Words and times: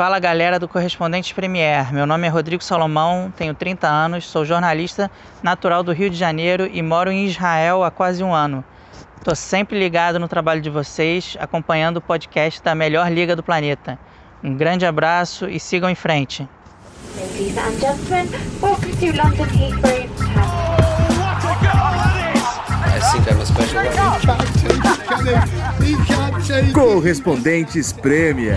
Fala 0.00 0.18
galera 0.18 0.58
do 0.58 0.66
Correspondente 0.66 1.34
Premier. 1.34 1.92
Meu 1.92 2.06
nome 2.06 2.26
é 2.26 2.30
Rodrigo 2.30 2.64
Salomão, 2.64 3.30
tenho 3.36 3.52
30 3.52 3.86
anos, 3.86 4.26
sou 4.26 4.46
jornalista 4.46 5.10
natural 5.42 5.82
do 5.82 5.92
Rio 5.92 6.08
de 6.08 6.16
Janeiro 6.16 6.66
e 6.72 6.80
moro 6.80 7.10
em 7.10 7.26
Israel 7.26 7.84
há 7.84 7.90
quase 7.90 8.24
um 8.24 8.32
ano. 8.32 8.64
Tô 9.22 9.34
sempre 9.34 9.78
ligado 9.78 10.18
no 10.18 10.26
trabalho 10.26 10.62
de 10.62 10.70
vocês, 10.70 11.36
acompanhando 11.38 11.98
o 11.98 12.00
podcast 12.00 12.62
da 12.62 12.74
melhor 12.74 13.12
liga 13.12 13.36
do 13.36 13.42
planeta. 13.42 13.98
Um 14.42 14.56
grande 14.56 14.86
abraço 14.86 15.46
e 15.46 15.60
sigam 15.60 15.90
em 15.90 15.94
frente. 15.94 16.48
Ladies 17.14 17.58
and 17.58 17.78
gentlemen, 17.78 18.26
welcome 18.62 18.96
to 18.96 19.14
London 19.14 19.44
Heathrow. 19.52 20.08
I 22.86 23.00
think 23.12 23.28
I'm 23.30 23.38
a 23.38 23.44
special 23.44 23.82
one. 26.56 26.72
Correspondentes 26.72 27.92
Premier. 27.92 28.56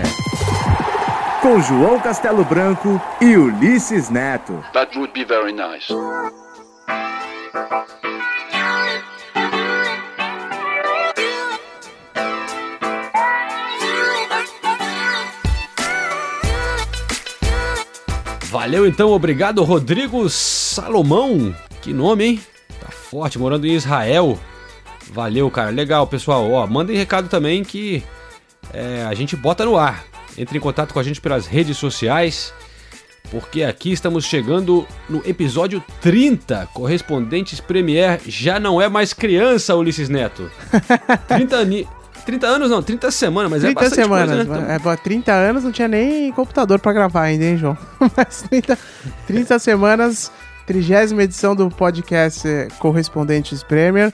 Com 1.44 1.60
João 1.60 2.00
Castelo 2.00 2.42
Branco 2.42 2.98
e 3.20 3.36
Ulisses 3.36 4.08
Neto. 4.08 4.64
That 4.72 4.96
would 4.96 5.12
be 5.12 5.26
very 5.26 5.52
nice. 5.52 5.92
Valeu 18.44 18.86
então, 18.86 19.10
obrigado 19.10 19.62
Rodrigo 19.64 20.26
Salomão. 20.30 21.54
Que 21.82 21.92
nome, 21.92 22.24
hein? 22.24 22.40
Tá 22.80 22.90
forte, 22.90 23.38
morando 23.38 23.66
em 23.66 23.74
Israel. 23.74 24.38
Valeu, 25.12 25.50
cara. 25.50 25.68
Legal, 25.68 26.06
pessoal. 26.06 26.50
Ó, 26.50 26.66
mandem 26.66 26.96
recado 26.96 27.28
também 27.28 27.62
que 27.62 28.02
é, 28.72 29.04
a 29.06 29.12
gente 29.12 29.36
bota 29.36 29.66
no 29.66 29.76
ar. 29.76 30.13
Entre 30.36 30.58
em 30.58 30.60
contato 30.60 30.92
com 30.92 31.00
a 31.00 31.02
gente 31.02 31.20
pelas 31.20 31.46
redes 31.46 31.76
sociais, 31.76 32.52
porque 33.30 33.62
aqui 33.62 33.92
estamos 33.92 34.24
chegando 34.24 34.86
no 35.08 35.22
episódio 35.26 35.82
30. 36.00 36.68
Correspondentes 36.74 37.60
Premier 37.60 38.20
já 38.26 38.60
não 38.60 38.80
é 38.80 38.88
mais 38.88 39.12
criança, 39.12 39.74
Ulisses 39.74 40.08
Neto. 40.08 40.50
30 41.28 41.56
ani... 41.56 41.88
30 42.24 42.46
anos 42.46 42.70
não, 42.70 42.82
30 42.82 43.10
semanas, 43.10 43.50
mas 43.50 43.62
30 43.62 43.80
é 43.80 43.82
bastante 43.82 44.02
semanas. 44.02 44.46
coisa, 44.46 44.60
né? 44.62 44.74
é, 44.76 44.78
pô, 44.78 44.96
30 44.96 45.32
anos 45.32 45.64
não 45.64 45.70
tinha 45.70 45.88
nem 45.88 46.32
computador 46.32 46.78
pra 46.78 46.92
gravar 46.92 47.22
ainda, 47.22 47.44
hein, 47.44 47.58
João? 47.58 47.76
Mas 48.16 48.42
30, 48.48 48.78
30 49.26 49.58
semanas, 49.58 50.32
trigésima 50.66 51.22
edição 51.22 51.54
do 51.54 51.68
podcast 51.68 52.48
eh, 52.48 52.68
Correspondentes 52.78 53.62
Premier. 53.62 54.10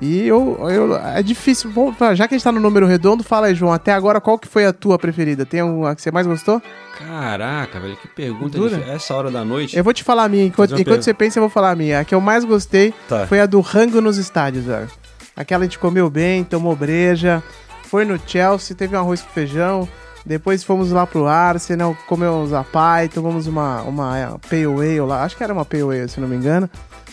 E 0.00 0.26
eu, 0.26 0.56
eu, 0.70 0.96
é 0.96 1.22
difícil. 1.22 1.70
Bom, 1.70 1.94
já 2.14 2.26
que 2.26 2.34
a 2.34 2.38
gente 2.38 2.42
tá 2.44 2.50
no 2.50 2.58
número 2.60 2.86
redondo, 2.86 3.22
fala 3.22 3.48
aí, 3.48 3.54
João. 3.54 3.70
Até 3.72 3.92
agora, 3.92 4.18
qual 4.20 4.38
que 4.38 4.48
foi 4.48 4.64
a 4.64 4.72
tua 4.72 4.98
preferida? 4.98 5.44
Tem 5.44 5.62
uma 5.62 5.94
que 5.94 6.00
você 6.00 6.10
mais 6.10 6.26
gostou? 6.26 6.60
Caraca, 6.98 7.78
velho, 7.78 7.96
que 7.96 8.08
pergunta 8.08 8.56
Dura. 8.56 8.76
difícil. 8.76 8.92
Essa 8.94 9.14
hora 9.14 9.30
da 9.30 9.44
noite. 9.44 9.76
Eu 9.76 9.84
vou 9.84 9.92
te 9.92 10.02
falar 10.02 10.24
a 10.24 10.28
minha. 10.28 10.44
Enquanto, 10.46 10.78
enquanto 10.80 11.02
você 11.02 11.12
pensa, 11.12 11.38
eu 11.38 11.42
vou 11.42 11.50
falar 11.50 11.72
a 11.72 11.76
minha. 11.76 12.00
A 12.00 12.04
que 12.04 12.14
eu 12.14 12.20
mais 12.20 12.44
gostei 12.44 12.94
Tá. 13.08 13.26
foi 13.26 13.40
a 13.40 13.46
do 13.46 13.60
rango 13.60 14.00
nos 14.00 14.16
estádios, 14.16 14.64
velho. 14.64 14.88
Aquela 15.36 15.64
a 15.64 15.66
gente 15.66 15.78
comeu 15.78 16.08
bem, 16.08 16.44
tomou 16.44 16.74
breja, 16.74 17.42
foi 17.84 18.04
no 18.04 18.18
Chelsea, 18.26 18.74
teve 18.76 18.96
um 18.96 19.00
arroz 19.00 19.20
com 19.20 19.30
feijão. 19.30 19.88
Depois 20.24 20.62
fomos 20.62 20.90
lá 20.92 21.06
pro 21.06 21.26
Arsenal, 21.26 21.96
comemos 22.06 22.52
a 22.52 22.62
pai, 22.62 23.08
tomamos 23.08 23.46
uma, 23.46 23.82
uma 23.82 24.18
é, 24.18 24.26
Pale 24.48 24.64
Ale 24.66 25.00
lá. 25.00 25.24
Acho 25.24 25.36
que 25.36 25.42
era 25.42 25.52
uma 25.52 25.64
Pale 25.64 25.82
Ale, 25.82 26.08
se 26.08 26.20
não 26.20 26.28
me 26.28 26.36
engano. 26.36 26.68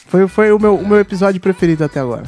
Foi, 0.08 0.28
foi 0.28 0.52
o, 0.52 0.60
meu, 0.60 0.76
o 0.76 0.88
meu 0.88 1.00
episódio 1.00 1.40
preferido 1.40 1.84
até 1.84 2.00
agora. 2.00 2.24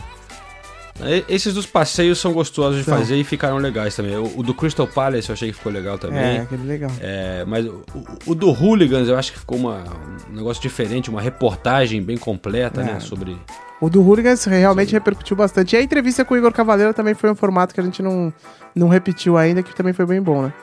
Esses 1.28 1.54
dos 1.54 1.66
passeios 1.66 2.20
são 2.20 2.34
gostosos 2.34 2.80
de 2.80 2.84
São. 2.86 2.98
fazer 2.98 3.16
e 3.16 3.24
ficaram 3.24 3.58
legais 3.58 3.96
também. 3.96 4.16
O, 4.18 4.40
o 4.40 4.44
do 4.44 4.54
Crystal 4.54 4.86
Palace 4.88 5.30
eu 5.30 5.34
achei 5.34 5.50
que 5.52 5.58
ficou 5.58 5.72
legal 5.72 5.96
É, 5.96 5.98
também. 5.98 6.40
aquele 6.40 6.64
legal. 6.68 6.92
É, 7.00 7.46
mas 7.48 7.66
o, 7.66 7.84
o 8.28 8.36
do 8.36 8.50
Hooligans 8.50 9.08
eu 9.08 9.18
acho 9.18 9.32
que 9.32 9.40
ficou 9.40 9.58
uma, 9.58 9.84
um 10.30 10.36
negócio 10.36 10.62
diferente, 10.62 11.10
uma 11.10 11.22
reportagem 11.22 12.02
bem 12.02 12.18
completa, 12.18 12.82
É. 12.82 12.84
né? 12.84 13.00
Sobre. 13.00 13.38
O 13.82 13.90
do 13.90 14.02
Hooligans 14.02 14.44
realmente 14.44 14.92
repercutiu 14.92 15.38
bastante. 15.38 15.74
E 15.74 15.78
a 15.80 15.82
entrevista 15.82 16.26
com 16.26 16.34
o 16.34 16.38
Igor 16.38 16.52
Cavaleiro 16.52 16.94
também 16.94 17.14
foi 17.14 17.32
um 17.32 17.36
formato 17.36 17.74
que 17.74 17.80
a 17.80 17.84
gente 17.84 18.02
não, 18.04 18.34
não 18.76 18.90
repetiu 18.90 19.38
ainda, 19.38 19.64
que 19.64 19.74
também 19.74 19.94
foi 19.94 20.06
bem 20.06 20.22
bom, 20.22 20.42
né? 20.42 20.54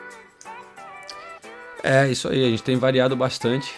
É, 1.82 2.08
isso 2.10 2.28
aí, 2.28 2.44
a 2.44 2.48
gente 2.50 2.62
tem 2.62 2.76
variado 2.76 3.14
bastante. 3.16 3.72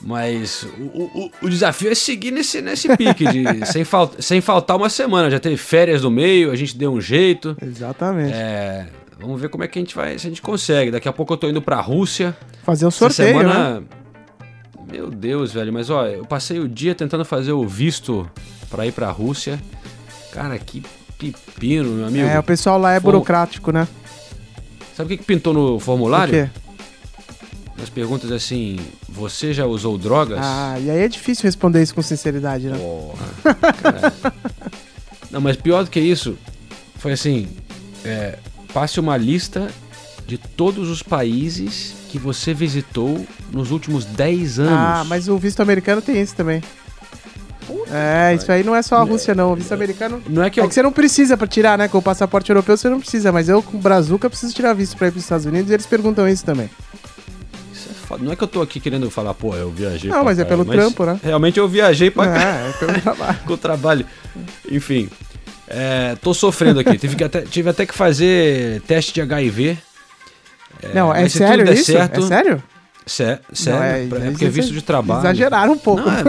Mas 0.00 0.64
o, 0.78 1.02
o, 1.02 1.30
o 1.42 1.48
desafio 1.48 1.90
é 1.90 1.94
seguir 1.94 2.30
nesse, 2.30 2.60
nesse 2.60 2.94
pique, 2.96 3.24
de, 3.26 3.64
sem, 3.72 3.84
fal, 3.84 4.10
sem 4.18 4.40
faltar 4.40 4.76
uma 4.76 4.90
semana. 4.90 5.30
Já 5.30 5.40
teve 5.40 5.56
férias 5.56 6.02
no 6.02 6.10
meio, 6.10 6.50
a 6.50 6.56
gente 6.56 6.76
deu 6.76 6.92
um 6.92 7.00
jeito. 7.00 7.56
Exatamente. 7.62 8.32
É, 8.34 8.86
vamos 9.18 9.40
ver 9.40 9.48
como 9.48 9.64
é 9.64 9.68
que 9.68 9.78
a 9.78 9.82
gente 9.82 9.94
vai, 9.94 10.18
se 10.18 10.26
a 10.26 10.30
gente 10.30 10.42
consegue. 10.42 10.90
Daqui 10.90 11.08
a 11.08 11.12
pouco 11.12 11.32
eu 11.32 11.36
tô 11.38 11.48
indo 11.48 11.62
pra 11.62 11.80
Rússia. 11.80 12.36
Fazer 12.64 12.84
o 12.84 12.88
Essa 12.88 12.98
sorteio, 13.10 13.36
né? 13.38 13.42
semana. 13.52 13.82
Meu 14.90 15.10
Deus, 15.10 15.52
velho, 15.52 15.72
mas 15.72 15.88
ó, 15.88 16.06
eu 16.06 16.24
passei 16.26 16.60
o 16.60 16.68
dia 16.68 16.94
tentando 16.94 17.24
fazer 17.24 17.52
o 17.52 17.66
visto 17.66 18.30
pra 18.70 18.86
ir 18.86 18.92
pra 18.92 19.10
Rússia. 19.10 19.58
Cara, 20.30 20.58
que 20.58 20.82
pepino, 21.18 21.90
meu 21.90 22.06
amigo. 22.06 22.26
É, 22.28 22.38
o 22.38 22.42
pessoal 22.42 22.78
lá 22.78 22.92
é 22.92 23.00
burocrático, 23.00 23.72
né? 23.72 23.88
Sabe 24.94 25.06
o 25.06 25.16
que, 25.16 25.22
que 25.22 25.24
pintou 25.24 25.52
no 25.54 25.76
O 25.76 25.80
formulário? 25.80 26.32
quê? 26.32 26.50
Nas 27.76 27.88
perguntas 27.88 28.30
assim: 28.30 28.78
Você 29.08 29.52
já 29.52 29.66
usou 29.66 29.98
drogas? 29.98 30.38
Ah, 30.40 30.76
e 30.80 30.90
aí 30.90 31.00
é 31.00 31.08
difícil 31.08 31.44
responder 31.44 31.82
isso 31.82 31.94
com 31.94 32.02
sinceridade, 32.02 32.66
né? 32.68 32.78
Porra. 32.78 34.12
Não, 35.30 35.40
mas 35.40 35.56
pior 35.56 35.84
do 35.84 35.90
que 35.90 35.98
isso, 36.00 36.36
foi 36.96 37.12
assim: 37.12 37.48
é, 38.04 38.38
passe 38.72 39.00
uma 39.00 39.16
lista 39.16 39.68
de 40.26 40.38
todos 40.38 40.88
os 40.88 41.02
países 41.02 41.94
que 42.08 42.18
você 42.18 42.54
visitou 42.54 43.26
nos 43.52 43.70
últimos 43.72 44.04
10 44.04 44.60
anos. 44.60 44.72
Ah, 44.72 45.04
mas 45.06 45.28
o 45.28 45.36
visto 45.36 45.60
americano 45.60 46.00
tem 46.00 46.20
isso 46.20 46.34
também. 46.34 46.62
É, 47.90 48.34
isso 48.34 48.50
aí 48.52 48.62
não 48.62 48.74
é 48.74 48.82
só 48.82 48.96
a 48.96 49.02
Rússia, 49.02 49.34
não. 49.34 49.52
O 49.52 49.56
visto 49.56 49.72
americano. 49.72 50.22
Não 50.28 50.42
é 50.42 50.50
que 50.50 50.60
É 50.60 50.62
eu. 50.62 50.68
que 50.68 50.74
você 50.74 50.82
não 50.82 50.92
precisa 50.92 51.36
pra 51.36 51.46
tirar, 51.46 51.76
né? 51.76 51.88
Com 51.88 51.98
o 51.98 52.02
passaporte 52.02 52.50
europeu 52.50 52.76
você 52.76 52.88
não 52.88 53.00
precisa, 53.00 53.32
mas 53.32 53.48
eu 53.48 53.62
com 53.62 53.76
o 53.76 53.80
Brazuca 53.80 54.30
preciso 54.30 54.54
tirar 54.54 54.72
visto 54.74 54.96
pra 54.96 55.08
ir 55.08 55.10
pros 55.10 55.24
Estados 55.24 55.44
Unidos 55.46 55.70
e 55.70 55.74
eles 55.74 55.86
perguntam 55.86 56.28
isso 56.28 56.44
também. 56.44 56.70
É. 58.20 58.24
Não 58.24 58.32
é 58.32 58.36
que 58.36 58.42
eu 58.44 58.48
tô 58.48 58.62
aqui 58.62 58.78
querendo 58.80 59.10
falar, 59.10 59.34
pô, 59.34 59.54
eu 59.54 59.70
viajei. 59.70 60.10
Não, 60.10 60.24
mas 60.24 60.38
é 60.38 60.44
caralho, 60.44 60.64
pelo 60.64 60.76
trampo, 60.76 61.04
né? 61.04 61.20
Realmente 61.22 61.58
eu 61.58 61.68
viajei 61.68 62.10
pra 62.10 62.26
cá 62.26 62.42
É, 62.44 62.68
é 62.68 62.72
pelo 62.72 63.00
trabalho. 63.02 63.38
com 63.46 63.52
o 63.52 63.56
trabalho. 63.58 64.06
Enfim, 64.70 65.08
é, 65.68 66.16
tô 66.22 66.32
sofrendo 66.34 66.80
aqui. 66.80 66.96
tive, 66.98 67.16
que 67.16 67.24
até, 67.24 67.42
tive 67.42 67.70
até 67.70 67.86
que 67.86 67.94
fazer 67.94 68.80
teste 68.82 69.12
de 69.14 69.20
HIV. 69.20 69.78
não, 70.94 71.14
é 71.14 71.22
mas 71.22 71.32
se 71.32 71.38
sério 71.38 71.72
isso? 71.72 71.84
certo- 71.92 72.20
É 72.20 72.26
sério? 72.26 72.62
Sé, 73.06 73.38
sério, 73.52 73.78
Não, 73.80 73.84
é- 73.86 74.06
pra- 74.06 74.18
é 74.18 74.20
mas 74.22 74.30
porque 74.32 74.44
é 74.46 74.48
visto 74.48 74.70
é- 74.70 74.74
de 74.74 74.82
trabalho. 74.82 75.20
Exageraram 75.20 75.72
um 75.74 75.78
pouco. 75.78 76.00
Não, 76.08 76.10
é, 76.10 76.24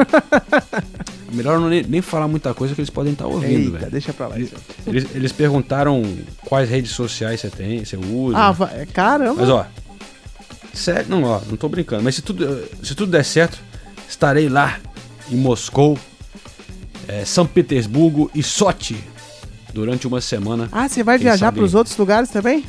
melhor 1.32 1.58
não 1.60 1.70
nem, 1.70 1.84
nem 1.84 2.02
falar 2.02 2.28
muita 2.28 2.54
coisa 2.54 2.76
que 2.76 2.82
eles 2.82 2.90
podem 2.90 3.14
estar 3.14 3.28
ouvindo, 3.28 3.68
Eita, 3.68 3.78
velho. 3.80 3.92
deixa 3.92 4.12
pra 4.14 4.28
lá. 4.28 4.36
Eles, 4.36 4.52
eles, 4.86 5.08
eles 5.16 5.32
perguntaram 5.32 6.04
quais 6.46 6.70
redes 6.70 6.92
sociais 6.92 7.40
você 7.40 7.50
tem, 7.50 7.84
você 7.86 7.96
usa. 7.98 8.38
Ah, 8.38 8.52
va- 8.52 8.72
caramba. 8.94 9.36
Mas 9.40 9.50
ó, 9.50 9.66
sério, 10.76 11.10
não, 11.10 11.24
ó, 11.24 11.42
não 11.50 11.56
tô 11.58 11.68
brincando, 11.70 12.04
mas 12.04 12.16
se 12.16 12.22
tudo, 12.22 12.68
se 12.84 12.94
tudo 12.96 13.12
der 13.12 13.24
certo, 13.26 13.58
estarei 14.08 14.50
lá 14.50 14.80
em 15.32 15.36
Moscou, 15.36 15.98
é, 17.08 17.24
São 17.26 17.46
Petersburgo 17.46 18.30
e 18.36 18.42
Sochi 18.44 19.04
durante 19.74 20.08
uma 20.08 20.22
semana. 20.22 20.70
Ah, 20.72 20.88
você 20.88 21.04
vai 21.04 21.18
viajar 21.18 21.48
sabe- 21.48 21.58
pros 21.60 21.74
outros 21.74 21.96
lugares 21.98 22.30
também? 22.30 22.64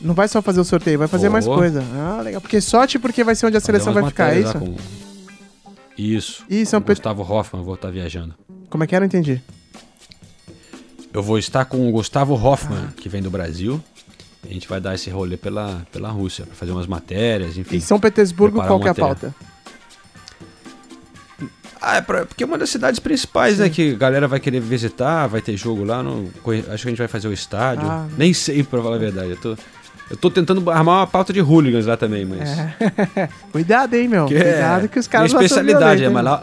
Não 0.00 0.14
vai 0.14 0.28
só 0.28 0.40
fazer 0.40 0.60
o 0.60 0.64
sorteio, 0.64 0.98
vai 0.98 1.08
fazer 1.08 1.26
Vou. 1.28 1.32
mais 1.32 1.44
coisa. 1.44 1.82
Ah, 1.94 2.20
legal. 2.22 2.40
Porque 2.40 2.60
sorte 2.60 2.98
porque 3.00 3.24
vai 3.24 3.34
ser 3.34 3.46
onde 3.46 3.56
a 3.56 3.60
seleção 3.60 3.92
vai 3.92 4.04
ficar, 4.06 4.32
é 4.34 4.40
isso? 4.40 4.58
com- 4.58 4.76
Isso. 5.96 6.44
Ih, 6.48 6.64
São 6.64 6.80
Pet- 6.80 6.98
Gustavo 6.98 7.22
Hoffman, 7.22 7.64
vou 7.64 7.74
estar 7.74 7.90
viajando. 7.90 8.32
Como 8.70 8.84
é 8.84 8.86
que 8.86 8.94
era? 8.94 9.02
Não 9.02 9.06
entendi. 9.06 9.42
Eu 11.12 11.22
vou 11.22 11.38
estar 11.38 11.64
com 11.64 11.88
o 11.88 11.90
Gustavo 11.92 12.34
Hoffman, 12.34 12.88
que 12.96 13.08
vem 13.08 13.20
do 13.22 13.30
Brasil. 13.30 13.82
A 14.44 14.52
gente 14.52 14.68
vai 14.68 14.80
dar 14.80 14.94
esse 14.94 15.10
rolê 15.10 15.36
pela, 15.36 15.86
pela 15.92 16.08
Rússia, 16.10 16.46
pra 16.46 16.54
fazer 16.54 16.72
umas 16.72 16.86
matérias, 16.86 17.56
enfim. 17.58 17.76
Em 17.76 17.80
São 17.80 17.98
Petersburgo, 17.98 18.62
qual 18.62 18.80
que 18.80 18.88
é 18.88 18.90
a 18.90 18.94
pauta? 18.94 19.34
Ah, 21.80 21.96
é 21.96 22.00
pra- 22.00 22.26
porque 22.26 22.42
é 22.42 22.46
uma 22.46 22.58
das 22.58 22.70
cidades 22.70 22.98
principais, 22.98 23.58
né? 23.58 23.68
Que 23.68 23.92
a 23.92 23.96
galera 23.96 24.26
vai 24.26 24.40
querer 24.40 24.60
visitar, 24.60 25.26
vai 25.28 25.40
ter 25.40 25.56
jogo 25.56 25.84
lá. 25.84 26.02
No, 26.02 26.28
acho 26.72 26.82
que 26.82 26.88
a 26.88 26.90
gente 26.90 26.98
vai 26.98 27.06
fazer 27.08 27.28
o 27.28 27.32
estádio. 27.32 27.86
Ah. 27.88 28.06
Nem 28.16 28.34
sei, 28.34 28.62
pra 28.64 28.82
falar 28.82 28.96
a 28.96 28.98
verdade. 28.98 29.30
Eu 29.30 29.36
tô, 29.36 29.56
eu 30.10 30.16
tô 30.16 30.28
tentando 30.30 30.68
armar 30.70 31.00
uma 31.00 31.06
pauta 31.06 31.32
de 31.32 31.40
hooligans 31.40 31.86
lá 31.86 31.96
também, 31.96 32.24
mas. 32.24 32.48
É. 32.48 33.28
Cuidado, 33.52 33.94
hein, 33.94 34.08
meu. 34.08 34.26
que 34.26 34.34
Cuidado 34.34 34.88
que 34.88 34.98
os 34.98 35.06
caras 35.06 35.32
lá 35.32 35.40
especialidade, 35.44 36.02
é, 36.04 36.08
mas 36.08 36.24
lá, 36.24 36.42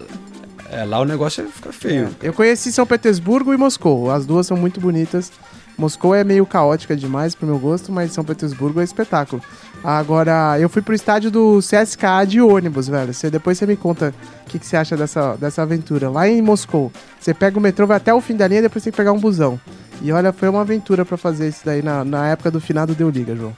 é, 0.72 0.86
lá 0.86 1.00
o 1.02 1.06
negócio 1.06 1.46
fica 1.50 1.74
feio. 1.74 2.16
Eu 2.24 2.31
conheci 2.34 2.72
São 2.72 2.86
Petersburgo 2.86 3.54
e 3.54 3.58
Moscou. 3.58 4.10
As 4.12 4.25
duas 4.25 4.48
são 4.48 4.56
muito 4.56 4.80
bonitas. 4.80 5.34
Moscou 5.77 6.16
é 6.16 6.24
meio 6.24 6.45
caótica 6.45 6.95
demais 6.95 7.36
pro 7.36 7.45
meu 7.45 7.60
gosto, 7.60 7.92
mas 7.92 8.12
São 8.12 8.24
Petersburgo 8.24 8.80
é 8.80 8.83
espetáculo. 8.83 9.42
Agora, 9.83 10.57
eu 10.60 10.69
fui 10.69 10.81
pro 10.81 10.95
estádio 10.95 11.30
do 11.30 11.60
CSKA 11.60 12.25
de 12.25 12.42
ônibus, 12.42 12.88
velho. 12.88 13.13
Você, 13.13 13.30
depois 13.30 13.57
você 13.57 13.66
me 13.66 13.75
conta 13.75 14.13
o 14.45 14.50
que, 14.50 14.57
que 14.57 14.66
você 14.66 14.77
acha 14.77 14.95
dessa, 14.95 15.36
dessa 15.36 15.62
aventura. 15.62 16.10
Lá 16.10 16.27
em 16.27 16.42
Moscou, 16.42 16.92
você 17.19 17.33
pega 17.33 17.60
o 17.60 17.62
metrô, 17.62 17.86
vai 17.86 17.98
até 17.98 18.13
o 18.13 18.22
fim 18.22 18.36
da 18.36 18.48
linha 18.48 18.60
e 18.60 18.63
depois 18.63 18.83
tem 18.83 18.92
que 18.92 18.98
pegar 18.98 19.12
um 19.12 19.19
busão. 19.19 19.60
E 20.01 20.12
olha, 20.12 20.33
foi 20.33 20.50
uma 20.50 20.62
aventura 20.62 21.06
pra 21.06 21.18
fazer 21.18 21.50
isso 21.50 21.62
daí 21.66 21.81
na, 21.81 22.04
na 22.04 22.27
época 22.27 22.50
do 22.50 22.60
finado 22.60 22.95
Deu 22.95 23.10
Liga, 23.10 23.36
João. 23.36 23.56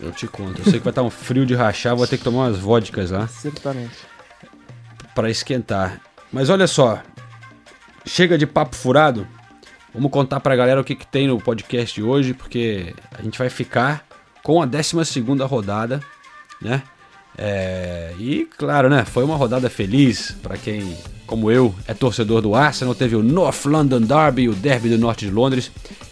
Eu 0.00 0.12
te 0.12 0.26
conto. 0.26 0.60
Eu 0.60 0.64
sei 0.64 0.74
que 0.74 0.84
vai 0.84 0.90
estar 0.92 1.02
um 1.02 1.10
frio 1.10 1.44
de 1.44 1.54
rachar, 1.54 1.96
vou 1.96 2.06
ter 2.06 2.16
que 2.16 2.24
tomar 2.24 2.44
umas 2.44 2.58
vodkas 2.58 3.10
lá 3.10 3.26
Certamente. 3.28 3.96
para 5.14 5.28
esquentar. 5.28 6.00
Mas 6.32 6.48
olha 6.48 6.66
só, 6.66 7.02
chega 8.06 8.38
de 8.38 8.46
papo 8.46 8.76
furado. 8.76 9.26
Vamos 9.92 10.10
contar 10.10 10.40
pra 10.40 10.54
galera 10.54 10.80
o 10.80 10.84
que, 10.84 10.94
que 10.94 11.06
tem 11.06 11.26
no 11.26 11.40
podcast 11.40 11.94
de 11.94 12.02
hoje, 12.02 12.32
porque 12.32 12.94
a 13.16 13.22
gente 13.22 13.38
vai 13.38 13.50
ficar 13.50 14.06
com 14.42 14.62
a 14.62 14.66
12 14.66 15.04
segunda 15.04 15.44
rodada, 15.44 16.00
né? 16.60 16.82
É, 17.36 18.12
e 18.18 18.48
claro, 18.56 18.88
né? 18.88 19.04
Foi 19.04 19.24
uma 19.24 19.36
rodada 19.36 19.68
feliz 19.70 20.32
para 20.42 20.56
quem, 20.56 20.96
como 21.26 21.50
eu, 21.50 21.74
é 21.88 21.94
torcedor 21.94 22.40
do 22.40 22.54
Arsenal. 22.54 22.94
Teve 22.94 23.16
o 23.16 23.22
North 23.22 23.64
London 23.64 24.00
Derby, 24.00 24.48
o 24.48 24.54
Derby 24.54 24.90
do 24.90 24.98
Norte 24.98 25.26
de 25.26 25.32
Londres. 25.32 25.70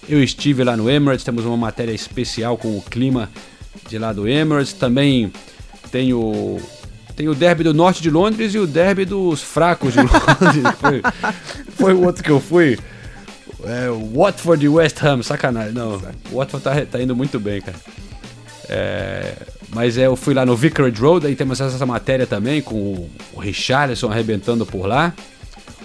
Eu 0.09 0.23
estive 0.23 0.65
lá 0.65 0.77
no 0.77 0.91
Emirates, 0.91 1.25
temos 1.25 1.45
uma 1.45 1.57
matéria 1.57 1.93
especial 1.93 2.57
com 2.57 2.77
o 2.79 2.83
clima 2.83 3.31
de 3.89 3.99
lá 3.99 4.13
do 4.13 4.27
Emirates. 4.27 4.73
Também 4.73 5.33
tem 5.91 6.13
o 6.13 6.61
tem 7.15 7.29
o 7.29 7.35
Derby 7.35 7.65
do 7.65 7.75
Norte 7.75 8.01
de 8.01 8.11
Londres 8.11 8.55
e 8.55 8.59
o 8.59 8.67
Derby 8.67 9.05
dos 9.05 9.43
fracos 9.43 9.93
de 9.93 9.99
Londres. 10.01 10.75
foi, 10.81 11.03
foi 11.75 11.93
o 11.95 12.05
outro 12.05 12.23
que 12.23 12.31
eu 12.31 12.41
fui. 12.41 12.79
É, 13.65 13.91
o 13.91 14.21
Watford 14.21 14.65
e 14.65 14.69
West 14.69 15.03
Ham, 15.03 15.23
sacanagem. 15.23 15.73
Não, 15.73 16.01
o 16.31 16.37
Watford 16.37 16.63
tá, 16.63 16.87
tá 16.87 17.03
indo 17.03 17.15
muito 17.15 17.41
bem, 17.41 17.61
cara. 17.61 17.79
É, 18.69 19.35
mas 19.71 19.97
é, 19.97 20.07
eu 20.07 20.15
fui 20.15 20.35
lá 20.35 20.45
no 20.45 20.55
Vicarage 20.55 21.01
Road, 21.01 21.27
aí 21.27 21.35
temos 21.35 21.61
essa 21.61 21.87
matéria 21.87 22.27
também 22.27 22.61
com 22.61 22.75
o, 22.75 23.11
o 23.35 23.41
Richarlison 23.41 24.11
arrebentando 24.11 24.65
por 24.67 24.87
lá. 24.87 25.13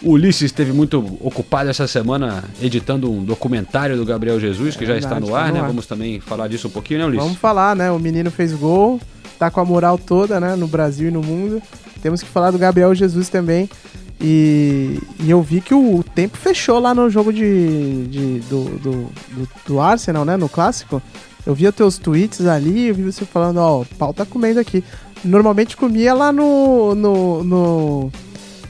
O 0.01 0.11
Ulisses 0.11 0.43
esteve 0.43 0.73
muito 0.73 0.99
ocupado 1.21 1.69
essa 1.69 1.87
semana 1.87 2.43
editando 2.61 3.09
um 3.09 3.23
documentário 3.23 3.95
do 3.95 4.05
Gabriel 4.05 4.37
Jesus, 4.37 4.75
que 4.75 4.85
já 4.85 4.97
está 4.97 5.11
verdade, 5.11 5.31
no 5.31 5.35
ar, 5.35 5.43
tá 5.43 5.47
no 5.47 5.53
né? 5.53 5.59
ar. 5.61 5.67
Vamos 5.67 5.85
também 5.85 6.19
falar 6.19 6.49
disso 6.49 6.67
um 6.67 6.71
pouquinho, 6.71 6.99
né, 6.99 7.05
Ulisses? 7.05 7.23
Vamos 7.23 7.39
falar, 7.39 7.73
né? 7.73 7.89
O 7.89 7.97
menino 7.97 8.29
fez 8.29 8.51
gol, 8.53 8.99
tá 9.39 9.49
com 9.49 9.61
a 9.61 9.65
moral 9.65 9.97
toda, 9.97 10.41
né? 10.41 10.57
No 10.57 10.67
Brasil 10.67 11.07
e 11.07 11.11
no 11.11 11.23
mundo. 11.23 11.61
Temos 12.01 12.21
que 12.21 12.27
falar 12.27 12.51
do 12.51 12.57
Gabriel 12.57 12.93
Jesus 12.93 13.29
também. 13.29 13.69
E, 14.19 14.99
e 15.19 15.29
eu 15.29 15.41
vi 15.41 15.59
que 15.59 15.73
o, 15.73 16.03
tempo 16.15 16.37
fechou 16.37 16.79
lá 16.79 16.93
no 16.93 17.09
jogo 17.09 17.33
de, 17.33 18.07
de- 18.07 18.39
do, 18.41 18.63
do, 18.79 18.91
do, 19.31 19.49
do 19.67 19.79
Arsenal, 19.81 20.23
né? 20.23 20.37
No 20.37 20.47
clássico. 20.47 21.01
Eu 21.45 21.53
via 21.53 21.73
teus 21.73 21.97
tweets 21.97 22.45
ali, 22.45 22.87
eu 22.87 22.95
vi 22.95 23.03
você 23.03 23.25
falando, 23.25 23.57
ó, 23.57 23.81
o 23.81 23.85
pau 23.85 24.13
tá 24.13 24.25
comendo 24.25 24.59
aqui. 24.59 24.83
Normalmente 25.23 25.75
comia 25.75 26.13
lá 26.13 26.31
no. 26.31 26.95
no, 26.95 27.43
no 27.43 28.11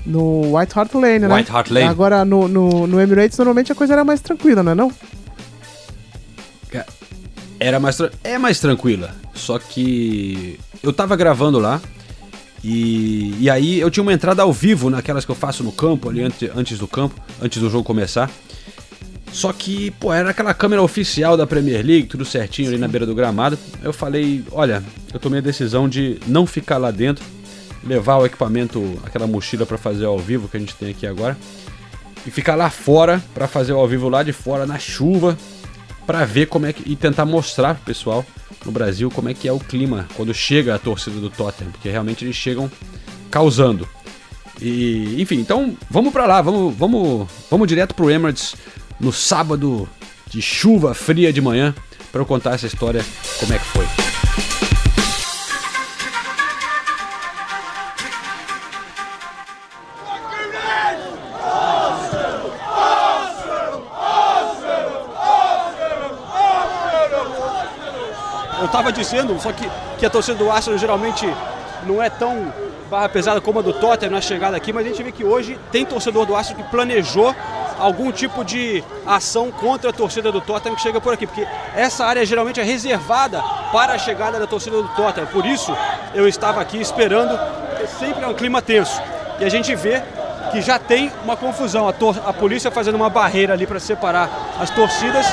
no 0.06 0.58
White 0.58 0.78
Hart 0.78 0.94
Lane, 0.96 1.20
né? 1.20 1.34
White 1.34 1.50
Hart 1.52 1.70
Lane. 1.70 1.88
Agora 1.88 2.26
no, 2.26 2.46
no, 2.48 2.86
no 2.86 3.00
Emirates 3.00 3.38
normalmente 3.38 3.72
a 3.72 3.76
coisa 3.76 3.94
era 3.94 4.04
mais 4.04 4.20
tranquila, 4.20 4.62
não 4.62 4.74
é 4.74 4.76
não? 4.76 4.92
Era 7.60 7.80
mais 7.80 7.98
é 8.24 8.38
mais 8.38 8.60
tranquila. 8.60 9.16
Só 9.34 9.58
que 9.58 10.60
eu 10.82 10.92
tava 10.92 11.16
gravando 11.16 11.60
lá 11.60 11.80
e, 12.64 13.36
e 13.40 13.50
aí 13.50 13.80
eu 13.80 13.92
tinha 13.92 14.02
uma 14.02 14.14
entrada 14.14 14.42
ao 14.42 14.54
vivo 14.54 14.90
naquelas 14.90 15.26
que 15.26 15.32
eu 15.32 15.36
faço 15.36 15.64
no 15.64 15.72
campo 15.72 16.10
ali 16.10 16.22
antes, 16.22 16.50
antes 16.56 16.80
do 16.80 16.88
campo, 16.88 17.20
antes 17.42 17.62
do 17.62 17.70
jogo 17.70 17.84
começar. 17.84 18.32
Só 19.34 19.52
que, 19.52 19.90
pô, 19.92 20.14
era 20.14 20.30
aquela 20.30 20.54
câmera 20.54 20.82
oficial 20.82 21.36
da 21.36 21.48
Premier 21.48 21.84
League, 21.84 22.08
tudo 22.08 22.24
certinho 22.24 22.70
ali 22.70 22.78
na 22.78 22.88
beira 22.88 23.06
do 23.06 23.16
gramado. 23.16 23.58
Eu 23.82 23.92
falei, 23.92 24.44
olha, 24.52 24.84
eu 25.12 25.20
tomei 25.20 25.40
a 25.40 25.42
decisão 25.42 25.90
de 25.90 26.20
não 26.28 26.46
ficar 26.46 26.78
lá 26.78 26.92
dentro, 26.92 27.26
levar 27.84 28.18
o 28.18 28.26
equipamento, 28.26 29.00
aquela 29.04 29.26
mochila 29.26 29.66
pra 29.66 29.78
fazer 29.78 30.06
ao 30.06 30.20
vivo 30.20 30.48
que 30.48 30.56
a 30.56 30.60
gente 30.60 30.76
tem 30.76 30.92
aqui 30.92 31.08
agora, 31.08 31.36
e 32.26 32.32
ficar 32.32 32.56
lá 32.56 32.70
fora 32.70 33.22
pra 33.34 33.48
fazer 33.48 33.74
ao 33.74 33.88
vivo 33.88 34.08
lá 34.08 34.22
de 34.22 34.32
fora 34.32 34.68
na 34.68 34.78
chuva, 34.78 35.36
Pra 36.06 36.26
ver 36.26 36.48
como 36.48 36.66
é 36.66 36.74
que 36.74 36.90
e 36.90 36.96
tentar 36.96 37.26
mostrar 37.26 37.76
pro 37.76 37.86
pessoal 37.86 38.26
no 38.66 38.72
Brasil 38.72 39.10
como 39.10 39.30
é 39.30 39.34
que 39.34 39.48
é 39.48 39.52
o 39.52 39.60
clima 39.60 40.08
quando 40.16 40.34
chega 40.34 40.76
a 40.76 40.80
torcida 40.80 41.20
do 41.20 41.30
Tottenham, 41.30 41.72
porque 41.72 41.90
realmente 41.90 42.26
eles 42.26 42.36
chegam 42.36 42.70
causando. 43.30 43.88
E, 44.62 45.22
enfim, 45.22 45.40
então 45.40 45.76
vamos 45.90 46.14
pra 46.14 46.26
lá, 46.26 46.42
vamos, 46.42 46.76
vamos, 46.76 47.28
vamos 47.50 47.68
direto 47.68 47.96
pro 47.96 48.10
Emirates 48.10 48.56
no 49.00 49.12
sábado 49.12 49.90
de 50.30 50.42
chuva 50.42 50.94
fria 50.94 51.34
de 51.34 51.42
manhã 51.42 51.74
pra 52.12 52.22
eu 52.22 52.26
contar 52.26 52.56
essa 52.56 52.68
história 52.68 53.04
como 53.40 53.54
é 53.54 53.60
que 53.60 53.66
foi. 53.66 54.13
Eu 68.84 68.88
tava 68.88 69.02
dizendo, 69.02 69.40
só 69.40 69.54
que, 69.54 69.66
que 69.98 70.06
a 70.06 70.10
torcida 70.10 70.38
do 70.38 70.52
Arsenal 70.52 70.78
geralmente 70.78 71.26
não 71.86 72.04
é 72.04 72.10
tão 72.10 72.54
barra 72.90 73.08
pesada 73.08 73.40
como 73.40 73.60
a 73.60 73.62
do 73.62 73.72
Tottenham 73.72 74.12
na 74.12 74.20
chegada 74.20 74.58
aqui, 74.58 74.74
mas 74.74 74.86
a 74.86 74.90
gente 74.90 75.02
vê 75.02 75.10
que 75.10 75.24
hoje 75.24 75.58
tem 75.72 75.86
torcedor 75.86 76.26
do 76.26 76.36
Arsenal 76.36 76.62
que 76.62 76.70
planejou 76.70 77.34
algum 77.80 78.12
tipo 78.12 78.44
de 78.44 78.84
ação 79.08 79.50
contra 79.52 79.92
a 79.92 79.94
torcida 79.94 80.34
do 80.34 80.42
Tottenham 80.42 80.76
que 80.76 80.82
chega 80.82 81.00
por 81.00 81.14
aqui, 81.14 81.26
porque 81.26 81.48
essa 81.74 82.04
área 82.04 82.26
geralmente 82.26 82.60
é 82.60 82.64
reservada 82.64 83.42
para 83.72 83.94
a 83.94 83.98
chegada 83.98 84.38
da 84.38 84.46
torcida 84.46 84.76
do 84.76 84.90
Tottenham. 84.90 85.28
Por 85.28 85.46
isso 85.46 85.74
eu 86.14 86.28
estava 86.28 86.60
aqui 86.60 86.82
esperando, 86.82 87.40
sempre 87.98 88.26
é 88.26 88.28
um 88.28 88.34
clima 88.34 88.62
tenso. 88.62 89.02
E 89.40 89.46
a 89.46 89.50
gente 89.50 89.74
vê 89.76 90.04
que 90.52 90.62
já 90.62 90.78
tem 90.78 91.10
uma 91.24 91.38
confusão, 91.38 91.88
a, 91.88 91.92
a 92.30 92.34
polícia 92.34 92.70
fazendo 92.70 92.96
uma 92.96 93.10
barreira 93.10 93.54
ali 93.54 93.66
para 93.66 93.80
separar 93.80 94.30
as 94.60 94.70
torcidas 94.70 95.26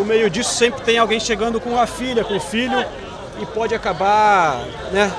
no 0.00 0.06
meio 0.06 0.30
disso 0.30 0.54
sempre 0.54 0.80
tem 0.80 0.96
alguém 0.96 1.20
chegando 1.20 1.60
com 1.60 1.78
a 1.78 1.86
filha, 1.86 2.24
com 2.24 2.34
o 2.34 2.40
filho 2.40 2.86
e 3.38 3.44
pode 3.44 3.74
acabar 3.74 4.64
né, 4.92 5.12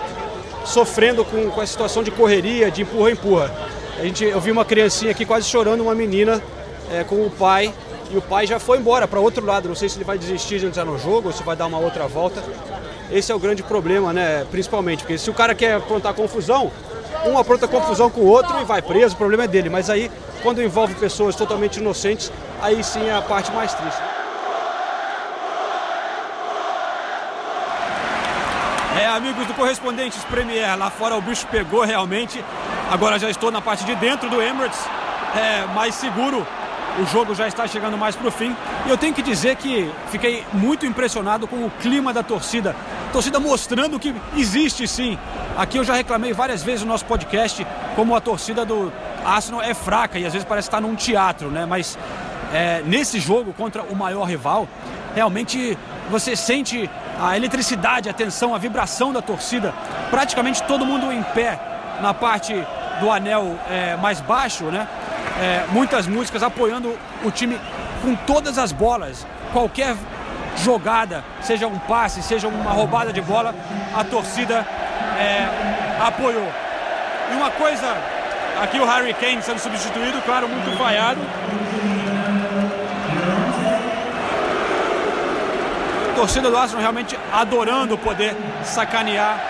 sofrendo 0.66 1.24
com, 1.24 1.52
com 1.52 1.62
a 1.62 1.68
situação 1.68 2.02
de 2.02 2.10
correria, 2.10 2.72
de 2.72 2.82
empurra-empurra. 2.82 3.52
A 4.00 4.04
gente, 4.04 4.26
eu 4.26 4.42
vi 4.42 4.50
uma 4.50 4.66
criancinha 4.66 5.12
aqui 5.12 5.24
quase 5.24 5.48
chorando, 5.48 5.82
uma 5.82 5.94
menina 5.94 6.42
é, 6.92 7.04
com 7.04 7.24
o 7.24 7.30
pai 7.30 7.72
e 8.10 8.18
o 8.18 8.22
pai 8.24 8.48
já 8.48 8.58
foi 8.60 8.80
embora 8.80 9.08
para 9.08 9.20
outro 9.20 9.46
lado. 9.46 9.68
Não 9.68 9.76
sei 9.76 9.88
se 9.88 9.98
ele 9.98 10.04
vai 10.04 10.18
desistir 10.18 10.58
de 10.58 10.66
entrar 10.66 10.84
no 10.84 10.98
jogo 10.98 11.28
ou 11.28 11.32
se 11.32 11.44
vai 11.44 11.56
dar 11.56 11.68
uma 11.68 11.78
outra 11.78 12.08
volta. 12.08 12.44
Esse 13.12 13.32
é 13.32 13.36
o 13.36 13.40
grande 13.40 13.62
problema, 13.62 14.12
né? 14.12 14.48
Principalmente, 14.50 15.04
porque 15.04 15.20
se 15.20 15.30
o 15.30 15.34
cara 15.34 15.54
quer 15.54 15.76
aprontar 15.76 16.16
confusão, 16.16 16.72
um 17.28 17.38
apronta 17.38 17.68
confusão 17.68 18.10
com 18.10 18.22
o 18.22 18.26
outro 18.26 18.60
e 18.60 18.64
vai 18.64 18.82
preso, 18.82 19.14
o 19.14 19.18
problema 19.18 19.44
é 19.44 19.48
dele. 19.48 19.70
Mas 19.70 19.92
aí, 19.92 20.10
quando 20.42 20.60
envolve 20.60 20.96
pessoas 20.96 21.36
totalmente 21.36 21.78
inocentes, 21.78 22.32
aí 22.60 22.84
sim 22.84 23.06
é 23.06 23.14
a 23.14 23.22
parte 23.22 23.52
mais 23.52 23.72
triste. 23.76 24.11
É, 29.02 29.08
amigos 29.08 29.48
do 29.48 29.56
Correspondentes 29.56 30.24
Premier, 30.26 30.78
lá 30.78 30.92
fora 30.92 31.16
o 31.16 31.22
bicho 31.22 31.48
pegou 31.48 31.84
realmente. 31.84 32.46
Agora 32.92 33.18
já 33.18 33.32
estou 33.32 33.50
na 33.50 33.60
parte 33.60 33.84
de 33.84 33.96
dentro 33.96 34.30
do 34.30 34.40
Emirates, 34.40 34.80
é, 35.36 35.66
mais 35.74 35.96
seguro. 35.96 36.46
O 37.00 37.06
jogo 37.08 37.34
já 37.34 37.48
está 37.48 37.66
chegando 37.66 37.98
mais 37.98 38.16
para 38.16 38.28
o 38.28 38.32
fim. 38.32 38.56
E 38.86 38.90
eu 38.92 38.98
tenho 39.00 39.12
que 39.12 39.24
dizer 39.24 39.56
que 39.56 39.92
fiquei 40.12 40.46
muito 40.54 40.86
impressionado 40.86 41.48
com 41.48 41.66
o 41.66 41.72
clima 41.82 42.14
da 42.14 42.22
torcida. 42.22 42.76
Torcida 43.12 43.40
mostrando 43.40 43.98
que 43.98 44.14
existe 44.38 44.88
sim. 44.88 45.18
Aqui 45.58 45.78
eu 45.78 45.84
já 45.84 45.96
reclamei 45.96 46.32
várias 46.32 46.62
vezes 46.62 46.82
no 46.82 46.90
nosso 46.90 47.06
podcast 47.06 47.66
como 47.96 48.16
a 48.16 48.22
torcida 48.22 48.64
do 48.64 48.94
Arsenal 49.26 49.64
é 49.64 49.74
fraca 49.74 50.20
e 50.20 50.28
às 50.28 50.34
vezes 50.34 50.48
parece 50.48 50.68
estar 50.68 50.80
num 50.80 50.94
teatro, 50.94 51.50
né? 51.50 51.66
Mas 51.66 51.98
é, 52.54 52.84
nesse 52.86 53.20
jogo 53.20 53.52
contra 53.52 53.82
o 53.82 53.96
maior 53.96 54.26
rival, 54.26 54.68
realmente 55.16 55.76
você 56.12 56.36
sente 56.36 56.88
a 57.22 57.38
eletricidade, 57.38 58.10
a 58.10 58.14
tensão, 58.14 58.56
a 58.56 58.58
vibração 58.58 59.14
da 59.14 59.22
torcida. 59.22 59.74
Praticamente 60.10 60.64
todo 60.64 60.86
mundo 60.86 61.12
em 61.12 61.22
pé 61.22 61.60
na 62.02 62.14
parte 62.14 62.54
do 63.00 63.12
anel 63.12 63.60
é, 63.70 63.96
mais 63.96 64.20
baixo, 64.20 64.66
né? 64.66 64.88
É, 65.40 65.66
muitas 65.72 66.08
músicas 66.08 66.42
apoiando 66.42 66.98
o 67.24 67.30
time 67.30 67.60
com 68.02 68.16
todas 68.16 68.58
as 68.58 68.72
bolas. 68.72 69.26
Qualquer 69.54 69.96
jogada, 70.58 71.24
seja 71.42 71.68
um 71.68 71.78
passe, 71.80 72.24
seja 72.24 72.48
uma 72.48 72.72
roubada 72.72 73.14
de 73.14 73.22
bola, 73.22 73.54
a 73.96 74.04
torcida 74.04 74.66
é, 75.20 75.48
apoiou. 76.06 76.52
E 77.32 77.36
uma 77.36 77.52
coisa, 77.52 77.98
aqui 78.62 78.80
o 78.80 78.86
Harry 78.86 79.14
Kane 79.14 79.42
sendo 79.42 79.60
substituído, 79.60 80.22
claro, 80.24 80.48
muito 80.50 80.76
vaiado. 80.78 81.22
Torcida 86.22 86.52
do 86.52 86.56
Arsenal 86.56 86.82
realmente 86.82 87.18
adorando 87.34 87.98
poder 87.98 88.38
sacanear 88.64 89.44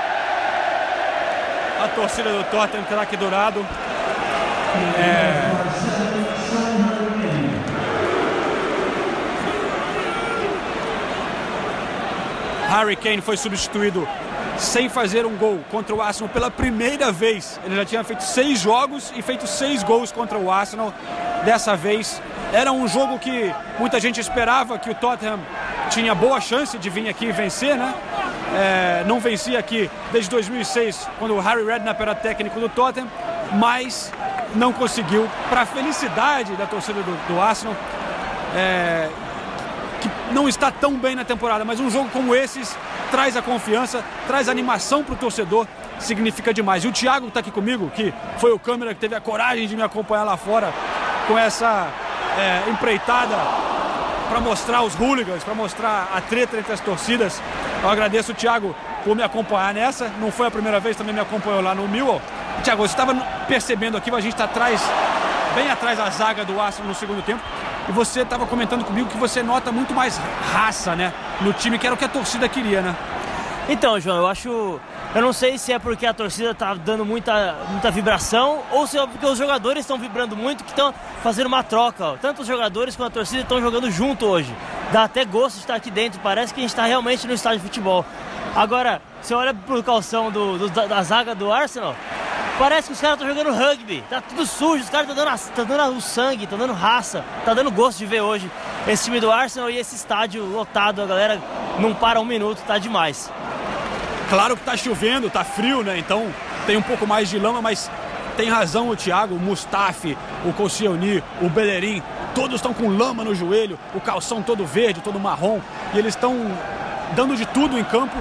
a 1.84 1.88
torcida 1.90 2.32
do 2.32 2.46
Tottenham 2.46 2.86
que 2.86 2.94
está 2.94 3.02
aqui 3.02 3.18
do 3.18 3.30
lado. 3.30 3.60
É... 4.98 5.52
Harry 12.70 12.96
Kane 12.96 13.20
foi 13.20 13.36
substituído 13.36 14.08
sem 14.58 14.88
fazer 14.88 15.26
um 15.26 15.36
gol 15.36 15.60
contra 15.70 15.94
o 15.94 16.02
Arsenal 16.02 16.30
pela 16.30 16.50
primeira 16.50 17.12
vez. 17.12 17.60
Ele 17.66 17.76
já 17.76 17.84
tinha 17.84 18.04
feito 18.06 18.24
seis 18.24 18.62
jogos 18.62 19.12
e 19.14 19.22
feito 19.22 19.46
seis 19.46 19.84
gols 19.84 20.10
contra 20.10 20.38
o 20.38 20.50
Arsenal. 20.50 20.94
Dessa 21.44 21.76
vez 21.76 22.22
era 22.54 22.72
um 22.72 22.88
jogo 22.88 23.20
que 23.20 23.54
muita 23.78 24.00
gente 24.00 24.22
esperava 24.22 24.80
que 24.80 24.90
o 24.90 24.96
Tottenham 24.96 25.40
tinha 25.92 26.16
boa 26.16 26.40
chance 26.40 26.78
de 26.78 26.90
vir 26.90 27.10
aqui 27.10 27.26
e 27.26 27.32
vencer, 27.34 27.76
né? 27.76 27.94
É, 28.56 29.04
não 29.06 29.20
vencia 29.20 29.60
aqui 29.60 29.90
desde 30.12 30.30
2006, 30.32 31.08
quando 31.20 31.36
o 31.36 31.40
Harry 31.40 31.66
Redknapp 31.66 32.02
era 32.02 32.16
técnico 32.16 32.60
do 32.60 32.70
Tottenham, 32.70 33.08
mas 33.54 34.12
não 34.56 34.72
conseguiu, 34.72 35.30
para 35.50 35.62
a 35.62 35.66
felicidade 35.66 36.54
da 36.56 36.66
torcida 36.66 37.02
do, 37.02 37.28
do 37.28 37.42
Arsenal, 37.42 37.76
é, 38.56 39.10
que 40.00 40.10
não 40.34 40.48
está 40.48 40.72
tão 40.72 40.94
bem 40.94 41.14
na 41.14 41.26
temporada, 41.26 41.66
mas 41.66 41.80
um 41.80 41.90
jogo 41.90 42.10
como 42.10 42.34
esses 42.34 42.76
traz 43.12 43.36
a 43.36 43.42
confiança, 43.42 44.04
traz 44.28 44.48
animação 44.48 45.04
para 45.04 45.14
o 45.14 45.18
torcedor, 45.18 45.68
significa 46.00 46.54
demais. 46.54 46.86
E 46.86 46.88
o 46.88 46.92
Thiago 46.92 47.28
está 47.28 47.42
aqui 47.42 47.52
comigo, 47.52 47.92
que 47.94 48.14
foi 48.38 48.54
o 48.54 48.60
câmera 48.60 48.94
que 48.94 49.00
teve 49.00 49.14
a 49.14 49.22
coragem 49.22 49.68
de 49.68 49.76
me 49.76 49.84
acompanhar 49.84 50.24
lá 50.24 50.38
fora 50.38 50.74
com 51.28 51.38
essa 51.38 51.88
é, 52.38 52.70
empreitada 52.70 53.36
para 54.32 54.40
mostrar 54.40 54.82
os 54.82 54.96
hooligans, 54.96 55.44
para 55.44 55.54
mostrar 55.54 56.08
a 56.16 56.22
treta 56.22 56.58
entre 56.58 56.72
as 56.72 56.80
torcidas. 56.80 57.42
Eu 57.84 57.90
agradeço 57.90 58.32
o 58.32 58.34
Thiago 58.34 58.74
por 59.04 59.14
me 59.14 59.22
acompanhar 59.22 59.74
nessa. 59.74 60.08
Não 60.22 60.32
foi 60.32 60.48
a 60.48 60.52
primeira 60.52 60.80
vez, 60.80 60.96
também 60.96 61.14
me 61.14 61.20
acompanhou 61.20 61.60
lá 61.60 61.76
no 61.76 61.86
Millwall. 61.86 62.22
Thiago, 62.64 62.82
você 62.82 62.94
estava 62.94 63.14
percebendo 63.46 63.98
aqui, 63.98 64.10
a 64.10 64.22
gente 64.22 64.32
está 64.32 64.46
atrás, 64.46 64.82
bem 65.54 65.70
atrás 65.70 65.98
da 65.98 66.10
zaga 66.10 66.46
do 66.46 66.62
Arsenal 66.62 66.88
no 66.88 66.96
segundo 66.96 67.22
tempo. 67.22 67.42
E 67.90 67.92
você 67.92 68.22
estava 68.22 68.46
comentando 68.46 68.86
comigo 68.86 69.10
que 69.10 69.18
você 69.18 69.44
nota 69.44 69.70
muito 69.70 69.94
mais 69.94 70.18
raça, 70.54 70.96
né? 70.96 71.12
No 71.42 71.52
time, 71.52 71.78
que 71.78 71.86
era 71.86 71.94
o 71.94 71.98
que 71.98 72.06
a 72.06 72.10
torcida 72.10 72.48
queria, 72.48 72.82
né? 72.82 72.96
Então, 73.70 74.00
João, 74.00 74.18
eu 74.18 74.28
acho. 74.28 74.80
Eu 75.14 75.22
não 75.22 75.34
sei 75.34 75.58
se 75.58 75.74
é 75.74 75.80
porque 75.80 76.06
a 76.06 76.14
torcida 76.14 76.54
tá 76.54 76.74
dando 76.74 77.06
muita, 77.06 77.56
muita 77.70 77.92
vibração 77.92 78.62
ou 78.72 78.88
se 78.88 78.98
é 78.98 79.06
porque 79.06 79.26
os 79.26 79.38
jogadores 79.38 79.82
estão 79.82 79.98
vibrando 79.98 80.36
muito, 80.36 80.64
que 80.64 80.70
estão 80.70 80.94
fazendo 81.22 81.48
uma 81.48 81.64
troca. 81.64 82.06
Ó. 82.06 82.18
Tanto 82.18 82.42
os 82.42 82.48
jogadores 82.48 82.96
quanto 82.96 83.12
a 83.12 83.14
torcida 83.16 83.42
estão 83.42 83.62
jogando 83.62 83.92
junto 83.92 84.26
hoje. 84.26 84.56
Dá 84.92 85.04
até 85.04 85.26
gosto 85.26 85.56
de 85.56 85.62
estar 85.62 85.76
aqui 85.76 85.92
dentro, 85.92 86.20
parece 86.22 86.54
que 86.54 86.60
a 86.60 86.64
gente 86.64 86.72
está 86.72 86.86
realmente 86.86 87.28
no 87.28 87.34
estádio 87.34 87.60
de 87.60 87.66
futebol. 87.66 88.06
Agora, 88.56 89.02
você 89.22 89.34
olha 89.34 89.54
pro 89.54 89.84
calção 89.84 90.32
do, 90.32 90.58
do, 90.58 90.70
da, 90.70 90.88
da 90.88 91.04
zaga 91.04 91.36
do 91.36 91.52
Arsenal, 91.52 91.96
Parece 92.62 92.90
que 92.90 92.94
os 92.94 93.02
caras 93.02 93.20
estão 93.20 93.28
jogando 93.28 93.56
rugby. 93.58 94.04
Tá 94.08 94.22
tudo 94.22 94.46
sujo, 94.46 94.84
os 94.84 94.90
caras 94.92 95.10
estão 95.10 95.26
dando, 95.26 95.40
tá 95.56 95.64
dando 95.64 95.98
o 95.98 96.00
sangue, 96.02 96.44
estão 96.44 96.60
dando 96.60 96.74
raça. 96.74 97.26
Tá 97.44 97.56
dando 97.56 97.72
gosto 97.72 97.98
de 97.98 98.06
ver 98.06 98.22
hoje 98.22 98.52
esse 98.88 99.06
time 99.06 99.20
do 99.20 99.32
Arsenal 99.32 99.68
e 99.68 99.80
esse 99.80 99.96
estádio 99.96 100.46
lotado. 100.46 101.02
A 101.02 101.08
galera 101.08 101.42
não 101.80 101.96
para 101.96 102.20
um 102.22 102.26
minuto, 102.26 102.62
tá 102.68 102.78
demais. 102.78 103.32
Claro 104.32 104.56
que 104.56 104.64
tá 104.64 104.78
chovendo, 104.78 105.30
tá 105.30 105.44
frio, 105.44 105.84
né? 105.84 105.98
Então 105.98 106.34
tem 106.66 106.78
um 106.78 106.82
pouco 106.82 107.06
mais 107.06 107.30
de 107.30 107.38
lama, 107.38 107.62
mas 107.62 107.92
tem 108.38 108.50
razão 108.50 108.88
o 108.88 108.96
Thiago, 108.96 109.36
o 109.36 109.38
Mustafi, 109.38 110.18
o 110.46 110.54
Koscielny, 110.54 111.22
o 111.42 111.50
Bellerin. 111.50 112.02
Todos 112.34 112.56
estão 112.56 112.74
com 112.74 112.88
lama 112.88 113.26
no 113.26 113.36
joelho, 113.36 113.78
o 113.94 114.00
calção 114.00 114.42
todo 114.42 114.66
verde, 114.66 115.02
todo 115.02 115.20
marrom. 115.20 115.60
E 115.94 116.00
eles 116.00 116.16
estão 116.16 116.34
dando 117.14 117.36
de 117.36 117.46
tudo 117.46 117.78
em 117.78 117.84
campo 117.84 118.16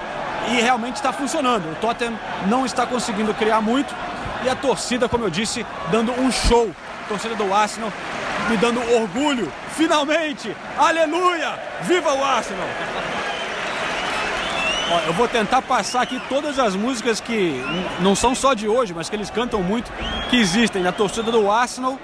e 0.49 0.61
realmente 0.61 0.97
está 0.97 1.12
funcionando. 1.12 1.71
O 1.71 1.76
Tottenham 1.76 2.19
não 2.49 2.67
está 2.67 2.85
conseguindo 2.85 3.33
criar 3.33 3.61
muito, 3.61 3.95
e 4.43 4.49
a 4.49 4.57
torcida, 4.57 5.09
como 5.09 5.23
eu 5.23 5.31
disse, 5.31 5.64
dando 5.93 6.11
um 6.21 6.33
show. 6.33 6.75
A 7.05 7.09
torcida 7.09 7.37
do 7.37 7.55
Arsenal 7.55 7.93
me 8.49 8.57
dando 8.57 8.81
orgulho. 8.97 9.52
Finalmente! 9.76 10.57
Aleluia! 10.76 11.57
Viva 11.83 12.12
o 12.12 12.25
Arsenal! 12.25 12.67
Eu 15.06 15.12
vou 15.12 15.28
tentar 15.28 15.62
passar 15.62 16.02
aqui 16.02 16.20
todas 16.28 16.59
as 16.59 16.75
músicas 16.75 17.20
que 17.20 17.62
não 18.00 18.16
são 18.16 18.35
só 18.35 18.54
de 18.54 18.66
hoje, 18.66 18.92
mas 18.92 19.09
que 19.09 19.14
eles 19.14 19.30
cantam 19.30 19.62
muito, 19.62 19.90
que 20.28 20.37
existem 20.37 20.82
na 20.82 20.90
torcida 20.90 21.30
do 21.30 21.49
Arsenal, 21.49 21.97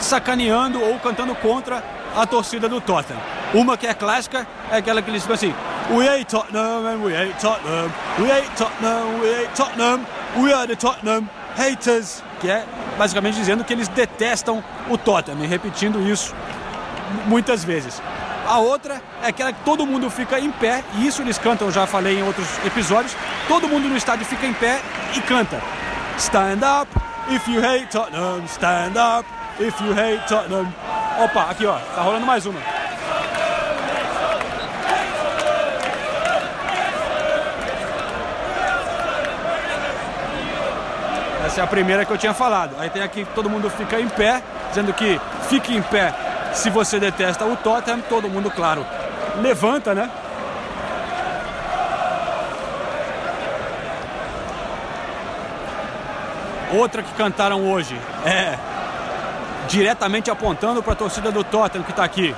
sacaneando 0.00 0.82
ou 0.82 0.98
cantando 0.98 1.32
contra 1.36 1.82
a 2.16 2.26
torcida 2.26 2.68
do 2.68 2.80
Tottenham. 2.80 3.20
Uma 3.52 3.76
que 3.76 3.86
é 3.86 3.94
clássica 3.94 4.46
é 4.68 4.78
aquela 4.78 5.00
que 5.00 5.10
eles 5.10 5.22
ficam 5.22 5.34
assim: 5.34 5.54
We 5.90 6.08
hate 6.08 6.24
Tottenham 6.24 6.86
and 6.86 7.04
we 7.04 7.14
hate 7.14 7.40
Tottenham, 7.40 7.92
we 8.18 8.28
hate 8.28 8.50
Tottenham, 8.56 9.20
we 9.20 9.28
hate 9.28 9.54
Tottenham, 9.54 10.06
we 10.36 10.52
are 10.52 10.66
the 10.66 10.74
Tottenham 10.74 11.28
haters, 11.56 12.20
que 12.40 12.50
é 12.50 12.64
basicamente 12.98 13.36
dizendo 13.36 13.62
que 13.62 13.72
eles 13.72 13.86
detestam 13.86 14.62
o 14.90 14.98
Tottenham, 14.98 15.46
repetindo 15.46 16.00
isso 16.02 16.34
muitas 17.26 17.62
vezes. 17.62 18.02
A 18.46 18.58
outra 18.58 19.00
é 19.22 19.28
aquela 19.28 19.52
que 19.52 19.64
todo 19.64 19.86
mundo 19.86 20.10
fica 20.10 20.38
em 20.38 20.50
pé, 20.50 20.84
e 20.94 21.06
isso 21.06 21.22
eles 21.22 21.38
cantam, 21.38 21.70
já 21.70 21.86
falei 21.86 22.18
em 22.18 22.22
outros 22.22 22.46
episódios. 22.64 23.16
Todo 23.48 23.68
mundo 23.68 23.88
no 23.88 23.96
estádio 23.96 24.26
fica 24.26 24.46
em 24.46 24.52
pé 24.52 24.80
e 25.16 25.20
canta. 25.22 25.60
Stand 26.18 26.60
up 26.62 26.88
if 27.30 27.48
you 27.48 27.64
hate 27.64 27.86
Tottenham, 27.90 28.44
stand 28.46 28.92
up 28.96 29.26
if 29.58 29.74
you 29.80 29.92
hate 29.92 30.26
Tottenham. 30.28 30.72
Opa, 31.24 31.50
aqui 31.50 31.64
ó, 31.64 31.78
tá 31.94 32.02
rolando 32.02 32.26
mais 32.26 32.44
uma. 32.44 32.60
Essa 41.46 41.60
é 41.60 41.64
a 41.64 41.66
primeira 41.66 42.04
que 42.04 42.12
eu 42.12 42.18
tinha 42.18 42.34
falado. 42.34 42.76
Aí 42.78 42.90
tem 42.90 43.02
aqui 43.02 43.26
todo 43.34 43.48
mundo 43.48 43.70
fica 43.70 43.98
em 43.98 44.08
pé, 44.08 44.42
dizendo 44.68 44.92
que 44.92 45.18
fique 45.48 45.74
em 45.74 45.82
pé 45.82 46.12
se 46.54 46.70
você 46.70 46.98
detesta 46.98 47.44
o 47.44 47.56
Tottenham. 47.56 48.00
Todo 48.08 48.28
mundo, 48.28 48.50
claro, 48.50 48.86
levanta, 49.40 49.94
né? 49.94 50.10
Outra 56.72 57.02
que 57.02 57.12
cantaram 57.14 57.70
hoje 57.70 58.00
é 58.24 58.58
diretamente 59.68 60.30
apontando 60.30 60.82
para 60.82 60.92
a 60.92 60.96
torcida 60.96 61.30
do 61.30 61.44
Tottenham 61.44 61.84
que 61.84 61.90
está 61.90 62.04
aqui. 62.04 62.34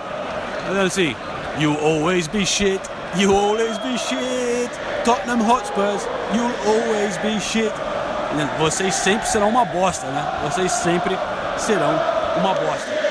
Dizendo 0.69 0.87
assim: 0.87 1.17
You 1.59 1.79
always 1.83 2.27
be 2.27 2.45
shit, 2.45 2.81
you 3.15 3.35
always 3.35 3.79
be 3.79 3.97
shit. 3.97 4.71
Tottenham 5.05 5.49
Hotspurs, 5.49 6.07
you'll 6.35 6.53
always 6.67 7.17
be 7.19 7.41
shit 7.41 7.73
vocês 8.59 8.95
sempre 8.95 9.27
serão 9.27 9.49
uma 9.49 9.65
bosta, 9.65 10.07
né? 10.09 10.25
Vocês 10.45 10.73
sempre 10.73 11.17
serão 11.57 11.99
uma 12.37 12.55
bosta. 12.55 13.06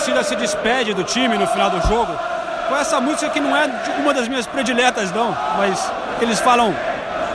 Torcida 0.00 0.24
se 0.24 0.34
despede 0.34 0.94
do 0.94 1.04
time 1.04 1.36
no 1.36 1.46
final 1.46 1.68
do 1.68 1.78
jogo 1.86 2.10
com 2.68 2.74
essa 2.74 2.98
música 3.02 3.28
que 3.28 3.38
não 3.38 3.54
é 3.54 3.68
uma 3.98 4.14
das 4.14 4.28
minhas 4.28 4.46
prediletas, 4.46 5.12
não, 5.12 5.36
mas 5.58 5.92
eles 6.22 6.40
falam 6.40 6.74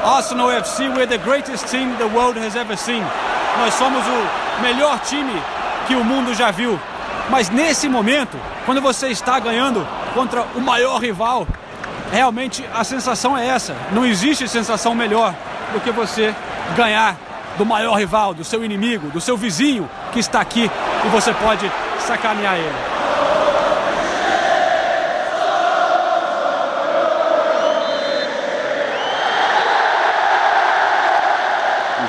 Arsenal 0.03 0.50
FC, 0.50 0.89
we're 0.89 1.05
the 1.05 1.19
greatest 1.19 1.67
team 1.67 1.95
the 1.98 2.05
world 2.05 2.39
has 2.39 2.55
ever 2.55 2.75
seen. 2.75 3.03
Nós 3.60 3.72
somos 3.75 4.01
o 4.07 4.62
melhor 4.63 5.00
time 5.01 5.34
que 5.88 5.93
o 5.93 6.03
mundo 6.03 6.34
já 6.34 6.50
viu. 6.50 6.79
Mas 7.29 7.51
nesse 7.51 7.88
momento, 7.88 8.36
quando 8.65 8.81
você 8.81 9.10
está 9.10 9.38
ganhando 9.38 9.88
contra 10.15 10.41
o 10.55 10.60
maior 10.60 11.00
rival, 11.00 11.48
realmente 12.12 12.65
a 12.74 12.84
sensação 12.84 13.38
é 13.38 13.45
essa. 13.45 13.75
Não 13.91 14.03
existe 14.05 14.48
sensação 14.48 14.95
melhor 14.95 15.36
do 15.72 15.79
que 15.79 15.91
você 15.91 16.34
ganhar 16.75 17.15
do 17.57 17.65
maior 17.65 17.93
rival, 17.93 18.34
do 18.34 18.43
seu 18.43 18.65
inimigo, 18.65 19.10
do 19.10 19.22
seu 19.22 19.38
vizinho 19.38 19.88
que 20.12 20.19
está 20.19 20.41
aqui 20.41 20.69
e 21.05 21.10
você 21.10 21.34
pode 21.34 21.72
sacanear 22.06 22.58
ele. 22.58 22.96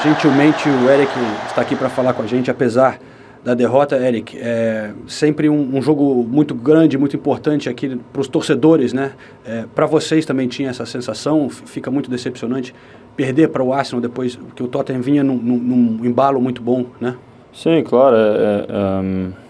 Gentilmente 0.04 0.68
o 0.68 0.90
Eric 0.90 1.10
está 1.48 1.62
aqui 1.62 1.74
para 1.74 1.88
falar 1.88 2.12
com 2.12 2.22
a 2.22 2.26
gente, 2.26 2.50
apesar 2.50 2.98
da 3.42 3.54
derrota, 3.54 3.96
Eric. 3.96 4.36
É 4.38 4.90
sempre 5.08 5.48
um, 5.48 5.76
um 5.76 5.80
jogo 5.80 6.22
muito 6.24 6.54
grande, 6.54 6.98
muito 6.98 7.16
importante 7.16 7.68
aqui 7.68 7.96
para 8.12 8.20
os 8.20 8.28
torcedores, 8.28 8.92
né? 8.92 9.12
É, 9.44 9.64
para 9.74 9.86
vocês 9.86 10.26
também 10.26 10.46
tinha 10.46 10.68
essa 10.68 10.84
sensação, 10.84 11.48
fica 11.48 11.90
muito 11.90 12.10
decepcionante 12.10 12.74
perder 13.16 13.48
para 13.48 13.62
o 13.62 13.72
Arsenal 13.72 14.00
depois 14.00 14.38
que 14.54 14.62
o 14.62 14.68
Tottenham 14.68 15.00
vinha 15.00 15.24
num, 15.24 15.36
num, 15.36 15.56
num 15.56 16.04
embalo 16.04 16.40
muito 16.40 16.60
bom, 16.60 16.86
né? 17.00 17.16
Sim, 17.52 17.82
claro. 17.82 18.14
É, 18.16 18.66
é, 18.68 19.00
um 19.00 19.45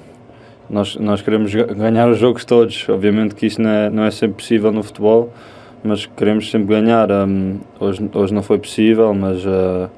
nós, 0.68 0.96
nós 0.96 1.22
queremos 1.22 1.54
ganhar 1.54 2.08
os 2.08 2.18
jogos 2.18 2.44
todos. 2.44 2.88
Obviamente 2.88 3.34
que 3.34 3.46
isso 3.46 3.60
não 3.60 3.70
é, 3.70 3.90
não 3.90 4.04
é 4.04 4.10
sempre 4.10 4.36
possível 4.36 4.72
no 4.72 4.82
futebol, 4.82 5.32
mas 5.82 6.06
queremos 6.06 6.50
sempre 6.50 6.68
ganhar. 6.68 7.10
Um, 7.10 7.60
hoje, 7.78 8.10
hoje 8.12 8.34
não 8.34 8.42
foi 8.42 8.58
possível, 8.58 9.14
mas 9.14 9.44
uh, 9.44 9.88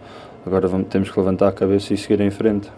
agora 0.46 0.68
vamos, 0.68 0.88
temos 0.88 1.10
que 1.10 1.18
levantar 1.18 1.48
a 1.48 1.52
cabeça 1.52 1.94
e 1.94 1.96
seguir 1.96 2.20
em 2.20 2.30
frente. 2.30 2.68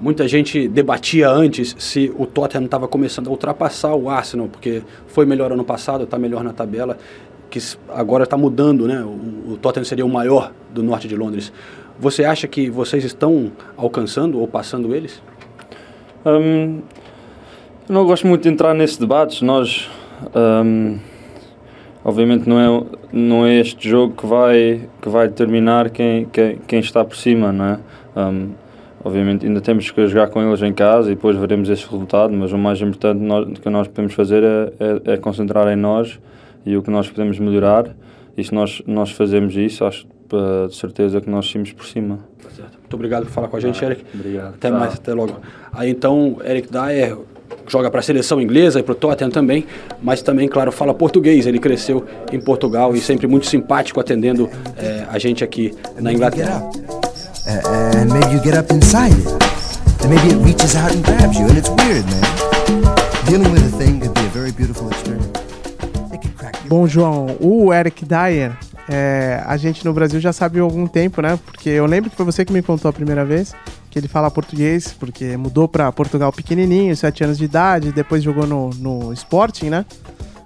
Muita 0.00 0.28
gente 0.28 0.68
debatia 0.68 1.28
antes 1.28 1.74
se 1.78 2.12
o 2.16 2.24
Tottenham 2.24 2.66
estava 2.66 2.86
começando 2.86 3.26
a 3.28 3.30
ultrapassar 3.30 3.94
o 3.94 4.08
Arsenal, 4.08 4.46
porque 4.48 4.82
foi 5.08 5.26
melhor 5.26 5.50
ano 5.50 5.64
passado, 5.64 6.04
está 6.04 6.16
melhor 6.18 6.44
na 6.44 6.52
tabela, 6.52 6.96
que 7.50 7.58
agora 7.88 8.24
está 8.24 8.36
mudando, 8.36 8.86
né? 8.86 9.00
O, 9.00 9.52
o 9.52 9.56
Tottenham 9.56 9.84
seria 9.84 10.06
o 10.06 10.08
maior 10.08 10.52
do 10.72 10.82
norte 10.82 11.08
de 11.08 11.16
Londres. 11.16 11.52
Você 11.98 12.24
acha 12.24 12.46
que 12.46 12.70
vocês 12.70 13.04
estão 13.04 13.50
alcançando 13.76 14.38
ou 14.38 14.46
passando 14.46 14.94
eles? 14.94 15.20
Eu 16.24 16.82
não 17.92 18.06
gosto 18.06 18.26
muito 18.26 18.42
de 18.42 18.48
entrar 18.48 18.74
nesses 18.74 18.96
debates. 18.96 19.42
Nós, 19.42 19.88
hum, 20.34 20.98
obviamente, 22.04 22.48
não 22.48 22.60
é, 22.60 22.86
não 23.12 23.46
é 23.46 23.54
este 23.60 23.88
jogo 23.88 24.14
que 24.14 24.26
vai, 24.26 24.88
que 25.00 25.08
vai 25.08 25.28
determinar 25.28 25.90
quem, 25.90 26.26
quem, 26.26 26.58
quem 26.66 26.80
está 26.80 27.04
por 27.04 27.16
cima, 27.16 27.52
não 27.52 27.64
é? 27.64 27.78
Hum, 28.16 28.50
obviamente, 29.04 29.46
ainda 29.46 29.60
temos 29.60 29.90
que 29.90 30.06
jogar 30.06 30.28
com 30.28 30.42
eles 30.42 30.62
em 30.62 30.72
casa 30.72 31.10
e 31.10 31.14
depois 31.14 31.36
veremos 31.36 31.68
esse 31.68 31.84
resultado, 31.84 32.32
mas 32.32 32.52
o 32.52 32.58
mais 32.58 32.80
importante 32.80 33.20
nós, 33.20 33.58
que 33.58 33.70
nós 33.70 33.88
podemos 33.88 34.14
fazer 34.14 34.42
é, 34.42 34.72
é, 34.80 35.14
é 35.14 35.16
concentrar 35.16 35.66
em 35.68 35.76
nós 35.76 36.18
e 36.66 36.76
o 36.76 36.82
que 36.82 36.90
nós 36.90 37.08
podemos 37.08 37.38
melhorar. 37.38 37.94
E 38.36 38.44
se 38.44 38.54
nós, 38.54 38.82
nós 38.86 39.10
fazemos 39.10 39.56
isso, 39.56 39.84
acho 39.84 40.06
eh, 40.32 40.66
de 40.68 40.76
certeza 40.76 41.20
que 41.20 41.30
nós 41.30 41.50
saímos 41.50 41.72
por 41.72 41.86
cima. 41.86 42.18
Muito 42.88 42.94
obrigado 42.94 43.24
por 43.24 43.32
falar 43.32 43.48
com 43.48 43.56
a 43.56 43.60
gente, 43.60 43.82
Eric. 43.84 44.04
Obrigado. 44.14 44.54
Até 44.54 44.70
mais, 44.70 44.94
até 44.94 45.14
logo. 45.14 45.38
Aí 45.72 45.90
então, 45.90 46.38
Eric 46.44 46.70
Dyer 46.70 47.16
joga 47.66 47.90
para 47.90 48.00
a 48.00 48.02
seleção 48.02 48.40
inglesa 48.40 48.80
e 48.80 48.82
para 48.82 48.92
o 48.92 48.94
Tottenham 48.94 49.30
também, 49.30 49.66
mas 50.02 50.22
também, 50.22 50.48
claro, 50.48 50.72
fala 50.72 50.94
português. 50.94 51.46
Ele 51.46 51.58
cresceu 51.58 52.04
em 52.32 52.40
Portugal 52.40 52.94
e 52.94 53.00
sempre 53.00 53.26
muito 53.26 53.46
simpático 53.46 54.00
atendendo 54.00 54.48
eh, 54.76 55.04
a 55.10 55.18
gente 55.18 55.44
aqui 55.44 55.74
na 56.00 56.12
Inglaterra. 56.12 56.68
And 57.46 58.12
maybe 58.12 58.34
you 58.34 58.42
get 58.42 58.58
up 58.58 58.72
inside 58.72 59.14
it. 59.14 59.48
And 60.04 60.10
maybe 60.10 60.28
it 60.28 60.44
reaches 60.44 60.76
out 60.76 60.94
and 60.94 61.02
grabs 61.02 61.38
you, 61.38 61.46
and 61.46 61.56
it's 61.56 61.70
weird, 61.70 62.04
man. 62.06 62.94
Dealing 63.26 63.50
with 63.52 63.64
a 63.64 63.78
thing 63.78 64.00
could 64.00 64.14
be 64.14 64.26
a 64.26 64.30
very 64.30 64.52
beautiful 64.52 64.88
experience. 64.90 65.26
It 66.12 66.20
could 66.20 66.36
crack 66.36 66.62
you. 66.62 66.68
Bom, 66.68 66.86
João, 66.86 67.36
o 67.40 67.72
Eric 67.72 68.04
Dyer, 68.04 68.56
é, 68.88 69.42
a 69.46 69.56
gente 69.56 69.84
no 69.84 69.92
Brasil 69.92 70.20
já 70.20 70.32
sabe 70.32 70.58
há 70.60 70.62
algum 70.62 70.86
tempo, 70.86 71.20
né? 71.20 71.38
Porque 71.44 71.68
eu 71.68 71.86
lembro 71.86 72.10
que 72.10 72.16
foi 72.16 72.24
você 72.24 72.44
que 72.44 72.52
me 72.52 72.62
contou 72.62 72.88
a 72.88 72.92
primeira 72.92 73.24
vez 73.24 73.54
que 73.90 73.98
ele 73.98 74.08
fala 74.08 74.30
português, 74.30 74.92
porque 74.98 75.36
mudou 75.36 75.66
pra 75.68 75.90
Portugal 75.92 76.32
pequenininho, 76.32 76.94
7 76.96 77.24
anos 77.24 77.38
de 77.38 77.44
idade, 77.44 77.92
depois 77.92 78.22
jogou 78.22 78.46
no, 78.46 78.70
no 78.70 79.12
Sporting, 79.12 79.70
né? 79.70 79.84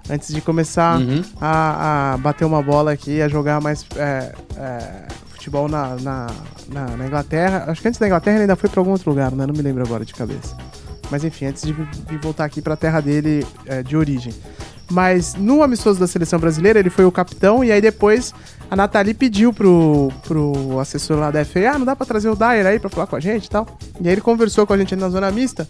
Antes 0.09 0.33
de 0.33 0.41
começar 0.41 0.99
Uhum. 0.99 1.21
a, 1.39 2.13
a 2.13 2.17
bater 2.17 2.45
uma 2.45 2.61
bola 2.61 2.91
aqui, 2.91 3.21
a 3.21 3.27
jogar 3.27 3.61
mais 3.61 3.85
é, 3.95 4.33
é, 4.57 5.07
futebol 5.29 5.67
na, 5.69 5.95
na, 6.01 6.27
na, 6.69 6.85
na 6.97 7.05
Inglaterra. 7.07 7.65
Acho 7.67 7.81
que 7.81 7.87
antes 7.87 7.99
da 7.99 8.07
Inglaterra 8.07 8.35
ele 8.35 8.43
ainda 8.43 8.55
foi 8.55 8.69
pra 8.69 8.81
algum 8.81 8.91
outro 8.91 9.09
lugar, 9.09 9.31
né? 9.31 9.45
Não 9.45 9.53
me 9.53 9.61
lembro 9.61 9.81
agora 9.83 10.03
de 10.03 10.13
cabeça. 10.13 10.57
Mas 11.09 11.23
enfim, 11.23 11.45
antes 11.45 11.63
de, 11.63 11.73
de 11.73 12.17
voltar 12.17 12.43
aqui 12.45 12.61
pra 12.61 12.75
terra 12.75 12.99
dele 13.01 13.45
é, 13.65 13.81
de 13.83 13.95
origem. 13.95 14.33
Mas 14.93 15.33
no 15.33 15.63
amistoso 15.63 15.99
da 15.99 16.05
seleção 16.05 16.39
brasileira, 16.39 16.77
ele 16.77 16.91
foi 16.91 17.03
o 17.03 17.11
capitão, 17.11 17.63
e 17.63 17.71
aí 17.71 17.81
depois 17.81 18.31
a 18.69 18.75
Nathalie 18.75 19.15
pediu 19.15 19.51
pro, 19.51 20.11
pro 20.23 20.77
assessor 20.79 21.17
lá 21.17 21.31
da 21.31 21.43
FA, 21.43 21.71
ah, 21.73 21.79
não 21.79 21.85
dá 21.85 21.95
pra 21.95 22.05
trazer 22.05 22.29
o 22.29 22.35
Dyer 22.35 22.63
aí 22.67 22.79
pra 22.79 22.91
falar 22.91 23.07
com 23.07 23.15
a 23.15 23.19
gente 23.19 23.45
e 23.45 23.49
tal. 23.49 23.67
E 23.99 24.07
aí 24.07 24.13
ele 24.13 24.21
conversou 24.21 24.67
com 24.67 24.73
a 24.73 24.77
gente 24.77 24.95
na 24.95 25.09
zona 25.09 25.31
mista, 25.31 25.67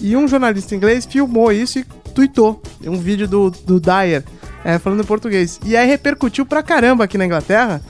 e 0.00 0.16
um 0.16 0.26
jornalista 0.26 0.74
inglês 0.74 1.04
filmou 1.04 1.52
isso 1.52 1.80
e 1.80 1.84
tweetou 2.14 2.62
um 2.86 2.96
vídeo 2.96 3.28
do, 3.28 3.50
do 3.50 3.78
Dyer 3.78 4.24
é, 4.64 4.78
falando 4.78 5.04
português. 5.04 5.60
E 5.66 5.76
aí 5.76 5.86
repercutiu 5.86 6.46
pra 6.46 6.62
caramba 6.62 7.04
aqui 7.04 7.18
na 7.18 7.26
Inglaterra, 7.26 7.82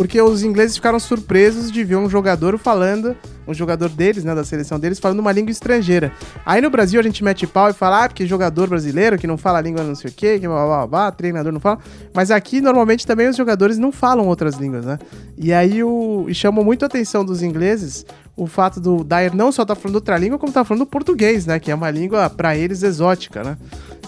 porque 0.00 0.18
os 0.18 0.42
ingleses 0.42 0.76
ficaram 0.76 0.98
surpresos 0.98 1.70
de 1.70 1.84
ver 1.84 1.96
um 1.96 2.08
jogador 2.08 2.56
falando, 2.56 3.14
um 3.46 3.52
jogador 3.52 3.90
deles, 3.90 4.24
né, 4.24 4.34
da 4.34 4.42
seleção 4.42 4.80
deles, 4.80 4.98
falando 4.98 5.18
uma 5.18 5.30
língua 5.30 5.50
estrangeira. 5.50 6.10
Aí 6.46 6.62
no 6.62 6.70
Brasil 6.70 6.98
a 6.98 7.02
gente 7.02 7.22
mete 7.22 7.46
pau 7.46 7.68
e 7.68 7.74
fala, 7.74 8.04
ah, 8.04 8.08
porque 8.08 8.26
jogador 8.26 8.66
brasileiro 8.66 9.18
que 9.18 9.26
não 9.26 9.36
fala 9.36 9.58
a 9.58 9.60
língua 9.60 9.84
não 9.84 9.94
sei 9.94 10.10
o 10.10 10.14
quê, 10.14 10.38
que 10.38 10.48
blá, 10.48 10.64
blá, 10.64 10.86
blá, 10.86 11.12
treinador 11.12 11.52
não 11.52 11.60
fala. 11.60 11.80
Mas 12.14 12.30
aqui 12.30 12.62
normalmente 12.62 13.06
também 13.06 13.28
os 13.28 13.36
jogadores 13.36 13.76
não 13.76 13.92
falam 13.92 14.26
outras 14.26 14.54
línguas, 14.54 14.86
né? 14.86 14.98
E 15.36 15.52
aí 15.52 15.84
o, 15.84 16.24
e 16.26 16.34
chamou 16.34 16.64
muito 16.64 16.82
a 16.82 16.86
atenção 16.86 17.22
dos 17.22 17.42
ingleses 17.42 18.06
o 18.42 18.46
fato 18.46 18.80
do 18.80 19.04
Dyer 19.04 19.34
não 19.36 19.52
só 19.52 19.64
tá 19.64 19.74
falando 19.74 19.96
outra 19.96 20.16
língua, 20.16 20.38
como 20.38 20.50
tá 20.52 20.64
falando 20.64 20.86
português, 20.86 21.44
né? 21.44 21.58
Que 21.60 21.70
é 21.70 21.74
uma 21.74 21.90
língua 21.90 22.30
pra 22.30 22.56
eles 22.56 22.82
exótica, 22.82 23.44
né? 23.44 23.56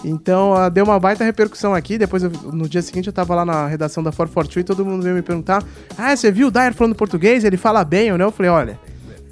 Então, 0.03 0.53
ah, 0.55 0.69
deu 0.69 0.83
uma 0.85 0.99
baita 0.99 1.23
repercussão 1.23 1.73
aqui. 1.73 1.97
Depois, 1.97 2.23
eu- 2.23 2.31
no 2.51 2.67
dia 2.67 2.81
seguinte, 2.81 3.07
eu 3.07 3.13
tava 3.13 3.35
lá 3.35 3.45
na 3.45 3.67
redação 3.67 4.01
da 4.03 4.11
442 4.11 4.63
e 4.63 4.63
todo 4.65 4.83
mundo 4.85 5.03
veio 5.03 5.15
me 5.15 5.21
perguntar: 5.21 5.63
Ah, 5.97 6.15
você 6.15 6.31
viu 6.31 6.47
o 6.47 6.51
Dyer 6.51 6.73
falando 6.73 6.95
português? 6.95 7.43
Ele 7.43 7.57
fala 7.57 7.83
bem 7.83 8.11
ou 8.11 8.17
não? 8.17 8.25
Eu 8.25 8.31
falei: 8.31 8.51
Olha, 8.51 8.79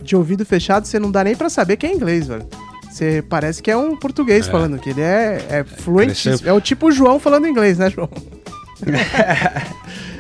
de 0.04 0.16
ouvido 0.16 0.46
fechado, 0.46 0.86
você 0.86 1.00
não 1.00 1.12
dá 1.12 1.24
nem 1.24 1.36
pra 1.36 1.50
saber 1.50 1.78
que 1.78 1.86
é 1.88 1.92
inglês, 1.94 2.28
velho. 2.28 2.46
Você 2.90 3.24
parece 3.28 3.64
que 3.64 3.72
é 3.72 3.76
um 3.78 3.96
português 3.96 4.48
É. 4.48 4.52
falando, 4.52 4.78
que 4.78 4.90
ele 4.92 5.02
é, 5.02 5.46
é 5.50 5.64
fluente. 5.64 6.30
É 6.46 6.54
o 6.54 6.62
tipo 6.62 6.92
João 6.92 7.20
falando 7.20 7.48
inglês, 7.48 7.78
né, 7.80 7.90
João? 7.90 8.10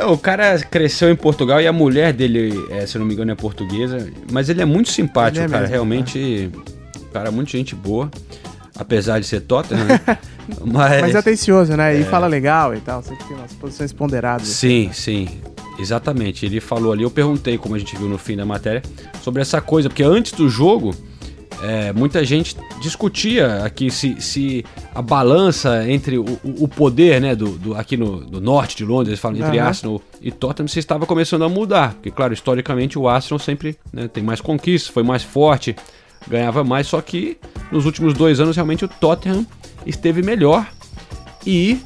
É, 0.00 0.04
O 0.06 0.16
cara 0.18 0.58
cresceu 0.58 1.10
em 1.10 1.16
Portugal 1.16 1.60
e 1.60 1.66
a 1.66 1.72
mulher 1.72 2.12
dele, 2.12 2.52
é, 2.70 2.86
se 2.86 2.98
não 2.98 3.04
me 3.06 3.14
engano, 3.14 3.30
é 3.30 3.34
portuguesa. 3.34 4.10
Mas 4.32 4.48
ele 4.48 4.62
é 4.62 4.64
muito 4.64 4.90
simpático, 4.90 5.44
é 5.44 5.48
cara. 5.48 5.60
mesmo, 5.62 5.72
Realmente, 5.72 6.50
cara, 7.12 7.30
muito 7.30 7.50
gente 7.50 7.74
boa. 7.74 8.10
Apesar 8.76 9.18
de 9.20 9.26
ser 9.26 9.40
Tottenham, 9.42 9.84
né? 9.84 10.00
Mas, 10.64 11.00
Mas 11.02 11.14
é 11.14 11.18
atencioso, 11.18 11.76
né? 11.76 11.96
E 11.96 12.00
É. 12.00 12.04
fala 12.04 12.26
legal 12.26 12.74
e 12.74 12.80
tal. 12.80 13.02
Sempre 13.02 13.24
tem 13.26 13.36
umas 13.36 13.52
posições 13.52 13.92
ponderadas. 13.92 14.48
Sim, 14.48 14.90
sim. 14.92 15.28
Exatamente. 15.78 16.46
Ele 16.46 16.60
falou 16.60 16.92
ali, 16.92 17.02
eu 17.02 17.10
perguntei, 17.10 17.58
como 17.58 17.74
a 17.74 17.78
gente 17.78 17.94
viu 17.96 18.08
no 18.08 18.16
fim 18.18 18.36
da 18.36 18.44
matéria, 18.46 18.82
sobre 19.22 19.42
essa 19.42 19.60
coisa, 19.60 19.88
porque 19.88 20.02
antes 20.02 20.32
do 20.32 20.48
jogo, 20.48 20.94
é, 21.62 21.92
muita 21.92 22.24
gente 22.24 22.56
discutia 22.80 23.64
aqui 23.64 23.90
se, 23.90 24.20
se 24.20 24.64
a 24.94 25.02
balança 25.02 25.88
entre 25.90 26.16
o, 26.18 26.24
o 26.44 26.66
poder, 26.66 27.20
né, 27.20 27.34
do, 27.36 27.50
do- 27.58 27.74
aqui 27.74 27.96
no 27.96 28.24
do 28.24 28.40
norte 28.40 28.76
de 28.76 28.84
Londres, 28.84 29.08
eles 29.08 29.20
falam 29.20 29.38
entre 29.38 29.58
Aham. 29.58 29.68
Arsenal 29.68 30.02
e 30.22 30.30
Tottenham, 30.30 30.68
se 30.68 30.78
estava 30.78 31.04
começando 31.06 31.42
a 31.44 31.48
mudar. 31.48 31.94
Porque, 31.94 32.10
claro, 32.10 32.32
historicamente 32.32 32.98
o 32.98 33.08
Arsenal 33.08 33.38
sempre 33.38 33.76
né, 33.92 34.08
tem 34.08 34.22
mais 34.22 34.40
conquistas, 34.40 34.92
foi 34.92 35.02
mais 35.02 35.22
forte, 35.22 35.76
ganhava 36.28 36.64
mais, 36.64 36.86
só 36.86 37.00
que 37.00 37.36
nos 37.70 37.84
últimos 37.86 38.14
dois 38.14 38.40
anos 38.40 38.56
realmente 38.56 38.84
o 38.84 38.88
Tottenham 38.88 39.46
esteve 39.86 40.22
melhor 40.22 40.66
e 41.46 41.80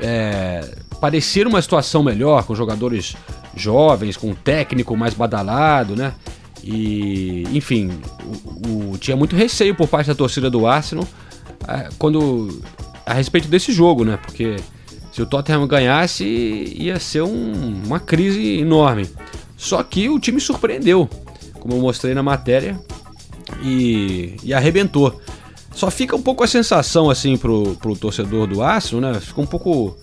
é, 0.00 0.76
parecer 1.00 1.46
uma 1.46 1.60
situação 1.62 2.02
melhor, 2.02 2.44
com 2.44 2.54
jogadores 2.54 3.14
jovens, 3.56 4.16
com 4.16 4.30
um 4.30 4.34
técnico 4.34 4.96
mais 4.96 5.14
badalado, 5.14 5.94
né? 5.96 6.14
E, 6.62 7.44
enfim, 7.52 7.90
o, 8.64 8.92
o- 8.92 8.98
tinha 8.98 9.16
muito 9.16 9.34
receio 9.34 9.74
por 9.74 9.88
parte 9.88 10.06
da 10.06 10.14
torcida 10.14 10.48
do 10.48 10.66
Arsenal 10.66 11.06
ah, 11.66 11.88
quando 11.98 12.62
a 13.04 13.12
respeito 13.14 13.48
desse 13.48 13.72
jogo, 13.72 14.04
né? 14.04 14.16
Porque 14.16 14.56
se 15.12 15.20
o 15.20 15.26
Tottenham 15.26 15.66
ganhasse, 15.66 16.24
ia 16.24 16.98
ser 17.00 17.22
um- 17.22 17.82
uma 17.84 17.98
crise 18.00 18.58
enorme. 18.58 19.08
Só 19.56 19.82
que 19.82 20.08
o 20.08 20.18
time 20.18 20.40
surpreendeu, 20.40 21.08
como 21.60 21.74
eu 21.74 21.80
mostrei 21.80 22.14
na 22.14 22.22
matéria, 22.22 22.78
e, 23.62 24.36
e 24.42 24.54
arrebentou. 24.54 25.20
Só 25.74 25.90
fica 25.90 26.14
um 26.14 26.22
pouco 26.22 26.44
a 26.44 26.46
sensação, 26.46 27.08
assim, 27.10 27.36
pro, 27.36 27.76
pro 27.76 27.96
torcedor 27.96 28.46
do 28.46 28.62
Arsenal, 28.62 29.12
né? 29.12 29.20
Fica 29.20 29.40
um 29.40 29.46
pouco 29.46 29.96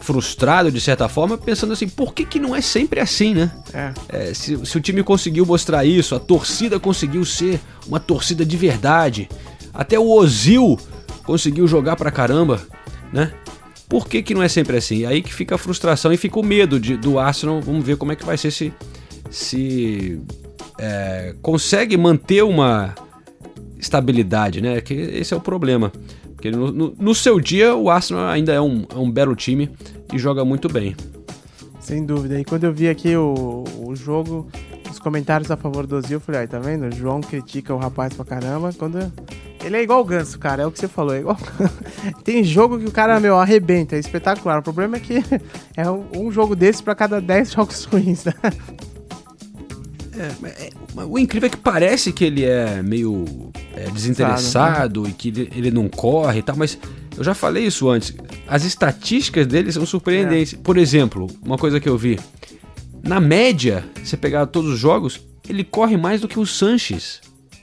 frustrado, 0.00 0.70
de 0.72 0.80
certa 0.80 1.08
forma, 1.08 1.38
pensando 1.38 1.72
assim, 1.72 1.88
por 1.88 2.14
que, 2.14 2.24
que 2.24 2.40
não 2.40 2.56
é 2.56 2.60
sempre 2.60 3.00
assim, 3.00 3.34
né? 3.34 3.50
É. 3.72 3.92
É, 4.08 4.34
se, 4.34 4.64
se 4.64 4.76
o 4.76 4.80
time 4.80 5.02
conseguiu 5.02 5.46
mostrar 5.46 5.84
isso, 5.84 6.14
a 6.14 6.18
torcida 6.18 6.80
conseguiu 6.80 7.24
ser 7.24 7.60
uma 7.86 8.00
torcida 8.00 8.44
de 8.44 8.56
verdade, 8.56 9.28
até 9.72 9.98
o 9.98 10.10
Ozil 10.10 10.78
conseguiu 11.24 11.66
jogar 11.66 11.96
pra 11.96 12.10
caramba, 12.10 12.60
né? 13.12 13.32
Por 13.88 14.06
que, 14.08 14.22
que 14.22 14.34
não 14.34 14.42
é 14.42 14.48
sempre 14.48 14.76
assim? 14.76 15.04
Aí 15.04 15.20
que 15.20 15.34
fica 15.34 15.56
a 15.56 15.58
frustração 15.58 16.12
e 16.12 16.16
fica 16.16 16.38
o 16.38 16.44
medo 16.44 16.78
de, 16.78 16.96
do 16.96 17.18
Arsenal. 17.18 17.60
Vamos 17.60 17.84
ver 17.84 17.96
como 17.96 18.12
é 18.12 18.16
que 18.16 18.24
vai 18.24 18.36
ser 18.36 18.52
se, 18.52 18.72
se 19.28 20.20
é, 20.78 21.34
consegue 21.42 21.96
manter 21.96 22.44
uma 22.44 22.94
estabilidade, 23.78 24.60
né? 24.60 24.80
Que 24.80 24.94
esse 24.94 25.34
é 25.34 25.36
o 25.36 25.40
problema. 25.40 25.90
Porque 26.40 26.50
no, 26.50 26.72
no- 26.72 26.94
no 26.98 27.14
seu 27.14 27.38
dia 27.38 27.76
o 27.76 27.90
Arsenal 27.90 28.26
ainda 28.28 28.50
é 28.50 28.60
um, 28.60 28.86
é 28.88 28.96
um 28.96 29.10
belo 29.10 29.36
time 29.36 29.68
e 30.10 30.18
joga 30.18 30.42
muito 30.42 30.70
bem. 30.70 30.96
Sem 31.78 32.06
dúvida. 32.06 32.40
E 32.40 32.44
quando 32.46 32.64
eu 32.64 32.72
vi 32.72 32.88
aqui 32.88 33.14
o, 33.14 33.64
o 33.84 33.94
jogo, 33.94 34.48
os 34.90 34.98
comentários 34.98 35.50
a 35.50 35.56
favor 35.58 35.86
do 35.86 35.96
Ozil, 35.96 36.16
eu 36.16 36.20
falei, 36.20 36.40
ai, 36.40 36.48
tá 36.48 36.58
vendo? 36.58 36.86
O 36.86 36.90
João 36.90 37.20
critica 37.20 37.74
o 37.74 37.76
rapaz 37.76 38.14
pra 38.14 38.24
caramba. 38.24 38.72
Quando... 38.72 39.12
Ele 39.62 39.76
é 39.76 39.82
igual 39.82 40.00
o 40.00 40.04
Ganso, 40.04 40.38
cara, 40.38 40.62
é 40.62 40.66
o 40.66 40.72
que 40.72 40.78
você 40.78 40.88
falou. 40.88 41.14
É 41.14 41.18
igual... 41.20 41.36
Tem 42.24 42.42
jogo 42.42 42.78
que 42.78 42.86
o 42.86 42.90
cara, 42.90 43.20
meu, 43.20 43.36
arrebenta, 43.36 43.96
é 43.96 43.98
espetacular. 43.98 44.60
O 44.60 44.62
problema 44.62 44.96
é 44.96 45.00
que 45.00 45.16
é 45.76 45.90
um, 45.90 46.32
jogo 46.32 46.56
desse 46.56 46.82
pra 46.82 46.94
cada 46.94 47.20
10 47.20 47.52
jogos 47.52 47.84
ruins, 47.84 48.24
né? 48.24 48.32
Mas 50.40 50.54
O 50.94 51.18
incrível 51.18 51.46
é 51.46 51.50
que 51.50 51.56
parece 51.56 52.12
que 52.12 52.24
ele 52.24 52.44
é 52.44 52.82
meio 52.82 53.24
é, 53.74 53.88
desinteressado 53.90 55.08
e 55.08 55.12
que 55.12 55.28
ele, 55.28 55.52
ele 55.54 55.70
não 55.70 55.88
corre 55.88 56.40
e 56.40 56.42
tal, 56.42 56.56
mas 56.56 56.76
eu 57.16 57.22
já 57.22 57.32
falei 57.34 57.64
isso 57.66 57.88
antes. 57.88 58.12
As 58.48 58.64
estatísticas 58.64 59.46
dele 59.46 59.70
são 59.70 59.86
surpreendentes. 59.86 60.54
Por 60.54 60.76
exemplo, 60.76 61.28
uma 61.42 61.56
coisa 61.56 61.78
que 61.78 61.88
eu 61.88 61.96
vi: 61.96 62.18
na 63.02 63.20
média, 63.20 63.84
você 64.02 64.16
pegar 64.16 64.46
todos 64.46 64.70
os 64.72 64.78
jogos, 64.78 65.20
ele 65.48 65.62
corre 65.64 65.96
mais 65.96 66.20
do 66.20 66.28
que 66.28 66.38
o 66.38 66.46
Sanches. 66.46 67.20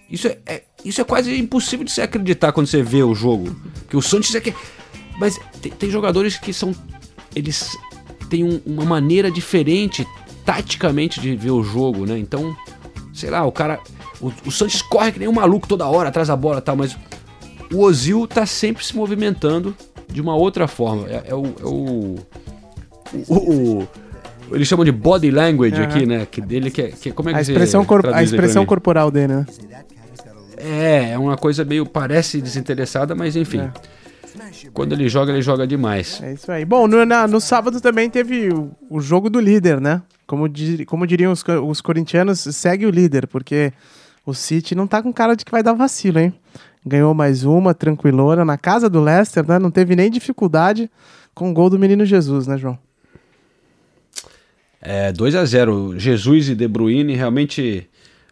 Isso 0.09 0.27
é, 0.27 0.37
é- 0.45 0.63
isso 0.85 1.01
é 1.01 1.03
quase 1.03 1.37
impossível 1.37 1.83
de 1.83 1.91
se 1.91 2.01
acreditar 2.01 2.53
quando 2.53 2.67
você 2.67 2.81
vê 2.81 3.03
o 3.03 3.13
jogo. 3.13 3.53
Que 3.89 3.97
o 3.97 4.01
Santos 4.01 4.33
é 4.35 4.39
que. 4.39 4.53
Mas 5.19 5.37
tem, 5.61 5.71
tem 5.71 5.89
jogadores 5.89 6.37
que 6.37 6.53
são. 6.53 6.73
Eles 7.35 7.75
têm 8.29 8.43
um- 8.45 8.61
uma 8.65 8.85
maneira 8.85 9.29
diferente, 9.29 10.07
taticamente, 10.45 11.19
de 11.19 11.35
ver 11.35 11.51
o 11.51 11.61
jogo, 11.61 12.05
né? 12.05 12.17
Então, 12.17 12.55
sei 13.17 13.29
lá, 13.29 13.43
o 13.45 13.51
cara. 13.51 13.79
O, 14.21 14.31
o 14.45 14.51
Santos 14.51 14.81
corre 14.81 15.11
que 15.11 15.19
nem 15.19 15.27
um 15.27 15.33
maluco 15.33 15.67
toda 15.67 15.85
hora 15.87 16.09
atrás 16.09 16.27
da 16.27 16.35
bola 16.35 16.59
e 16.59 16.61
tal, 16.61 16.75
mas 16.75 16.97
o 17.73 17.79
Ozil 17.81 18.27
tá 18.27 18.45
sempre 18.45 18.83
se 18.85 18.95
movimentando 18.95 19.75
de 20.07 20.21
uma 20.21 20.35
outra 20.35 20.67
forma. 20.67 21.07
É, 21.09 21.23
é 21.27 21.35
o. 21.35 21.45
É 21.59 21.65
o, 21.65 22.15
o, 23.27 23.35
o- 23.83 23.87
eles 24.49 24.65
chamam 24.67 24.85
de 24.85 24.91
body 24.93 25.29
language 25.29 25.75
Aham. 25.75 25.83
aqui, 25.83 26.05
né? 26.05 26.25
Que 26.29 26.39
dele 26.39 26.71
que 26.71 26.81
é. 26.81 26.87
Que, 26.91 27.11
como 27.11 27.29
é 27.29 27.33
que 27.33 27.39
A 27.39 27.41
expressão, 27.41 27.83
corp- 27.83 28.05
a 28.13 28.23
expressão 28.23 28.65
corporal 28.65 29.11
dele, 29.11 29.33
né? 29.35 29.45
É, 30.57 31.11
é 31.11 31.17
uma 31.17 31.35
coisa 31.37 31.65
meio. 31.65 31.85
parece 31.85 32.41
desinteressada, 32.41 33.13
mas 33.13 33.35
enfim. 33.35 33.69
Quando 34.73 34.93
ele 34.93 35.09
joga, 35.09 35.31
ele 35.33 35.41
joga 35.41 35.67
demais. 35.67 36.21
É 36.23 36.33
isso 36.33 36.51
aí. 36.51 36.63
Bom, 36.63 36.87
no, 36.87 37.05
na- 37.05 37.27
no 37.27 37.41
sábado 37.41 37.81
também 37.81 38.09
teve 38.09 38.49
o, 38.49 38.71
o 38.89 38.99
jogo 39.01 39.29
do 39.29 39.39
líder, 39.39 39.81
né? 39.81 40.01
Como, 40.27 40.47
di- 40.49 40.85
como 40.85 41.07
diriam 41.07 41.31
os, 41.31 41.43
os 41.65 41.81
corintianos, 41.81 42.39
segue 42.41 42.85
o 42.85 42.89
líder, 42.91 43.25
porque 43.27 43.71
o 44.25 44.33
City 44.33 44.75
não 44.75 44.85
tá 44.85 45.01
com 45.01 45.11
cara 45.13 45.35
de 45.35 45.45
que 45.45 45.51
vai 45.51 45.63
dar 45.63 45.73
vacilo, 45.73 46.19
hein? 46.19 46.33
Ganhou 46.85 47.13
mais 47.13 47.43
uma, 47.45 47.73
tranquilona, 47.73 48.43
na 48.45 48.57
casa 48.57 48.89
do 48.89 49.01
Leicester, 49.01 49.47
né? 49.47 49.57
Não 49.57 49.71
teve 49.71 49.95
nem 49.95 50.11
dificuldade 50.11 50.91
com 51.33 51.49
o 51.49 51.53
gol 51.53 51.69
do 51.69 51.79
menino 51.79 52.05
Jesus, 52.05 52.45
né, 52.45 52.57
João? 52.57 52.77
É 54.81 55.11
2 55.11 55.35
a 55.35 55.45
0 55.45 55.97
Jesus 55.97 56.49
e 56.49 56.55
De 56.55 56.67
Bruyne, 56.67 57.15
realmente 57.15 57.89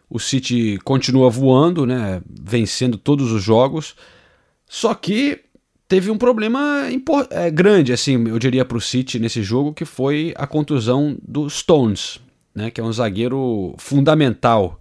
o 0.08 0.18
City 0.20 0.78
continua 0.84 1.28
voando, 1.28 1.84
né? 1.84 2.22
Vencendo 2.28 2.96
todos 2.96 3.32
os 3.32 3.42
jogos. 3.42 3.96
Só 4.68 4.94
que 4.94 5.40
teve 5.88 6.10
um 6.10 6.18
problema 6.18 6.88
é, 7.30 7.50
grande, 7.50 7.92
assim, 7.92 8.28
eu 8.28 8.38
diria, 8.38 8.64
para 8.64 8.76
o 8.76 8.80
City 8.80 9.18
nesse 9.18 9.42
jogo, 9.42 9.72
que 9.72 9.84
foi 9.84 10.34
a 10.36 10.46
contusão 10.46 11.16
do 11.22 11.48
Stones, 11.48 12.20
né? 12.54 12.70
Que 12.70 12.80
é 12.80 12.84
um 12.84 12.92
zagueiro 12.92 13.74
fundamental 13.78 14.80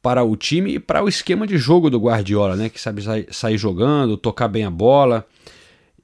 para 0.00 0.22
o 0.24 0.36
time 0.36 0.74
e 0.74 0.78
para 0.80 1.02
o 1.02 1.08
esquema 1.08 1.46
de 1.46 1.56
jogo 1.56 1.88
do 1.88 2.00
Guardiola, 2.00 2.56
né? 2.56 2.68
Que 2.68 2.80
sabe 2.80 3.02
sai- 3.02 3.26
sair 3.30 3.56
jogando, 3.56 4.16
tocar 4.16 4.48
bem 4.48 4.64
a 4.64 4.70
bola. 4.70 5.26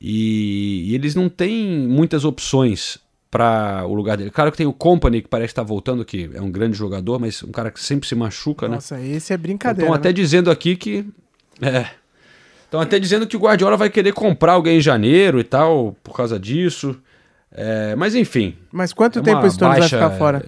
E, 0.01 0.91
e 0.91 0.95
eles 0.95 1.15
não 1.15 1.29
têm 1.29 1.67
muitas 1.89 2.25
opções 2.25 2.99
para 3.31 3.85
o 3.87 3.93
lugar 3.93 4.17
dele. 4.17 4.31
Claro 4.31 4.51
que 4.51 4.57
tem 4.57 4.67
o 4.67 4.73
Company, 4.73 5.21
que 5.23 5.29
parece 5.29 5.51
estar 5.51 5.65
voltando, 5.65 6.05
que 6.05 6.31
é 6.33 6.41
um 6.41 6.51
grande 6.51 6.79
jogador, 6.79 7.19
mas 7.19 7.43
um 7.43 7.51
cara 7.51 7.71
que 7.71 7.81
sempre 7.81 8.09
se 8.09 8.15
machuca, 8.15 8.69
né? 8.69 8.77
Nossa, 8.77 9.01
esse 9.01 9.33
é 9.33 9.37
brincadeira. 9.37 9.83
Estão 9.83 9.95
até 9.95 10.11
né? 10.11 10.13
dizendo 10.13 10.51
aqui 10.51 10.77
que. 10.77 11.05
É. 11.61 11.87
Estão 12.69 12.81
até 12.81 12.99
dizendo 12.99 13.27
que 13.27 13.35
o 13.37 13.41
Guardiola 13.41 13.77
vai 13.79 13.89
querer 13.89 14.13
comprar 14.13 14.53
alguém 14.53 14.77
em 14.77 14.81
janeiro 14.81 15.41
e 15.41 15.45
tal, 15.45 15.97
por 16.05 16.15
causa 16.15 16.39
disso. 16.39 16.95
É, 17.51 17.97
mas 17.97 18.15
enfim. 18.15 18.55
Mas 18.71 18.93
quanto 18.93 19.21
é 19.21 19.23
tempo 19.23 19.47
o 19.47 19.51
Stones 19.51 19.59
vai 19.79 19.81
baixa- 19.81 19.97
ficar 19.97 20.11
fora? 20.19 20.47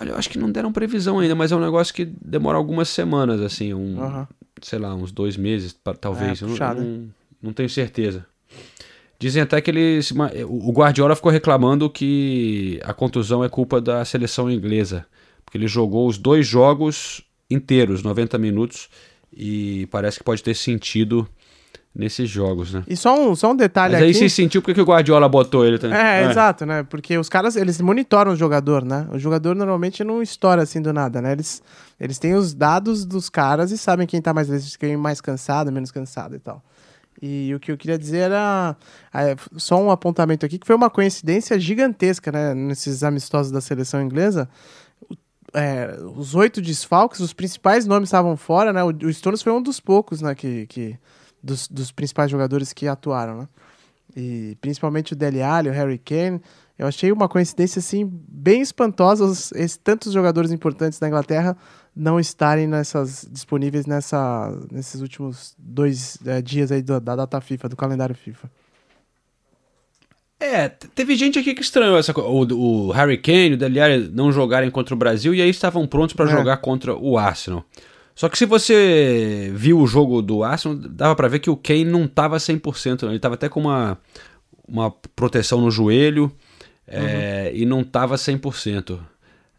Olha, 0.00 0.10
eu 0.10 0.16
acho 0.16 0.30
que 0.30 0.38
não 0.38 0.50
deram 0.50 0.72
previsão 0.72 1.18
ainda, 1.18 1.34
mas 1.34 1.52
é 1.52 1.56
um 1.56 1.60
negócio 1.60 1.92
que 1.92 2.04
demora 2.04 2.56
algumas 2.56 2.88
semanas, 2.88 3.40
assim, 3.40 3.74
um, 3.74 4.00
Aham. 4.02 4.28
sei 4.62 4.78
lá, 4.78 4.94
uns 4.94 5.12
dois 5.12 5.36
meses, 5.36 5.76
talvez. 6.00 6.40
É, 6.40 6.44
eu 6.44 6.48
não, 6.48 6.74
não, 6.74 7.08
não 7.42 7.52
tenho 7.52 7.68
certeza. 7.68 8.24
Dizem 9.18 9.42
até 9.42 9.60
que 9.60 9.70
ele. 9.70 10.00
O 10.46 10.72
Guardiola 10.72 11.14
ficou 11.14 11.30
reclamando 11.30 11.88
que 11.88 12.80
a 12.84 12.92
contusão 12.92 13.44
é 13.44 13.48
culpa 13.48 13.80
da 13.80 14.04
seleção 14.04 14.50
inglesa. 14.50 15.06
Porque 15.44 15.56
ele 15.58 15.68
jogou 15.68 16.08
os 16.08 16.18
dois 16.18 16.46
jogos 16.46 17.22
inteiros, 17.50 18.02
90 18.02 18.36
minutos, 18.38 18.88
e 19.36 19.86
parece 19.90 20.18
que 20.18 20.24
pode 20.24 20.42
ter 20.42 20.54
sentido 20.54 21.28
nesses 21.94 22.28
jogos, 22.28 22.74
né? 22.74 22.82
E 22.88 22.96
só 22.96 23.14
um, 23.14 23.36
só 23.36 23.52
um 23.52 23.56
detalhe 23.56 23.94
Mas 23.94 24.02
aí 24.02 24.10
aqui. 24.10 24.18
se 24.18 24.30
sentiu 24.30 24.60
porque 24.60 24.74
que 24.74 24.80
o 24.80 24.84
Guardiola 24.84 25.28
botou 25.28 25.64
ele 25.64 25.78
também. 25.78 25.96
É, 25.96 26.28
exato, 26.28 26.66
né? 26.66 26.82
Porque 26.82 27.16
os 27.16 27.28
caras, 27.28 27.54
eles 27.54 27.80
monitoram 27.80 28.32
o 28.32 28.36
jogador, 28.36 28.84
né? 28.84 29.06
O 29.12 29.18
jogador 29.18 29.54
normalmente 29.54 30.02
não 30.02 30.20
estoura 30.20 30.62
assim 30.62 30.82
do 30.82 30.92
nada, 30.92 31.22
né? 31.22 31.32
Eles, 31.32 31.62
eles 32.00 32.18
têm 32.18 32.34
os 32.34 32.52
dados 32.52 33.04
dos 33.04 33.30
caras 33.30 33.70
e 33.70 33.78
sabem 33.78 34.06
quem 34.06 34.20
tá 34.20 34.34
mais, 34.34 34.76
quem 34.76 34.94
é 34.94 34.96
mais 34.96 35.20
cansado, 35.20 35.70
menos 35.70 35.92
cansado 35.92 36.34
e 36.34 36.40
tal. 36.40 36.62
E 37.22 37.54
o 37.54 37.60
que 37.60 37.70
eu 37.70 37.76
queria 37.76 37.96
dizer 37.96 38.18
era 38.18 38.76
é, 39.14 39.36
só 39.56 39.80
um 39.80 39.90
apontamento 39.90 40.44
aqui, 40.44 40.58
que 40.58 40.66
foi 40.66 40.74
uma 40.74 40.90
coincidência 40.90 41.58
gigantesca, 41.60 42.32
né? 42.32 42.54
Nesses 42.54 43.04
amistosos 43.04 43.52
da 43.52 43.60
seleção 43.60 44.02
inglesa. 44.02 44.48
É, 45.54 45.96
os 46.16 46.34
oito 46.34 46.60
desfalques, 46.60 47.20
os 47.20 47.32
principais 47.32 47.86
nomes 47.86 48.08
estavam 48.08 48.36
fora, 48.36 48.72
né? 48.72 48.82
O, 48.82 49.12
Stones 49.12 49.42
foi 49.42 49.52
um 49.52 49.62
dos 49.62 49.78
poucos, 49.80 50.20
né? 50.20 50.34
Que, 50.34 50.66
que, 50.66 50.98
dos, 51.42 51.68
dos 51.68 51.92
principais 51.92 52.30
jogadores 52.30 52.72
que 52.72 52.88
atuaram, 52.88 53.38
né? 53.38 53.48
E 54.16 54.56
principalmente 54.60 55.12
o 55.12 55.16
Dele 55.16 55.42
Alli, 55.42 55.68
o 55.68 55.72
Harry 55.72 55.98
Kane. 55.98 56.40
Eu 56.76 56.88
achei 56.88 57.12
uma 57.12 57.28
coincidência, 57.28 57.78
assim, 57.78 58.04
bem 58.28 58.60
espantosa 58.60 59.24
os, 59.24 59.52
esse- 59.52 59.78
tantos 59.78 60.12
jogadores 60.12 60.50
importantes 60.50 60.98
da 60.98 61.06
Inglaterra 61.06 61.56
não 61.94 62.18
estarem 62.18 62.66
nessas, 62.66 63.26
disponíveis 63.30 63.86
nessa, 63.86 64.50
nesses 64.72 65.00
últimos 65.00 65.54
dois 65.56 66.18
eh, 66.26 66.42
dias 66.42 66.72
aí 66.72 66.82
da 66.82 66.98
data 66.98 67.40
FIFA, 67.40 67.68
do 67.68 67.76
calendário 67.76 68.14
FIFA. 68.14 68.50
É, 70.44 70.68
teve 70.68 71.16
gente 71.16 71.38
aqui 71.38 71.54
que 71.54 71.62
estranhou 71.62 71.96
essa 71.96 72.12
coisa. 72.12 72.28
O, 72.28 72.88
o 72.88 72.90
Harry 72.92 73.16
Kane, 73.16 73.54
o 73.54 73.56
Dele 73.56 73.80
Alli 73.80 74.10
não 74.12 74.30
jogarem 74.30 74.70
contra 74.70 74.94
o 74.94 74.98
Brasil 74.98 75.34
e 75.34 75.40
aí 75.40 75.48
estavam 75.48 75.86
prontos 75.86 76.14
para 76.14 76.26
É. 76.26 76.32
jogar 76.32 76.58
contra 76.58 76.94
o 76.94 77.16
Arsenal. 77.16 77.64
Só 78.14 78.28
que 78.28 78.36
se 78.38 78.44
você 78.46 79.50
viu 79.54 79.80
o 79.80 79.86
jogo 79.86 80.20
do 80.22 80.44
Arsenal, 80.44 80.76
dava 80.76 81.16
para 81.16 81.28
ver 81.28 81.38
que 81.40 81.50
o 81.50 81.56
Kane 81.56 81.84
não 81.84 82.06
tava 82.06 82.36
100%, 82.36 83.02
né? 83.06 83.12
ele 83.12 83.18
tava 83.18 83.34
até 83.34 83.48
com 83.48 83.60
uma, 83.60 83.98
uma 84.68 84.90
proteção 85.16 85.60
no 85.60 85.70
joelho 85.70 86.30
é, 86.86 87.50
e 87.54 87.64
não 87.66 87.82
tava 87.82 88.14
100%. 88.16 88.98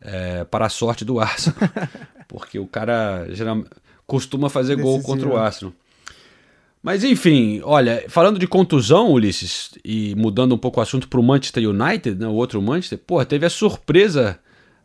É, 0.07 0.43
para 0.43 0.67
a 0.67 0.69
sorte 0.69 1.03
do 1.03 1.19
Arsenal. 1.19 1.57
Porque 2.29 2.59
o 2.59 2.67
cara 2.67 3.25
geral, 3.31 3.63
costuma 4.05 4.49
fazer 4.49 4.75
gol 4.75 4.97
Decisivo. 4.97 5.07
contra 5.07 5.27
o 5.27 5.35
Arsenal. 5.35 5.73
Mas 6.85 7.03
enfim, 7.03 7.61
olha, 7.63 8.05
falando 8.07 8.37
de 8.37 8.45
contusão, 8.45 9.11
Ulisses, 9.11 9.71
e 9.83 10.13
mudando 10.15 10.53
um 10.53 10.57
pouco 10.57 10.79
o 10.79 10.83
assunto 10.83 11.07
para 11.07 11.19
o 11.19 11.23
Manchester 11.23 11.67
United, 11.67 12.19
né, 12.19 12.27
o 12.27 12.33
outro 12.33 12.61
Manchester, 12.61 12.99
pô, 12.99 13.25
teve 13.25 13.43
a 13.43 13.49
surpresa 13.49 14.37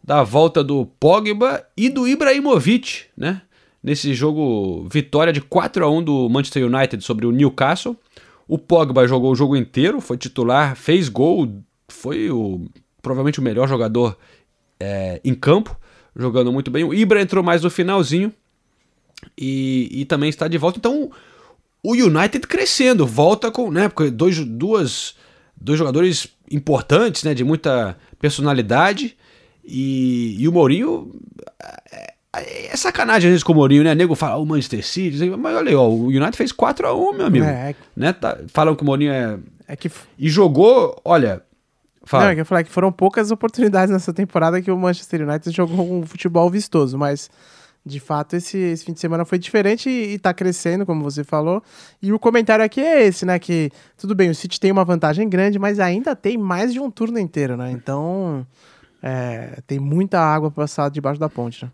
da 0.02 0.22
volta 0.22 0.64
do 0.64 0.86
Pogba 0.98 1.62
e 1.76 1.90
do 1.90 2.08
Ibrahimovic, 2.08 3.02
né? 3.14 3.42
Nesse 3.82 4.14
jogo, 4.14 4.88
vitória 4.90 5.30
de 5.30 5.42
4 5.42 5.84
a 5.84 5.90
1 5.90 6.02
do 6.02 6.28
Manchester 6.30 6.64
United 6.64 7.04
sobre 7.04 7.26
o 7.26 7.32
Newcastle. 7.32 7.94
O 8.48 8.56
Pogba 8.56 9.06
jogou 9.06 9.32
o 9.32 9.36
jogo 9.36 9.54
inteiro, 9.54 10.00
foi 10.00 10.16
titular, 10.16 10.76
fez 10.76 11.10
gol, 11.10 11.52
foi 11.86 12.30
o, 12.30 12.64
provavelmente 13.02 13.40
o 13.40 13.42
melhor 13.42 13.68
jogador 13.68 14.16
é, 14.80 15.20
em 15.22 15.34
campo, 15.34 15.78
jogando 16.16 16.50
muito 16.50 16.70
bem. 16.70 16.82
O 16.82 16.94
Ibra 16.94 17.20
entrou 17.20 17.44
mais 17.44 17.62
no 17.62 17.68
finalzinho 17.68 18.32
e, 19.36 19.86
e 19.92 20.06
também 20.06 20.30
está 20.30 20.48
de 20.48 20.56
volta. 20.56 20.78
Então, 20.78 21.10
o 21.82 21.92
United 21.94 22.46
crescendo, 22.46 23.06
volta 23.06 23.50
com, 23.50 23.70
né, 23.70 23.88
porque 23.88 24.10
dois, 24.10 24.38
duas, 24.44 25.14
dois 25.60 25.78
jogadores 25.78 26.28
importantes, 26.50 27.24
né, 27.24 27.32
de 27.34 27.44
muita 27.44 27.96
personalidade, 28.18 29.16
e, 29.64 30.36
e 30.38 30.48
o 30.48 30.52
Mourinho, 30.52 31.10
é, 32.34 32.72
é 32.72 32.76
sacanagem 32.76 33.28
às 33.28 33.32
vezes 33.32 33.42
com 33.42 33.52
o 33.52 33.56
Mourinho, 33.56 33.82
né, 33.84 33.94
nego 33.94 34.14
fala, 34.14 34.34
"Ah, 34.34 34.38
o 34.38 34.46
Manchester 34.46 34.84
City, 34.86 35.30
mas 35.30 35.56
olha 35.56 35.68
aí, 35.70 35.74
ó, 35.74 35.88
o 35.88 36.06
United 36.06 36.36
fez 36.36 36.52
4 36.52 36.86
a 36.86 36.94
1 36.94 37.12
meu 37.14 37.26
amigo, 37.26 37.44
É. 37.44 37.74
né, 37.96 38.12
tá- 38.12 38.38
falam 38.48 38.74
que 38.74 38.82
o 38.82 38.86
Mourinho 38.86 39.12
é... 39.12 39.38
É 39.68 39.76
que, 39.76 39.90
E 40.18 40.28
jogou, 40.28 41.00
olha, 41.04 41.42
fala... 42.04 42.24
não, 42.24 42.30
é 42.32 42.40
eu 42.40 42.44
falei 42.44 42.64
que 42.64 42.70
foram 42.70 42.90
poucas 42.90 43.30
oportunidades 43.30 43.92
nessa 43.92 44.12
temporada 44.12 44.60
que 44.60 44.70
o 44.70 44.76
Manchester 44.76 45.26
United 45.28 45.54
jogou 45.54 45.92
um 45.92 46.04
futebol 46.04 46.50
vistoso, 46.50 46.98
mas 46.98 47.30
de 47.84 47.98
fato 47.98 48.36
esse, 48.36 48.58
esse 48.58 48.84
fim 48.84 48.92
de 48.92 49.00
semana 49.00 49.24
foi 49.24 49.38
diferente 49.38 49.88
e, 49.88 50.14
e 50.14 50.18
tá 50.18 50.34
crescendo, 50.34 50.84
como 50.84 51.02
você 51.02 51.24
falou. 51.24 51.62
E 52.02 52.12
o 52.12 52.18
comentário 52.18 52.64
aqui 52.64 52.80
é 52.80 53.06
esse, 53.06 53.24
né? 53.24 53.38
Que 53.38 53.70
tudo 53.96 54.14
bem, 54.14 54.30
o 54.30 54.34
City 54.34 54.60
tem 54.60 54.70
uma 54.70 54.84
vantagem 54.84 55.28
grande, 55.28 55.58
mas 55.58 55.80
ainda 55.80 56.14
tem 56.14 56.36
mais 56.36 56.72
de 56.72 56.80
um 56.80 56.90
turno 56.90 57.18
inteiro, 57.18 57.56
né? 57.56 57.70
Então 57.70 58.46
é, 59.02 59.60
tem 59.66 59.78
muita 59.78 60.20
água 60.20 60.50
pra 60.50 60.64
passar 60.64 60.90
debaixo 60.90 61.18
da 61.18 61.28
ponte, 61.28 61.64
né? 61.64 61.70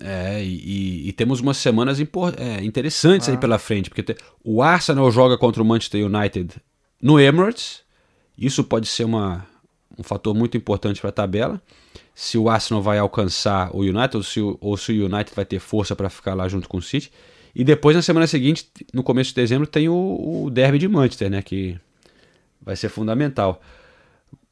É, 0.00 0.42
e, 0.42 1.08
e- 1.08 1.12
temos 1.12 1.40
umas 1.40 1.58
semanas 1.58 1.98
é, 2.00 2.64
interessantes 2.64 3.28
aí 3.28 3.36
pela 3.36 3.58
frente, 3.58 3.90
porque 3.90 4.02
te- 4.02 4.16
o 4.42 4.62
Arsenal 4.62 5.10
joga 5.10 5.36
contra 5.36 5.62
o 5.62 5.66
Manchester 5.66 6.06
United 6.06 6.56
no 7.00 7.20
Emirates. 7.20 7.82
Isso 8.38 8.64
pode 8.64 8.86
ser 8.88 9.04
uma, 9.04 9.46
um 9.98 10.02
fator 10.02 10.34
muito 10.34 10.56
importante 10.56 11.00
para 11.00 11.10
a 11.10 11.12
tabela. 11.12 11.60
Se 12.14 12.36
o 12.36 12.48
Arsenal 12.48 12.82
vai 12.82 12.98
alcançar 12.98 13.74
o 13.74 13.80
United 13.80 14.16
ou 14.16 14.22
se 14.22 14.40
o, 14.40 14.58
ou 14.60 14.76
se 14.76 14.92
o 14.92 15.06
United 15.06 15.32
vai 15.34 15.44
ter 15.44 15.58
força 15.58 15.96
para 15.96 16.10
ficar 16.10 16.34
lá 16.34 16.48
junto 16.48 16.68
com 16.68 16.78
o 16.78 16.82
City. 16.82 17.10
E 17.54 17.64
depois, 17.64 17.94
na 17.94 18.02
semana 18.02 18.26
seguinte, 18.26 18.70
no 18.92 19.02
começo 19.02 19.30
de 19.30 19.36
dezembro, 19.36 19.66
tem 19.66 19.88
o, 19.88 20.44
o 20.44 20.50
Derby 20.50 20.78
de 20.78 20.88
Manchester, 20.88 21.30
né? 21.30 21.42
Que 21.42 21.78
vai 22.60 22.76
ser 22.76 22.88
fundamental. 22.88 23.60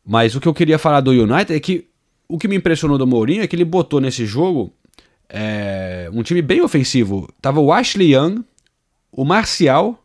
Mas 0.05 0.35
o 0.35 0.41
que 0.41 0.49
eu 0.49 0.55
queria 0.55 0.79
falar 0.79 1.01
do 1.01 1.11
United 1.11 1.55
é 1.55 1.61
que 1.61 1.89
o 2.29 2.39
que 2.39 2.49
me 2.49 2.57
impressionou 2.57 2.97
do 2.97 3.07
Mourinho 3.07 3.43
é 3.43 3.47
que 3.47 3.57
ele 3.57 3.65
botou 3.65 4.01
nesse 4.01 4.25
jogo 4.25 4.73
é, 5.29 6.11
um 6.13 6.23
time 6.23 6.43
bem 6.43 6.61
ofensivo. 6.61 7.29
Tava 7.41 7.61
o 7.61 7.73
Ashley 7.73 8.15
Young, 8.15 8.45
o 9.11 9.25
Marcial, 9.25 10.05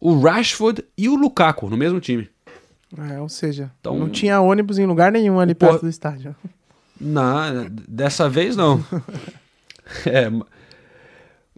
o 0.00 0.18
Rashford 0.18 0.84
e 0.96 1.08
o 1.08 1.14
Lukaku 1.14 1.68
no 1.68 1.76
mesmo 1.76 2.00
time. 2.00 2.28
É, 2.98 3.20
ou 3.20 3.28
seja, 3.28 3.70
Então- 3.80 3.98
não 3.98 4.08
tinha 4.08 4.40
ônibus 4.40 4.78
em 4.78 4.86
lugar 4.86 5.12
nenhum 5.12 5.38
ali 5.38 5.54
perto 5.54 5.82
do 5.82 5.88
estádio. 5.88 6.34
Não, 7.02 7.66
dessa 7.88 8.28
vez 8.28 8.54
não. 8.56 8.84
É, 10.04 10.28
ma- 10.28 10.46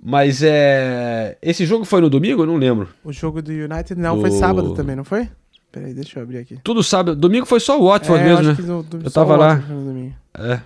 mas 0.00 0.40
é. 0.42 1.36
Esse 1.42 1.66
jogo 1.66 1.84
foi 1.84 2.00
no 2.00 2.08
domingo? 2.08 2.42
Eu 2.42 2.46
não 2.46 2.56
lembro. 2.56 2.88
O 3.04 3.12
jogo 3.12 3.42
do 3.42 3.50
United 3.52 3.94
não 3.96 4.20
foi 4.20 4.30
sábado 4.30 4.72
também, 4.74 4.96
não 4.96 5.04
foi? 5.04 5.28
Peraí, 5.70 5.92
deixa 5.94 6.18
eu 6.18 6.22
abrir 6.22 6.38
aqui. 6.38 6.58
Tudo 6.62 6.82
sábado. 6.82 7.16
Domingo 7.16 7.44
foi 7.46 7.60
só 7.60 7.78
o 7.80 7.88
Watford 7.88 8.22
É, 8.22 8.26
mesmo, 8.26 8.42
né? 8.52 8.56
no- 8.66 8.82
do- 8.82 9.04
eu 9.04 9.10
tava 9.10 9.36
lá. 9.36 9.60
É. 10.34 10.60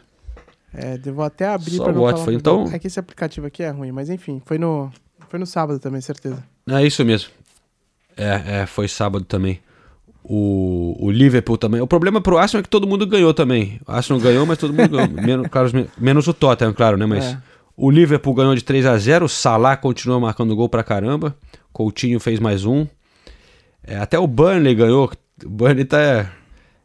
É, 0.74 1.00
eu 1.04 1.14
vou 1.14 1.24
até 1.24 1.46
abrir 1.48 1.76
Só 1.76 1.84
pra 1.84 1.92
o 1.92 2.02
Watford, 2.02 2.34
então-. 2.36 2.68
É 2.72 2.78
que 2.78 2.86
esse 2.86 3.00
aplicativo 3.00 3.46
aqui 3.46 3.62
é 3.62 3.70
ruim, 3.70 3.92
mas 3.92 4.10
enfim, 4.10 4.42
foi 4.44 4.58
no, 4.58 4.92
foi 5.28 5.38
no 5.38 5.46
sábado 5.46 5.78
também, 5.78 6.00
certeza. 6.00 6.42
É 6.68 6.84
isso 6.86 7.04
mesmo. 7.04 7.30
É, 8.16 8.60
é, 8.62 8.66
foi 8.66 8.88
sábado 8.88 9.24
também. 9.24 9.60
O, 10.28 10.96
o 10.98 11.10
Liverpool 11.10 11.56
também. 11.56 11.80
O 11.80 11.86
problema 11.86 12.20
pro 12.20 12.36
Arsenal 12.36 12.58
é 12.60 12.62
que 12.64 12.68
todo 12.68 12.84
mundo 12.86 13.06
ganhou 13.06 13.32
também. 13.32 13.80
O 13.86 13.92
Arsenal 13.92 14.20
ganhou, 14.20 14.44
mas 14.44 14.58
todo 14.58 14.72
mundo 14.72 14.88
ganhou. 14.88 15.08
menos, 15.22 15.46
claro, 15.48 15.70
men- 15.72 15.86
menos 15.96 16.26
o 16.26 16.34
Tottenham, 16.34 16.72
claro, 16.72 16.96
né? 16.96 17.06
Mas 17.06 17.24
É. 17.26 17.38
o 17.76 17.88
Liverpool 17.90 18.34
ganhou 18.34 18.54
de 18.54 18.64
3 18.64 18.86
a 18.86 18.98
0 18.98 19.26
O 19.26 19.28
Salah 19.28 19.76
continua 19.76 20.18
marcando 20.18 20.56
gol 20.56 20.68
pra 20.68 20.82
caramba. 20.82 21.36
Coutinho 21.72 22.18
fez 22.18 22.40
mais 22.40 22.64
um. 22.64 22.86
É, 23.86 23.98
até 23.98 24.18
o 24.18 24.26
Burnley 24.26 24.74
ganhou. 24.74 25.12
O 25.44 25.48
Burnley 25.48 25.84
tá 25.84 26.32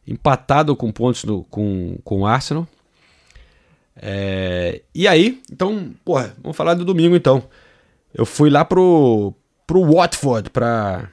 empatado 0.07 0.75
com 0.75 0.91
pontos 0.91 1.23
no- 1.23 1.43
com, 1.45 1.97
com 2.03 2.19
o 2.21 2.25
Arsenal. 2.27 2.67
É, 3.95 4.81
e 4.93 5.07
aí, 5.07 5.41
então, 5.51 5.91
porra, 6.05 6.33
vamos 6.41 6.55
falar 6.55 6.73
do 6.75 6.85
domingo 6.85 7.15
então. 7.15 7.43
Eu 8.13 8.25
fui 8.25 8.49
lá 8.49 8.63
pro, 8.63 9.33
pro 9.65 9.83
Watford, 9.95 10.49
pra 10.49 11.09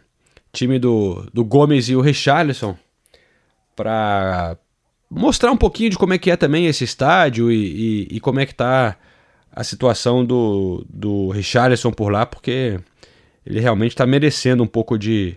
time 0.59 0.79
do, 0.79 1.25
do 1.33 1.44
Gomes 1.44 1.88
e 1.88 1.94
o 1.94 2.01
Richarlison, 2.01 2.77
pra 3.77 4.57
mostrar 5.09 5.53
um 5.53 5.57
pouquinho 5.57 5.90
de 5.90 5.99
como 5.99 6.12
é 6.12 6.18
que 6.18 6.31
é 6.31 6.37
também 6.37 6.66
esse 6.66 6.83
estádio 6.83 7.51
e, 7.51 8.09
e, 8.11 8.16
e 8.16 8.21
como 8.21 8.40
é 8.40 8.47
que 8.47 8.55
tá 8.55 8.97
a 9.53 9.62
situação 9.62 10.25
do, 10.25 10.85
do 10.88 11.31
Richarlison 11.31 11.92
por 11.92 12.11
lá, 12.11 12.27
porque 12.27 12.79
ele 13.47 13.61
realmente 13.61 13.94
tá 13.94 14.05
merecendo 14.05 14.62
um 14.62 14.66
pouco 14.66 14.99
de, 14.99 15.37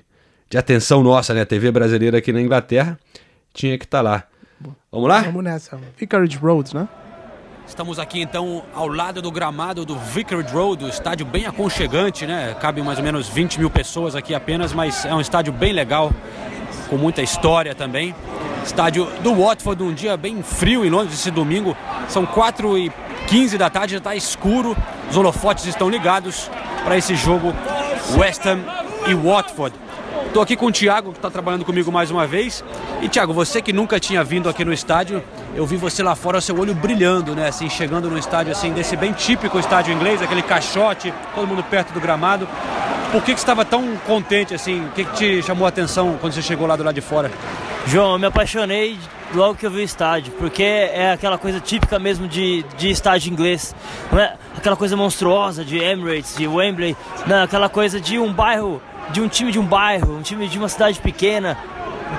de 0.50 0.58
atenção 0.58 1.04
nossa, 1.04 1.34
né? 1.34 1.42
A 1.42 1.46
TV 1.46 1.72
brasileira 1.72 2.18
aqui 2.18 2.34
na 2.34 2.42
Inglaterra 2.42 3.00
tinha 3.54 3.78
que 3.78 3.86
estar 3.86 4.02
lá. 4.02 4.28
Vamos 4.92 5.08
lá? 5.08 5.22
Vamos 5.22 5.44
nessa. 5.44 5.80
Vicarage 5.98 6.38
Road, 6.38 6.76
né? 6.76 6.88
Estamos 7.68 8.00
aqui 8.00 8.22
então 8.22 8.64
ao 8.74 8.88
lado 8.88 9.22
do 9.22 9.32
gramado 9.32 9.86
do 9.86 9.96
Vicarage 9.96 10.54
Road, 10.54 10.86
o 10.86 10.90
estádio 10.90 11.26
bem 11.26 11.46
aconchegante, 11.46 12.26
né? 12.26 12.56
Cabe 12.60 12.82
mais 12.82 12.98
ou 12.98 13.04
menos 13.04 13.30
20 13.30 13.60
mil 13.60 13.70
pessoas 13.70 14.16
aqui 14.16 14.36
apenas, 14.36 14.74
mas 14.74 15.06
é 15.06 15.14
um 15.14 15.22
estádio 15.22 15.54
bem 15.54 15.72
legal, 15.72 16.12
com 16.90 16.98
muita 16.98 17.22
história 17.22 17.74
também. 17.74 18.14
Estádio 18.66 19.08
do 19.22 19.34
Watford, 19.34 19.82
um 19.84 19.94
dia 19.94 20.18
bem 20.18 20.44
frio 20.44 20.86
em 20.86 20.90
Londres 20.90 21.14
esse 21.14 21.32
domingo. 21.32 21.76
São 22.10 22.26
4 22.26 22.78
e 22.78 22.92
15 23.28 23.58
da 23.58 23.70
tarde, 23.70 23.94
já 23.94 23.98
está 24.00 24.16
escuro. 24.16 24.76
Os 25.10 25.16
holofotes 25.16 25.66
estão 25.66 25.90
ligados 25.90 26.50
para 26.84 26.98
esse 26.98 27.16
jogo 27.16 27.54
West 28.18 28.46
Ham 28.46 28.60
e 29.08 29.14
Watford. 29.14 29.76
Estou 30.28 30.44
aqui 30.44 30.56
com 30.56 30.68
o 30.68 30.72
Thiago, 30.72 31.12
que 31.12 31.18
está 31.18 31.30
trabalhando 31.30 31.66
comigo 31.66 31.92
mais 31.92 32.12
uma 32.12 32.28
vez. 32.28 32.64
E 33.02 33.10
Thiago, 33.10 33.34
você 33.34 33.62
que 33.62 33.74
nunca 33.74 34.00
tinha 34.00 34.24
vindo 34.24 34.50
aqui 34.50 34.64
no 34.64 34.72
estádio, 34.72 35.24
eu 35.54 35.66
vi 35.66 35.76
você 35.76 36.02
lá 36.02 36.16
fora, 36.16 36.40
seu 36.40 36.58
olho 36.58 36.74
brilhando, 36.74 37.36
né? 37.36 37.48
Assim, 37.48 37.70
chegando 37.70 38.10
no 38.10 38.18
estádio 38.18 38.52
assim, 38.52 38.72
desse 38.72 38.96
bem 38.96 39.12
típico 39.14 39.60
estádio 39.60 39.94
inglês, 39.94 40.22
aquele 40.22 40.42
caixote, 40.42 41.14
todo 41.36 41.48
mundo 41.48 41.64
perto 41.64 41.94
do 41.94 42.00
gramado. 42.00 42.48
Por 43.12 43.22
que, 43.24 43.34
que 43.34 43.40
você 43.40 43.44
estava 43.44 43.66
tão 43.66 43.98
contente 44.08 44.54
assim? 44.54 44.86
O 44.86 44.92
que, 44.92 45.04
que 45.04 45.14
te 45.14 45.44
chamou 45.44 45.66
a 45.66 45.70
atenção 45.70 46.18
quando 46.22 46.34
você 46.34 46.42
chegou 46.42 46.66
lá 46.66 46.76
do 46.78 46.84
lado 46.84 46.96
de 46.96 47.02
fora? 47.02 47.30
João, 47.86 48.14
eu 48.14 48.20
me 48.20 48.26
apaixonei 48.26 48.98
logo 49.34 49.56
que 49.56 49.66
eu 49.66 49.72
vi 49.72 49.80
o 49.80 49.84
estádio, 49.84 50.32
porque 50.34 50.64
é 50.64 51.12
aquela 51.12 51.38
coisa 51.38 51.60
típica 51.60 52.00
mesmo 52.00 52.28
de, 52.28 52.64
de 52.78 52.90
estádio 52.90 53.32
inglês. 53.32 53.76
Não 54.12 54.20
é 54.20 54.36
aquela 54.56 54.78
coisa 54.78 54.96
monstruosa 54.96 55.66
de 55.66 55.78
Emirates, 55.78 56.38
de 56.38 56.48
Wembley, 56.48 56.96
não, 57.28 57.44
aquela 57.44 57.68
coisa 57.68 58.00
de 58.00 58.18
um 58.18 58.32
bairro, 58.32 58.82
de 59.10 59.20
um 59.20 59.28
time 59.28 59.52
de 59.52 59.60
um 59.60 59.66
bairro, 59.66 60.16
um 60.16 60.22
time 60.22 60.48
de 60.48 60.58
uma 60.58 60.70
cidade 60.70 61.00
pequena. 61.00 61.58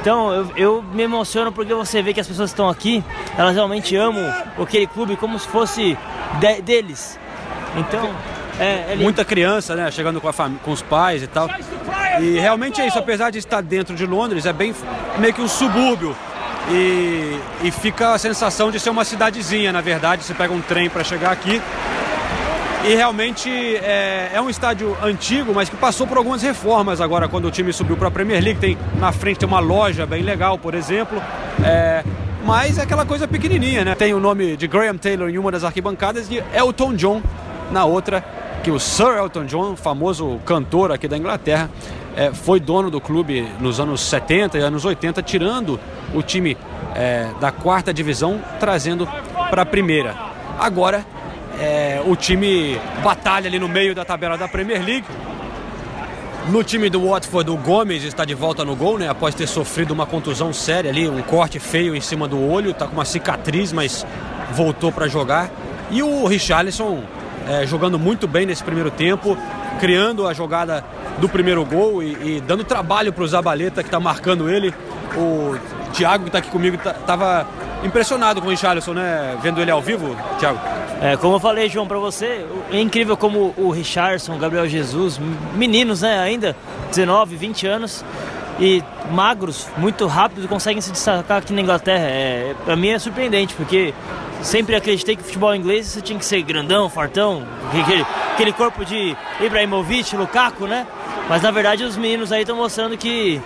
Então 0.01 0.33
eu, 0.33 0.53
eu 0.57 0.83
me 0.83 1.03
emociono 1.03 1.53
porque 1.53 1.73
você 1.75 2.03
vê 2.03 2.13
que 2.13 2.21
as 2.21 2.27
pessoas 2.27 2.51
estão 2.51 2.69
aqui, 2.69 3.05
elas 3.37 3.55
realmente 3.55 3.95
amam 3.95 4.25
aquele 4.61 4.87
clube 4.87 5.17
como 5.17 5.39
se 5.39 5.47
fosse 5.47 5.97
de- 6.41 6.63
deles. 6.63 7.19
Então, 7.77 8.11
é, 8.59 8.93
é. 8.93 8.97
Muita 8.97 9.25
criança, 9.25 9.75
né? 9.75 9.91
Chegando 9.91 10.21
com, 10.21 10.29
a 10.29 10.33
fam- 10.33 10.57
com 10.63 10.73
os 10.73 10.83
pais 10.83 11.23
e 11.23 11.27
tal. 11.27 11.49
E 12.21 12.39
realmente 12.39 12.81
é 12.81 12.87
isso, 12.87 12.99
apesar 12.99 13.31
de 13.31 13.39
estar 13.39 13.63
dentro 13.63 13.95
de 13.95 14.05
Londres, 14.07 14.45
é 14.45 14.53
bem 14.53 14.75
meio 15.19 15.33
que 15.33 15.41
um 15.41 15.49
subúrbio. 15.49 16.15
E, 16.71 17.39
e 17.65 17.71
fica 17.71 18.13
a 18.15 18.19
sensação 18.19 18.71
de 18.71 18.79
ser 18.79 18.91
uma 18.91 19.05
cidadezinha, 19.05 19.73
na 19.73 19.81
verdade. 19.81 20.23
Você 20.23 20.35
pega 20.35 20.53
um 20.53 20.61
trem 20.61 20.89
para 20.91 21.03
chegar 21.03 21.33
aqui. 21.33 21.61
E 22.85 22.95
realmente 22.97 23.49
é, 23.49 24.33
é 24.35 24.41
um 24.41 24.51
estádio 24.51 24.97
antigo, 25.01 25.55
mas 25.55 25.69
que 25.69 25.77
passou 25.77 26.05
por 26.05 26.17
algumas 26.17 26.43
reformas 26.43 27.01
agora, 27.01 27.29
quando 27.29 27.45
o 27.45 27.51
time 27.51 27.73
subiu 27.73 27.97
para 27.97 28.09
a 28.09 28.11
Premier 28.11 28.43
League. 28.43 28.59
Tem, 28.59 28.77
na 28.99 29.13
frente 29.13 29.39
tem 29.39 29.49
uma 29.49 29.61
loja 29.61 30.05
bem 30.05 30.23
legal, 30.23 30.59
por 30.59 30.75
exemplo. 30.75 31.23
É, 31.65 32.03
mas 32.45 32.79
é 32.79 32.83
aquela 32.83 33.07
coisa 33.07 33.29
pequenininha, 33.29 33.85
né? 33.85 33.95
Tem 33.95 34.13
o 34.13 34.19
nome 34.19 34.57
de 34.57 34.67
Graham 34.67 34.97
Taylor 34.97 35.29
em 35.29 35.39
uma 35.39 35.53
das 35.53 35.63
arquibancadas 35.63 36.29
e 36.29 36.43
Elton 36.53 36.95
John 36.95 37.23
na 37.71 37.85
outra, 37.85 38.25
que 38.65 38.71
o 38.71 38.81
Sir 38.81 39.17
Elton 39.17 39.45
John, 39.45 39.77
famoso 39.77 40.41
cantor 40.45 40.91
aqui 40.91 41.07
da 41.07 41.17
Inglaterra, 41.17 41.71
é, 42.17 42.33
foi 42.33 42.59
dono 42.59 42.91
do 42.91 43.01
clube 43.01 43.47
nos 43.61 43.79
anos 43.79 44.01
70 44.01 44.59
e 44.59 44.61
anos 44.61 44.85
80, 44.85 45.23
tirando 45.23 45.79
o 46.13 46.21
time 46.21 46.57
é, 46.97 47.29
da 47.41 47.53
quarta 47.53 47.95
divisão, 47.95 48.41
trazendo 48.59 49.09
para 49.51 49.63
a 49.63 49.67
primeira. 49.67 50.17
Agora 50.59 51.07
é, 51.63 52.03
o 52.05 52.17
time 52.17 52.77
batalha 53.05 53.47
ali 53.47 53.59
no 53.59 53.69
meio 53.69 53.95
da 53.95 54.05
tabela 54.05 54.37
da 54.37 54.49
Premier 54.49 54.85
League. 54.85 55.07
No 56.49 56.65
time 56.65 56.91
do 56.91 57.09
Watford, 57.09 57.51
o 57.51 57.57
Gomes 57.57 58.03
está 58.03 58.25
de 58.25 58.35
volta 58.35 58.65
no 58.65 58.75
gol, 58.75 58.99
né? 58.99 59.09
Após 59.09 59.33
ter 59.33 59.47
sofrido 59.47 59.93
uma 59.93 60.05
contusão 60.07 60.53
séria 60.53 60.91
ali, 60.91 61.09
um 61.09 61.23
corte 61.23 61.61
feio 61.61 61.95
em 61.95 62.01
cima 62.01 62.27
do 62.27 62.43
olho, 62.51 62.75
tá 62.75 62.85
com 62.87 62.95
uma 62.95 63.05
cicatriz, 63.05 63.73
mas 63.73 64.05
voltou 64.51 64.91
para 64.91 65.07
jogar. 65.07 65.49
E 65.89 66.03
o 66.03 66.27
Richarlison 66.27 67.05
é, 67.49 67.65
jogando 67.65 67.97
muito 67.97 68.27
bem 68.27 68.45
nesse 68.45 68.65
primeiro 68.65 68.91
tempo, 68.91 69.39
criando 69.79 70.27
a 70.27 70.33
jogada 70.35 70.85
do 71.19 71.29
primeiro 71.29 71.65
gol 71.65 72.03
e, 72.03 72.39
e 72.39 72.43
dando 72.45 72.65
trabalho 72.65 73.13
para 73.13 73.23
o 73.23 73.29
Zabaleta 73.29 73.83
que 73.83 73.89
está 73.89 74.01
marcando 74.01 74.51
ele. 74.51 74.75
O 75.17 75.57
Thiago 75.93 76.25
que 76.25 76.29
está 76.31 76.39
aqui 76.39 76.51
comigo 76.51 76.77
tá- 76.77 76.95
tava 77.07 77.47
impressionado 77.83 78.41
com 78.41 78.47
o 78.49 78.51
Richarlison, 78.51 78.93
né? 78.93 79.37
Vendo 79.43 79.61
ele 79.61 79.71
ao 79.71 79.81
vivo, 79.81 80.17
Thiago. 80.39 80.59
É, 81.01 81.17
como 81.17 81.35
eu 81.35 81.41
falei, 81.41 81.69
João, 81.69 81.87
pra 81.87 81.99
você, 81.99 82.47
é 82.71 82.81
incrível 82.81 83.17
como 83.17 83.53
o 83.57 83.71
Richardson, 83.71 84.35
o 84.35 84.39
Gabriel 84.39 84.69
Jesus, 84.69 85.19
meninos, 85.55 86.03
né, 86.03 86.21
ainda, 86.21 86.55
19, 86.91 87.35
20 87.35 87.67
anos, 87.67 88.05
e 88.61 88.83
magros, 89.11 89.67
muito 89.77 90.07
rápidos, 90.07 90.47
conseguem 90.47 90.81
se 90.81 90.93
destacar 90.93 91.39
aqui 91.39 91.53
na 91.53 91.61
Inglaterra. 91.61 92.05
É, 92.05 92.55
pra 92.65 92.77
mim 92.77 92.91
é 92.91 92.99
surpreendente, 93.01 93.53
porque 93.55 93.93
sempre 94.43 94.77
acreditei 94.77 95.17
que 95.17 95.23
o 95.23 95.25
futebol 95.25 95.55
inglês 95.55 95.87
você 95.87 96.01
tinha 96.01 96.19
que 96.19 96.25
ser 96.25 96.41
grandão, 96.43 96.89
fartão, 96.89 97.43
aquele, 97.81 98.07
aquele 98.35 98.53
corpo 98.53 98.85
de 98.85 99.17
Ibrahimovic, 99.41 100.15
Lukaku, 100.17 100.67
né? 100.67 100.87
Mas 101.29 101.43
na 101.43 101.51
verdade 101.51 101.83
os 101.83 101.97
meninos 101.97 102.31
aí 102.31 102.43
estão 102.43 102.57
mostrando 102.57 102.97
que 102.97 103.41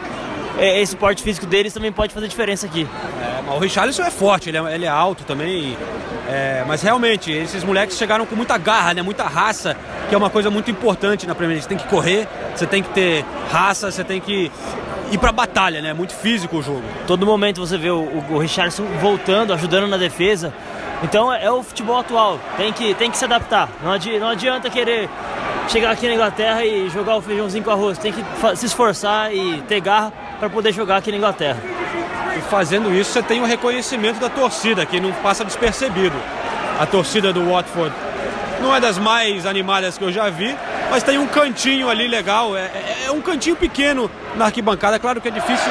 esse 0.59 0.97
porte 0.97 1.23
físico 1.23 1.47
deles 1.47 1.73
também 1.73 1.93
pode 1.93 2.15
fazer 2.15 2.29
diferença 2.29 2.67
aqui. 2.67 2.87
É, 3.21 3.51
o 3.51 3.59
Richarlison 3.59 4.03
é 4.03 4.11
forte, 4.11 4.49
ele 4.49 4.57
é, 4.57 4.75
ele 4.75 4.85
é 4.87 4.89
alto 4.89 5.25
também. 5.25 5.77
é, 6.29 6.65
mas 6.67 6.83
realmente, 6.83 7.31
esses 7.31 7.63
moleques 7.63 7.97
chegaram 7.97 8.25
com 8.25 8.35
muita 8.35 8.57
garra, 8.57 8.95
né? 8.95 9.03
Muita 9.03 9.25
raça, 9.25 9.77
que 10.09 10.15
é 10.15 10.19
uma 10.19 10.31
coisa 10.31 10.51
muito 10.51 10.71
importante 10.71 11.27
na 11.27 11.35
Premier 11.35 11.59
League. 11.59 11.65
Você 11.65 11.69
tem 11.69 11.79
que 11.79 11.89
correr, 11.89 12.27
você 12.55 12.67
tem 12.67 12.83
que 12.83 12.89
ter 12.91 13.25
raça, 13.51 13.91
você 13.91 14.03
tem 14.03 14.21
que 14.21 14.51
ir 15.11 15.19
pra 15.19 15.31
batalha, 15.31 15.83
né? 15.83 15.93
Muito 15.93 16.15
físico 16.15 16.57
o 16.57 16.63
jogo. 16.63 16.83
Todo 17.07 17.27
momento 17.27 17.61
você 17.61 17.77
vê 17.77 17.91
o, 17.91 18.25
o, 18.31 18.39
Richardson 18.39 18.85
voltando, 19.01 19.53
ajudando 19.53 19.87
na 19.87 19.97
defesa. 19.97 20.53
Então 21.03 21.33
é, 21.33 21.45
é 21.45 21.51
o 21.51 21.63
futebol 21.63 21.99
atual, 21.99 22.41
tem 22.57 22.73
que, 22.73 22.95
tem 22.95 23.11
que 23.11 23.19
se 23.19 23.25
adaptar. 23.25 23.69
Não, 23.83 23.93
não 24.19 24.29
adianta 24.31 24.71
querer 24.71 25.09
chegar 25.69 25.91
aqui 25.91 26.07
na 26.07 26.15
Inglaterra 26.15 26.65
e 26.65 26.89
jogar 26.89 27.17
o 27.17 27.21
feijãozinho 27.21 27.63
com 27.63 27.71
arroz. 27.71 27.99
Tem 27.99 28.13
que 28.13 28.25
se 28.57 28.67
esforçar 28.67 29.35
e 29.35 29.61
ter 29.63 29.81
garra 29.81 30.13
para 30.39 30.49
poder 30.51 30.73
jogar 30.73 30.97
aqui 30.99 31.11
na 31.11 31.17
Inglaterra. 31.19 31.59
E 32.37 32.41
fazendo 32.43 32.93
isso, 32.95 33.13
você 33.13 33.23
tem 33.23 33.41
o 33.41 33.45
reconhecimento 33.47 34.21
da 34.21 34.29
torcida, 34.29 34.85
que 34.85 35.01
não 35.01 35.13
passa 35.13 35.45
despercebido. 35.45 36.17
A 36.79 36.85
torcida 36.87 37.33
do 37.33 37.51
Watford 37.51 37.95
não 38.61 38.75
é 38.75 38.81
das 38.81 38.99
mais 38.99 39.47
animadas 39.47 39.97
que 39.97 40.05
eu 40.05 40.13
já 40.13 40.29
vi, 40.29 40.55
mas 40.91 41.03
tem 41.03 41.19
um 41.19 41.27
cantinho 41.27 41.89
ali 41.89 42.07
legal. 42.07 42.57
É, 42.57 42.61
é- 42.63 42.97
é 43.07 43.11
um 43.11 43.21
cantinho 43.21 43.57
pequeno 43.57 44.11
na 44.35 44.47
arquibancada. 44.47 44.99
Claro 44.99 45.21
que 45.21 45.29
é 45.29 45.31
difícil, 45.31 45.71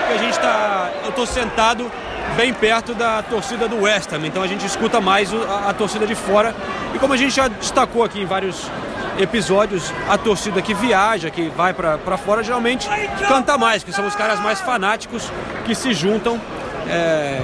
porque 0.00 0.14
a 0.14 0.18
gente 0.18 0.38
tá. 0.38 0.90
Eu 1.04 1.12
tô 1.12 1.26
sentado 1.26 1.90
bem 2.36 2.52
perto 2.54 2.94
da 2.94 3.22
torcida 3.22 3.68
do 3.68 3.82
West 3.82 4.12
Ham, 4.12 4.26
então 4.26 4.42
a 4.42 4.46
gente 4.46 4.64
escuta 4.64 5.00
mais 5.00 5.30
a, 5.34 5.70
a 5.70 5.74
torcida 5.74 6.06
de 6.06 6.14
fora. 6.14 6.54
E 6.94 6.98
como 6.98 7.12
a 7.12 7.16
gente 7.16 7.34
já 7.34 7.48
destacou 7.48 8.02
aqui 8.04 8.20
em 8.20 8.26
vários 8.26 8.70
episódios, 9.18 9.92
a 10.08 10.16
torcida 10.16 10.62
que 10.62 10.74
viaja, 10.74 11.30
que 11.30 11.48
vai 11.48 11.74
pra 11.74 12.16
fora, 12.16 12.42
geralmente 12.42 12.88
canta 13.26 13.58
mais, 13.58 13.82
que 13.82 13.92
são 13.92 14.06
os 14.06 14.14
caras 14.14 14.40
mais 14.40 14.60
fanáticos 14.60 15.30
que 15.64 15.74
se 15.74 15.92
juntam. 15.92 16.40
é, 16.88 17.40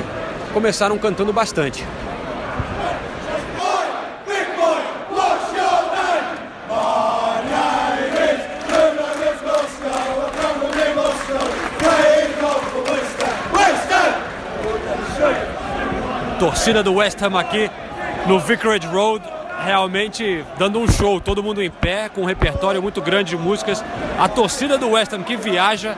começaram 0.53 0.97
cantando 0.97 1.33
bastante. 1.33 1.85
torcida 16.39 16.83
do 16.83 16.95
West 16.95 17.23
Ham 17.23 17.39
aqui 17.39 17.71
no 18.27 18.39
Vicarage 18.39 18.87
Road, 18.87 19.25
realmente 19.65 20.45
dando 20.59 20.79
um 20.79 20.87
show, 20.87 21.21
todo 21.21 21.43
mundo 21.43 21.63
em 21.63 21.71
pé, 21.71 22.09
com 22.09 22.23
um 22.23 22.25
repertório 22.25 22.83
muito 22.83 23.01
grande 23.01 23.31
de 23.31 23.37
músicas. 23.37 23.83
A 24.19 24.29
torcida 24.29 24.77
do 24.77 24.91
West 24.91 25.13
Ham 25.13 25.23
que 25.23 25.37
viaja 25.37 25.97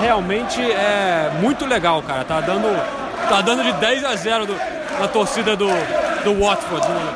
realmente 0.00 0.60
é 0.60 1.30
muito 1.40 1.64
legal, 1.64 2.02
cara. 2.02 2.24
Tá 2.24 2.40
dando, 2.40 2.68
tá 3.28 3.40
dando 3.40 3.62
de 3.62 3.72
10 3.74 4.04
a 4.04 4.16
0 4.16 4.46
do, 4.46 4.56
na 5.00 5.08
torcida 5.08 5.56
do, 5.56 5.68
do 6.24 6.40
Watford. 6.40 6.88
né? 6.88 7.14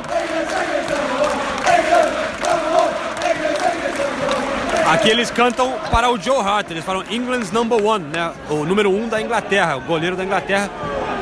Aqui 4.91 5.07
eles 5.07 5.29
cantam 5.29 5.71
para 5.91 6.09
o 6.09 6.19
Joe 6.19 6.39
Hart, 6.39 6.71
eles 6.71 6.83
falam 6.83 7.03
England's 7.11 7.51
number 7.51 7.79
one, 7.79 8.05
né? 8.05 8.31
O 8.49 8.65
número 8.65 8.89
um 8.89 9.07
da 9.07 9.21
Inglaterra, 9.21 9.77
o 9.77 9.81
goleiro 9.81 10.15
da 10.15 10.23
Inglaterra. 10.23 10.67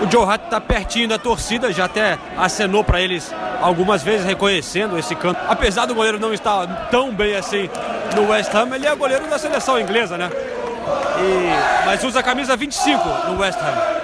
O 0.01 0.11
Joe 0.11 0.25
Hart 0.25 0.43
está 0.45 0.61
pertinho 0.61 1.07
da 1.07 1.17
torcida, 1.17 1.71
já 1.71 1.85
até 1.85 2.17
acenou 2.37 2.83
para 2.83 3.01
eles 3.01 3.33
algumas 3.61 4.03
vezes, 4.03 4.25
reconhecendo 4.25 4.97
esse 4.97 5.15
canto. 5.15 5.39
Apesar 5.47 5.85
do 5.85 5.95
goleiro 5.95 6.19
não 6.19 6.33
estar 6.33 6.67
tão 6.91 7.11
bem 7.11 7.35
assim 7.35 7.69
no 8.15 8.29
West 8.29 8.53
Ham, 8.53 8.75
ele 8.75 8.85
é 8.85 8.95
goleiro 8.95 9.27
da 9.27 9.39
seleção 9.39 9.79
inglesa, 9.79 10.17
né? 10.17 10.29
E- 10.31 11.85
mas 11.85 12.03
usa 12.03 12.19
a 12.19 12.23
camisa 12.23 12.55
25 12.55 13.07
no 13.29 13.39
West 13.39 13.57
Ham. 13.59 13.97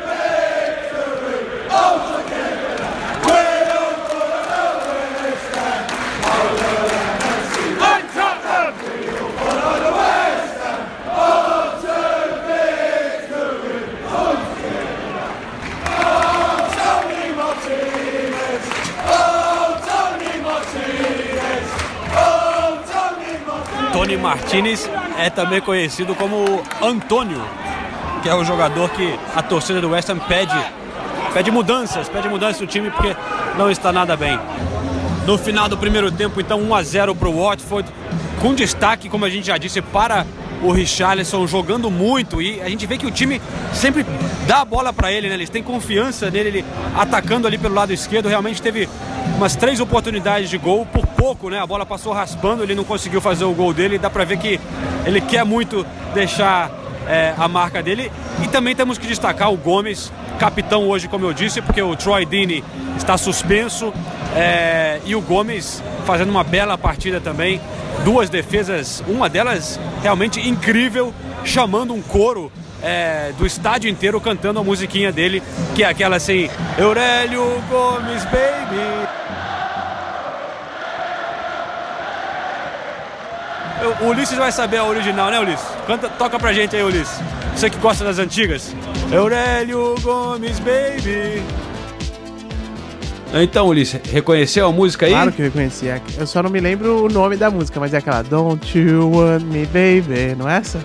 Martinez 24.23 24.89
é 25.19 25.29
também 25.29 25.59
conhecido 25.59 26.15
como 26.15 26.63
Antônio, 26.81 27.41
que 28.21 28.29
é 28.29 28.33
o 28.33 28.41
jogador 28.45 28.89
que 28.91 29.19
a 29.36 29.43
torcida 29.43 29.81
do 29.81 29.89
West 29.89 30.09
Ham 30.09 30.17
pede, 30.17 30.55
pede 31.33 31.51
mudanças, 31.51 32.07
pede 32.07 32.29
mudanças 32.29 32.62
no 32.62 32.65
time 32.65 32.89
porque 32.89 33.13
não 33.57 33.69
está 33.69 33.91
nada 33.91 34.15
bem. 34.15 34.39
No 35.27 35.38
final 35.38 35.67
do 35.67 35.77
primeiro 35.77 36.09
tempo, 36.09 36.39
então 36.39 36.62
1 36.62 36.73
a 36.73 36.83
0 36.83 37.15
para 37.15 37.27
o 37.27 37.43
Watford, 37.43 37.89
com 38.39 38.55
destaque, 38.55 39.09
como 39.09 39.25
a 39.25 39.29
gente 39.29 39.47
já 39.47 39.57
disse, 39.57 39.81
para 39.81 40.25
o 40.62 40.71
Richarlison 40.71 41.45
jogando 41.45 41.91
muito 41.91 42.41
e 42.41 42.62
a 42.62 42.69
gente 42.69 42.88
vê 42.88 42.97
que 42.97 43.05
o 43.05 43.12
time 43.12 43.41
sempre 43.73 44.05
dá 44.47 44.62
a 44.62 44.65
bola 44.65 44.93
para 44.93 45.12
ele, 45.12 45.27
né? 45.27 45.33
Eles 45.33 45.49
têm 45.49 45.62
confiança 45.62 46.31
nele, 46.31 46.47
ele 46.47 46.65
atacando 46.95 47.45
ali 47.45 47.57
pelo 47.57 47.75
lado 47.75 47.91
esquerdo, 47.91 48.29
realmente 48.29 48.62
teve 48.62 48.88
umas 49.43 49.58
três 49.58 49.82
oportunidades 49.82 50.49
de 50.49 50.58
gol, 50.58 50.86
por 50.86 51.06
pouco, 51.06 51.49
né? 51.49 51.60
A 51.60 51.67
bola 51.67 51.86
passou 51.86 52.13
raspando, 52.13 52.63
ele 52.63 52.73
não 52.73 52.86
conseguiu 52.86 53.19
fazer 53.19 53.43
o 53.43 53.51
gol 53.51 53.73
dele, 53.73 53.97
dá 53.97 54.10
para 54.10 54.23
ver 54.23 54.38
que 54.38 54.58
ele 55.06 55.19
quer 55.19 55.43
muito 55.43 55.86
deixar 56.13 56.71
é, 57.06 57.34
a 57.38 57.45
marca 57.49 57.84
dele. 57.84 58.10
E 58.41 58.47
também 58.47 58.73
temos 58.73 58.97
que 58.97 59.06
destacar 59.06 59.51
o 59.51 59.58
Gomes, 59.58 60.13
capitão 60.39 60.88
hoje, 60.88 61.10
como 61.10 61.25
eu 61.25 61.34
disse, 61.34 61.62
porque 61.62 61.82
o 61.82 61.93
Troy 61.93 62.25
Deeney 62.25 62.63
está 62.95 63.17
suspenso 63.17 63.93
é, 64.34 65.01
e 65.06 65.13
o 65.13 65.19
Gomes 65.19 65.84
fazendo 66.06 66.29
uma 66.29 66.45
bela 66.45 66.77
partida 66.77 67.19
também. 67.19 67.60
Duas 68.06 68.29
defesas, 68.29 69.03
uma 69.10 69.27
delas 69.27 69.77
realmente 70.01 70.39
incrível, 70.39 71.13
chamando 71.43 71.93
um 71.93 72.01
coro 72.01 72.49
é, 72.82 73.34
do 73.38 73.45
estádio 73.45 73.89
inteiro 73.89 74.21
cantando 74.21 74.62
a 74.62 74.63
musiquinha 74.63 75.12
dele, 75.12 75.43
que 75.75 75.84
é 75.84 75.88
aquela 75.88 76.15
assim, 76.15 76.49
Aurélio 76.82 77.62
Gomes, 77.69 78.23
baby. 78.23 79.22
O 84.01 84.08
Ulisses 84.08 84.38
vai 84.38 84.51
saber 84.51 84.77
a 84.77 84.86
original, 84.86 85.29
né, 85.32 85.39
Ulisses? 85.39 85.65
Canta, 85.88 86.10
toca 86.10 86.38
pra 86.39 86.51
gente 86.53 86.75
aí, 86.75 86.84
Ulisses. 86.84 87.19
Você 87.56 87.69
que 87.69 87.77
gosta 87.77 88.03
das 88.03 88.19
antigas. 88.19 88.73
Aurélio 89.15 89.95
Gomes, 90.01 90.60
baby. 90.60 91.41
Então, 93.34 93.67
Ulisses, 93.67 93.99
reconheceu 94.12 94.67
a 94.67 94.71
música 94.71 95.06
aí? 95.06 95.12
Claro 95.12 95.32
que 95.32 95.41
eu 95.41 95.45
reconheci. 95.45 95.88
é- 95.88 96.01
Eu 96.17 96.27
só 96.27 96.43
não 96.43 96.49
me 96.49 96.60
lembro 96.60 97.06
o 97.06 97.10
nome 97.10 97.36
da 97.36 97.49
música, 97.49 97.79
mas 97.79 97.93
é 97.93 97.97
aquela 97.97 98.21
Don't 98.21 98.77
You 98.77 99.10
Want 99.12 99.43
Me 99.43 99.65
Baby, 99.65 100.36
não 100.38 100.47
é 100.49 100.58
essa? 100.58 100.79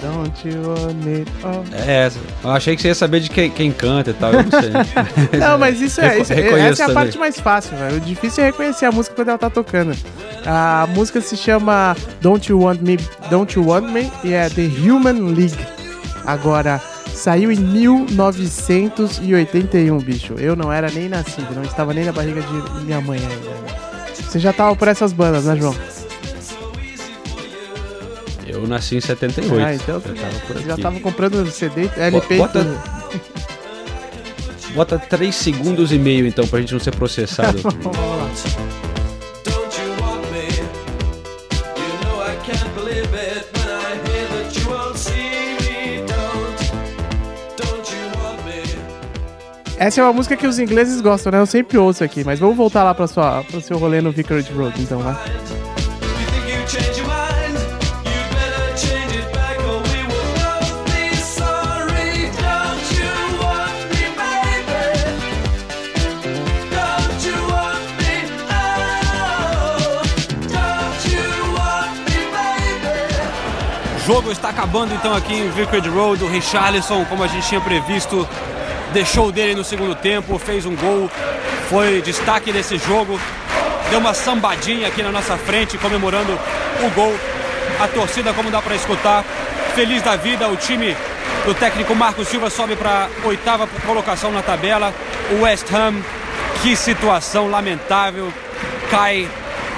Don't 0.00 0.48
You 0.48 0.62
Want 0.68 0.94
Me 1.04 1.24
oh. 1.42 1.64
É 1.88 2.06
essa. 2.06 2.18
Eu 2.44 2.50
achei 2.50 2.74
que 2.76 2.80
você 2.82 2.88
ia 2.88 2.94
saber 2.94 3.20
de 3.20 3.28
quem, 3.28 3.50
quem 3.50 3.72
canta 3.72 4.10
e 4.10 4.14
tal, 4.14 4.32
eu 4.32 4.42
não 4.44 4.50
sei. 4.50 4.70
Não, 5.38 5.58
mas 5.58 5.80
isso 5.80 6.00
é, 6.00 6.08
Reco- 6.10 6.22
isso 6.22 6.32
é- 6.32 6.38
essa 6.40 6.52
é 6.54 6.70
a 6.70 6.74
também. 6.88 6.94
parte 6.94 7.18
mais 7.18 7.40
fácil, 7.40 7.76
velho. 7.76 7.96
O 7.96 8.00
difícil 8.00 8.44
é 8.44 8.46
reconhecer 8.46 8.86
a 8.86 8.92
música 8.92 9.14
quando 9.14 9.28
ela 9.28 9.38
tá 9.38 9.50
tocando. 9.50 9.94
A 10.46 10.86
música 10.94 11.20
se 11.20 11.36
chama 11.36 11.94
Don't 12.20 12.50
You 12.50 12.62
Want 12.62 12.80
Me, 12.80 12.96
Don't 13.28 13.58
You 13.58 13.68
Want 13.68 13.90
Me 13.90 14.10
e 14.24 14.32
é 14.32 14.48
The 14.48 14.62
Human 14.62 15.34
League. 15.34 15.58
Agora, 16.24 16.80
saiu 17.14 17.52
em 17.52 17.56
1981, 17.56 19.98
bicho. 19.98 20.34
Eu 20.38 20.56
não 20.56 20.72
era 20.72 20.90
nem 20.90 21.08
nascido, 21.08 21.54
não 21.54 21.62
estava 21.62 21.92
nem 21.92 22.04
na 22.04 22.12
barriga 22.12 22.40
de 22.40 22.52
minha 22.84 23.00
mãe 23.00 23.18
ainda. 23.18 23.50
Você 24.14 24.38
já 24.38 24.52
tava 24.52 24.74
por 24.76 24.86
essas 24.88 25.12
bandas, 25.12 25.44
né, 25.44 25.56
João? 25.56 25.74
Eu 28.46 28.66
nasci 28.66 28.96
em 28.96 29.00
78. 29.00 29.64
Ah, 29.64 29.74
então 29.74 29.94
eu 29.96 30.00
tava 30.00 30.16
por 30.46 30.56
você 30.56 30.64
já 30.66 30.72
aqui. 30.74 30.82
tava 30.82 31.00
comprando 31.00 31.50
CD, 31.50 31.90
LP 31.96 32.36
Bota-. 32.36 32.66
Bota 34.74 34.98
3 34.98 35.34
segundos 35.34 35.92
e 35.92 35.98
meio, 35.98 36.26
então, 36.26 36.46
pra 36.46 36.60
gente 36.60 36.72
não 36.72 36.80
ser 36.80 36.94
processado. 36.94 37.58
Don't 37.70 38.48
you 38.48 38.89
Essa 49.80 50.02
é 50.02 50.04
uma 50.04 50.12
música 50.12 50.36
que 50.36 50.46
os 50.46 50.58
ingleses 50.58 51.00
gostam, 51.00 51.32
né? 51.32 51.38
Eu 51.40 51.46
sempre 51.46 51.78
ouço 51.78 52.04
aqui, 52.04 52.22
mas 52.22 52.38
vamos 52.38 52.54
voltar 52.54 52.84
lá 52.84 52.94
para 52.94 53.08
pro 53.44 53.62
seu 53.62 53.78
rolê 53.78 54.02
no 54.02 54.12
Vicarage 54.12 54.52
Road, 54.52 54.78
então, 54.78 54.98
baby? 55.02 55.18
O 73.96 74.06
jogo 74.06 74.30
está 74.30 74.50
acabando 74.50 74.92
então 74.92 75.14
aqui 75.14 75.32
em 75.32 75.48
Vicarage 75.48 75.88
Road. 75.88 76.22
O 76.22 76.28
Richarlison, 76.28 77.02
como 77.06 77.24
a 77.24 77.26
gente 77.26 77.48
tinha 77.48 77.62
previsto, 77.62 78.28
deixou 78.92 79.32
dele 79.32 79.54
no 79.54 79.64
segundo 79.64 79.94
tempo, 79.94 80.38
fez 80.38 80.66
um 80.66 80.74
gol, 80.74 81.10
foi 81.68 82.00
destaque 82.02 82.52
desse 82.52 82.78
jogo. 82.78 83.18
Deu 83.90 83.98
uma 83.98 84.14
sambadinha 84.14 84.88
aqui 84.88 85.02
na 85.02 85.10
nossa 85.10 85.36
frente, 85.36 85.76
comemorando 85.78 86.32
o 86.32 86.90
gol. 86.90 87.14
A 87.80 87.88
torcida, 87.88 88.32
como 88.32 88.50
dá 88.50 88.60
para 88.60 88.74
escutar, 88.74 89.24
feliz 89.74 90.02
da 90.02 90.16
vida. 90.16 90.48
O 90.48 90.56
time 90.56 90.96
do 91.44 91.54
técnico 91.54 91.94
Marco 91.94 92.24
Silva 92.24 92.50
sobe 92.50 92.76
para 92.76 93.08
oitava 93.24 93.66
colocação 93.86 94.30
na 94.30 94.42
tabela. 94.42 94.92
O 95.32 95.42
West 95.42 95.66
Ham, 95.72 95.94
que 96.62 96.76
situação 96.76 97.50
lamentável, 97.50 98.32
cai 98.90 99.28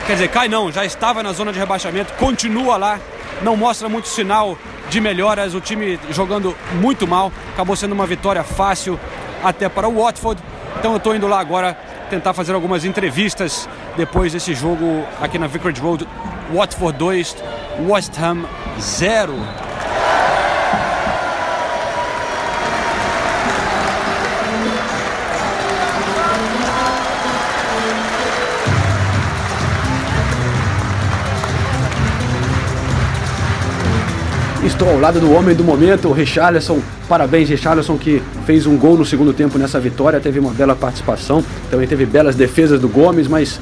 Quer 0.06 0.14
dizer, 0.14 0.28
cai 0.28 0.48
não, 0.48 0.70
já 0.72 0.84
estava 0.84 1.22
na 1.22 1.32
zona 1.32 1.52
de 1.52 1.60
rebaixamento, 1.60 2.12
continua 2.14 2.76
lá, 2.76 2.98
não 3.40 3.56
mostra 3.56 3.88
muito 3.88 4.08
sinal 4.08 4.58
de 4.92 5.00
melhoras, 5.00 5.54
o 5.54 5.60
time 5.60 5.98
jogando 6.10 6.54
muito 6.74 7.08
mal, 7.08 7.32
acabou 7.54 7.74
sendo 7.74 7.92
uma 7.92 8.06
vitória 8.06 8.44
fácil 8.44 9.00
até 9.42 9.66
para 9.66 9.88
o 9.88 10.02
Watford. 10.02 10.42
Então 10.78 10.90
eu 10.90 10.98
estou 10.98 11.16
indo 11.16 11.26
lá 11.26 11.40
agora 11.40 11.72
tentar 12.10 12.34
fazer 12.34 12.52
algumas 12.52 12.84
entrevistas 12.84 13.66
depois 13.96 14.34
desse 14.34 14.52
jogo 14.52 15.02
aqui 15.18 15.38
na 15.38 15.46
Vicarage 15.46 15.80
Road. 15.80 16.06
Watford 16.54 16.98
2, 16.98 17.36
West 17.88 18.18
Ham 18.20 18.44
0. 18.78 19.32
Estou 34.64 34.88
ao 34.88 34.98
lado 34.98 35.18
do 35.20 35.32
homem 35.32 35.54
do 35.56 35.64
momento, 35.64 36.08
o 36.08 36.12
Richarlison. 36.12 36.80
Parabéns, 37.08 37.48
Richarlison, 37.48 37.98
que 37.98 38.22
fez 38.46 38.64
um 38.66 38.76
gol 38.76 38.96
no 38.96 39.04
segundo 39.04 39.32
tempo 39.32 39.58
nessa 39.58 39.80
vitória. 39.80 40.20
Teve 40.20 40.38
uma 40.38 40.52
bela 40.52 40.74
participação. 40.76 41.44
Também 41.70 41.86
teve 41.86 42.06
belas 42.06 42.36
defesas 42.36 42.80
do 42.80 42.88
Gomes, 42.88 43.26
mas 43.26 43.60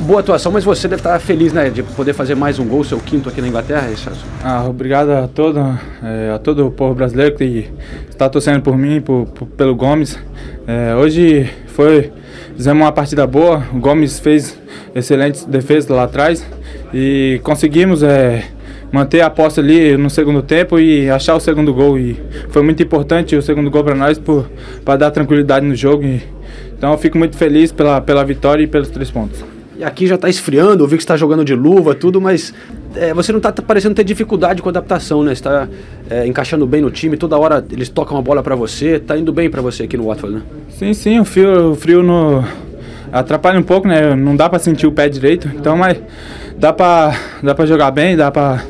boa 0.00 0.20
atuação. 0.20 0.50
Mas 0.50 0.64
você 0.64 0.88
deve 0.88 1.00
estar 1.00 1.18
feliz, 1.20 1.52
né, 1.52 1.68
de 1.68 1.82
poder 1.82 2.14
fazer 2.14 2.34
mais 2.34 2.58
um 2.58 2.64
gol, 2.66 2.82
seu 2.84 2.98
quinto 2.98 3.28
aqui 3.28 3.40
na 3.42 3.48
Inglaterra, 3.48 3.86
Richarlison. 3.88 4.24
Ah, 4.42 4.64
obrigado 4.66 5.10
a 5.10 5.28
todo, 5.28 5.60
eh, 6.02 6.32
a 6.34 6.38
todo 6.38 6.66
o 6.66 6.70
povo 6.70 6.94
brasileiro 6.94 7.36
que 7.36 7.68
está 8.08 8.28
torcendo 8.28 8.62
por 8.62 8.78
mim, 8.78 9.00
por, 9.02 9.26
por- 9.26 9.46
pelo 9.46 9.74
Gomes. 9.76 10.18
Eh, 10.66 10.94
hoje 10.96 11.50
foi 11.68 12.10
fizemos 12.56 12.82
uma 12.82 12.92
partida 12.92 13.26
boa. 13.26 13.62
O 13.74 13.78
Gomes 13.78 14.18
fez 14.18 14.58
excelentes 14.94 15.44
defesas 15.44 15.88
lá 15.90 16.04
atrás 16.04 16.44
e 16.94 17.40
conseguimos 17.44 18.02
eh, 18.02 18.44
manter 18.92 19.20
a 19.20 19.30
posse 19.30 19.60
ali 19.60 19.96
no 19.96 20.10
segundo 20.10 20.42
tempo 20.42 20.78
e 20.78 21.08
achar 21.08 21.34
o 21.34 21.40
segundo 21.40 21.72
gol. 21.72 21.98
E 21.98 22.18
foi 22.48 22.62
muito 22.62 22.82
importante 22.82 23.36
o 23.36 23.42
segundo 23.42 23.70
gol 23.70 23.84
para 23.84 23.94
nós 23.94 24.20
para 24.84 24.96
dar 24.96 25.10
tranquilidade 25.10 25.66
no 25.66 25.74
jogo. 25.74 26.04
E, 26.04 26.22
então 26.76 26.92
eu 26.92 26.98
fico 26.98 27.18
muito 27.18 27.36
feliz 27.36 27.72
pela, 27.72 28.00
pela 28.00 28.24
vitória 28.24 28.62
e 28.62 28.66
pelos 28.66 28.88
três 28.88 29.10
pontos. 29.10 29.44
E 29.80 29.84
aqui 29.84 30.06
já 30.06 30.16
está 30.16 30.28
esfriando, 30.28 30.84
eu 30.84 30.86
vi 30.86 30.96
que 30.96 31.02
está 31.02 31.16
jogando 31.16 31.42
de 31.42 31.54
luva, 31.54 31.94
tudo, 31.94 32.20
mas 32.20 32.52
é, 32.94 33.14
você 33.14 33.32
não 33.32 33.38
está 33.38 33.50
parecendo 33.50 33.94
ter 33.94 34.04
dificuldade 34.04 34.60
com 34.60 34.68
a 34.68 34.72
adaptação, 34.72 35.22
né? 35.22 35.32
Está 35.32 35.66
é, 36.10 36.26
encaixando 36.26 36.66
bem 36.66 36.82
no 36.82 36.90
time, 36.90 37.16
toda 37.16 37.38
hora 37.38 37.64
eles 37.72 37.88
tocam 37.88 38.18
a 38.18 38.20
bola 38.20 38.42
para 38.42 38.54
você, 38.54 38.98
tá 38.98 39.16
indo 39.16 39.32
bem 39.32 39.48
para 39.48 39.62
você 39.62 39.84
aqui 39.84 39.96
no 39.96 40.04
Watford, 40.04 40.36
né? 40.36 40.42
Sim, 40.68 40.92
sim, 40.92 41.18
o 41.18 41.24
frio, 41.24 41.70
o 41.70 41.74
frio 41.74 42.02
no... 42.02 42.44
atrapalha 43.10 43.58
um 43.58 43.62
pouco, 43.62 43.88
né? 43.88 44.14
Não 44.14 44.36
dá 44.36 44.50
pra 44.50 44.58
sentir 44.58 44.86
o 44.86 44.92
pé 44.92 45.08
direito, 45.08 45.48
então, 45.48 45.78
mas 45.78 45.98
dá 46.58 46.74
pra, 46.74 47.18
dá 47.42 47.54
pra 47.54 47.64
jogar 47.64 47.90
bem, 47.90 48.18
dá 48.18 48.30
pra, 48.30 48.62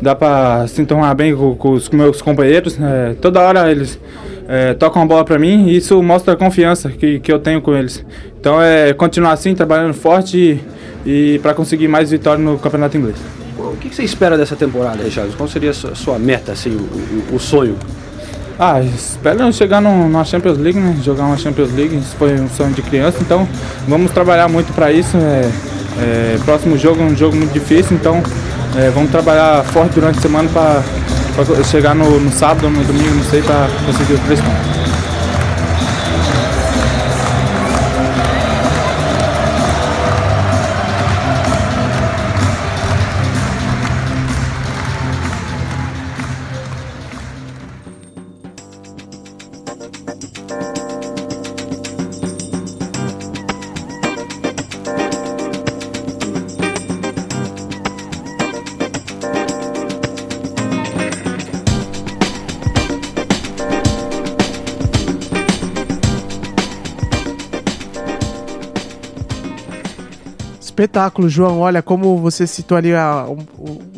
dá 0.00 0.14
pra 0.14 0.66
se 0.68 0.80
entornar 0.82 1.14
bem 1.14 1.34
com, 1.34 1.54
com 1.54 1.72
os 1.72 1.88
meus 1.90 2.20
companheiros. 2.22 2.76
né? 2.78 3.14
Toda 3.20 3.40
hora 3.40 3.70
eles 3.70 3.98
é, 4.48 4.74
tocam 4.74 5.02
a 5.02 5.06
bola 5.06 5.24
pra 5.24 5.38
mim 5.38 5.68
e 5.68 5.76
isso 5.76 6.02
mostra 6.02 6.34
a 6.34 6.36
confiança 6.36 6.88
que, 6.90 7.18
que 7.20 7.32
eu 7.32 7.38
tenho 7.38 7.60
com 7.60 7.74
eles. 7.76 8.04
Então 8.40 8.60
é 8.62 8.92
continuar 8.92 9.32
assim, 9.32 9.54
trabalhando 9.54 9.94
forte 9.94 10.60
e, 11.06 11.34
e 11.34 11.38
para 11.40 11.54
conseguir 11.54 11.88
mais 11.88 12.10
vitórias 12.10 12.44
no 12.44 12.58
campeonato 12.58 12.96
inglês. 12.96 13.16
O 13.58 13.76
que 13.76 13.92
você 13.94 14.02
espera 14.04 14.36
dessa 14.38 14.54
temporada, 14.56 15.02
Richard? 15.02 15.34
Qual 15.36 15.48
seria 15.48 15.70
a 15.70 15.74
sua, 15.74 15.94
sua 15.94 16.18
meta, 16.18 16.52
assim, 16.52 16.70
o, 16.70 17.32
o- 17.32 17.36
o 17.36 17.38
sonho? 17.40 17.76
Ah, 18.60 18.80
espero 18.82 19.52
chegar 19.52 19.80
no, 19.80 20.08
na 20.08 20.24
Champions 20.24 20.58
League, 20.58 20.78
né? 20.78 20.96
Jogar 21.02 21.24
uma 21.26 21.36
Champions 21.36 21.72
League, 21.74 21.96
isso 21.96 22.16
foi 22.16 22.34
um 22.40 22.48
sonho 22.48 22.72
de 22.72 22.82
criança, 22.82 23.18
então 23.20 23.46
vamos 23.86 24.10
trabalhar 24.10 24.48
muito 24.48 24.72
para 24.72 24.90
isso. 24.90 25.16
É, 25.16 25.50
é, 26.00 26.38
próximo 26.44 26.76
jogo 26.76 27.00
é 27.02 27.04
um 27.04 27.14
jogo 27.16 27.36
muito 27.36 27.52
difícil, 27.52 27.96
então 27.96 28.20
é, 28.76 28.90
vamos 28.90 29.10
trabalhar 29.10 29.64
forte 29.64 29.94
durante 29.94 30.18
a 30.18 30.22
semana 30.22 30.48
para 30.48 31.64
chegar 31.64 31.94
no, 31.94 32.20
no 32.20 32.32
sábado 32.32 32.64
ou 32.64 32.70
no 32.70 32.84
domingo, 32.84 33.14
não 33.14 33.24
sei, 33.24 33.42
para 33.42 33.68
conseguir 33.86 34.14
os 34.14 34.20
três 34.20 34.40
pontos. 34.40 34.77
Espetáculo, 70.92 71.28
João. 71.28 71.60
Olha, 71.60 71.82
como 71.82 72.16
você 72.16 72.46
citou 72.46 72.76
ali 72.78 72.94
a- 72.94 73.26
o, 73.28 73.36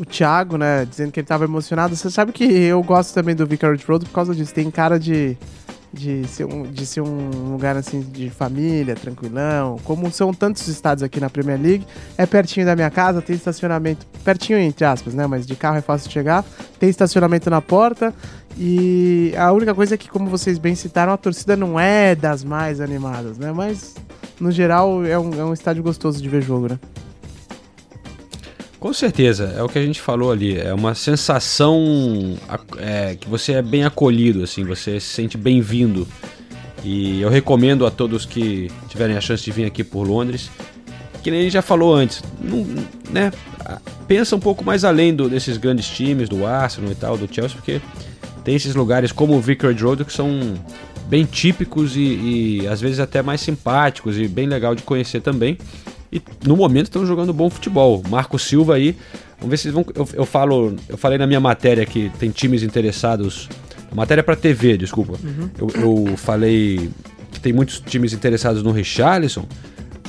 o- 0.00 0.04
Thiago, 0.04 0.58
né? 0.58 0.84
Dizendo 0.84 1.12
que 1.12 1.20
ele 1.20 1.26
tava 1.26 1.44
emocionado. 1.44 1.94
Você 1.94 2.10
sabe 2.10 2.32
que 2.32 2.42
eu 2.44 2.82
gosto 2.82 3.14
também 3.14 3.32
do 3.34 3.46
Vicarage 3.46 3.84
Road 3.86 4.04
por 4.06 4.12
causa 4.12 4.34
disso. 4.34 4.52
Tem 4.52 4.68
cara 4.72 4.98
de, 4.98 5.38
de, 5.94 6.26
ser 6.26 6.46
um, 6.46 6.64
de 6.64 6.84
ser 6.84 7.00
um 7.00 7.52
lugar 7.52 7.76
assim 7.76 8.00
de 8.00 8.28
família, 8.28 8.96
tranquilão. 8.96 9.76
Como 9.84 10.10
são 10.10 10.34
tantos 10.34 10.66
estados 10.66 11.04
aqui 11.04 11.20
na 11.20 11.30
Premier 11.30 11.60
League, 11.62 11.86
é 12.18 12.26
pertinho 12.26 12.66
da 12.66 12.74
minha 12.74 12.90
casa, 12.90 13.22
tem 13.22 13.36
estacionamento. 13.36 14.04
Pertinho, 14.24 14.58
entre 14.58 14.84
aspas, 14.84 15.14
né? 15.14 15.28
Mas 15.28 15.46
de 15.46 15.54
carro 15.54 15.76
é 15.76 15.82
fácil 15.82 16.10
chegar. 16.10 16.44
Tem 16.80 16.88
estacionamento 16.90 17.48
na 17.48 17.60
porta. 17.62 18.12
E 18.58 19.32
a 19.38 19.52
única 19.52 19.72
coisa 19.76 19.94
é 19.94 19.96
que, 19.96 20.08
como 20.08 20.26
vocês 20.28 20.58
bem 20.58 20.74
citaram, 20.74 21.12
a 21.12 21.16
torcida 21.16 21.54
não 21.56 21.78
é 21.78 22.16
das 22.16 22.42
mais 22.42 22.80
animadas, 22.80 23.38
né? 23.38 23.52
Mas, 23.52 23.94
no 24.40 24.50
geral, 24.50 25.04
é 25.04 25.18
um, 25.18 25.32
é 25.40 25.44
um 25.44 25.52
estádio 25.52 25.82
gostoso 25.82 26.20
de 26.22 26.28
ver 26.28 26.42
jogo, 26.42 26.68
né? 26.68 26.78
Com 28.78 28.94
certeza, 28.94 29.52
é 29.56 29.62
o 29.62 29.68
que 29.68 29.78
a 29.78 29.82
gente 29.84 30.00
falou 30.00 30.32
ali. 30.32 30.58
É 30.58 30.72
uma 30.72 30.94
sensação 30.94 32.36
é, 32.78 33.14
que 33.14 33.28
você 33.28 33.52
é 33.52 33.62
bem 33.62 33.84
acolhido, 33.84 34.42
assim, 34.42 34.64
você 34.64 34.98
se 34.98 35.06
sente 35.08 35.36
bem-vindo. 35.36 36.08
E 36.82 37.20
eu 37.20 37.28
recomendo 37.28 37.84
a 37.84 37.90
todos 37.90 38.24
que 38.24 38.70
tiverem 38.88 39.16
a 39.18 39.20
chance 39.20 39.44
de 39.44 39.50
vir 39.52 39.66
aqui 39.66 39.84
por 39.84 40.06
Londres, 40.08 40.50
que 41.22 41.30
nem 41.30 41.40
a 41.40 41.42
gente 41.42 41.52
já 41.52 41.60
falou 41.60 41.94
antes, 41.94 42.22
não- 42.40 42.66
né? 43.10 43.30
Pensa 44.08 44.34
um 44.34 44.40
pouco 44.40 44.64
mais 44.64 44.82
além 44.82 45.14
do- 45.14 45.28
desses 45.28 45.58
grandes 45.58 45.86
times, 45.86 46.26
do 46.30 46.46
Arsenal 46.46 46.90
e 46.90 46.94
tal, 46.94 47.18
do 47.18 47.28
Chelsea, 47.32 47.54
porque 47.58 47.82
tem 48.42 48.54
esses 48.54 48.74
lugares 48.74 49.12
como 49.12 49.34
o 49.36 49.40
Vicarage 49.42 49.84
Road 49.84 50.06
que 50.06 50.12
são 50.12 50.54
bem 51.10 51.24
típicos 51.24 51.96
e, 51.96 52.60
e 52.62 52.68
às 52.68 52.80
vezes 52.80 53.00
até 53.00 53.20
mais 53.20 53.40
simpáticos 53.40 54.16
e 54.16 54.28
bem 54.28 54.46
legal 54.46 54.76
de 54.76 54.84
conhecer 54.84 55.20
também. 55.20 55.58
E 56.12 56.22
no 56.46 56.56
momento 56.56 56.86
estão 56.86 57.04
jogando 57.04 57.32
bom 57.32 57.50
futebol. 57.50 58.02
Marco 58.08 58.38
Silva 58.38 58.76
aí, 58.76 58.96
vamos 59.38 59.50
ver 59.50 59.56
se 59.56 59.70
vão. 59.70 59.84
Eu, 59.94 60.08
eu 60.12 60.24
falo, 60.24 60.76
eu 60.88 60.96
falei 60.96 61.18
na 61.18 61.26
minha 61.26 61.40
matéria 61.40 61.84
que 61.84 62.10
tem 62.18 62.30
times 62.30 62.62
interessados. 62.62 63.48
Matéria 63.92 64.22
para 64.22 64.36
TV, 64.36 64.76
desculpa. 64.76 65.14
Uhum. 65.22 65.50
Eu, 65.58 66.08
eu 66.08 66.16
falei 66.16 66.90
que 67.32 67.40
tem 67.40 67.52
muitos 67.52 67.80
times 67.80 68.12
interessados 68.12 68.62
no 68.62 68.70
Richarlison, 68.70 69.46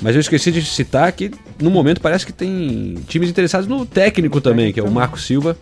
mas 0.04 0.14
eu 0.14 0.22
esqueci 0.22 0.52
de 0.52 0.64
citar 0.64 1.12
que 1.12 1.32
no 1.60 1.72
momento 1.72 2.00
parece 2.00 2.24
que 2.24 2.34
tem 2.34 2.96
times 3.08 3.30
interessados 3.30 3.68
no 3.68 3.84
técnico 3.88 4.40
também, 4.40 4.72
que 4.72 4.80
é 4.80 4.84
o 4.84 4.92
Marco 4.92 5.20
Silva. 5.20 5.58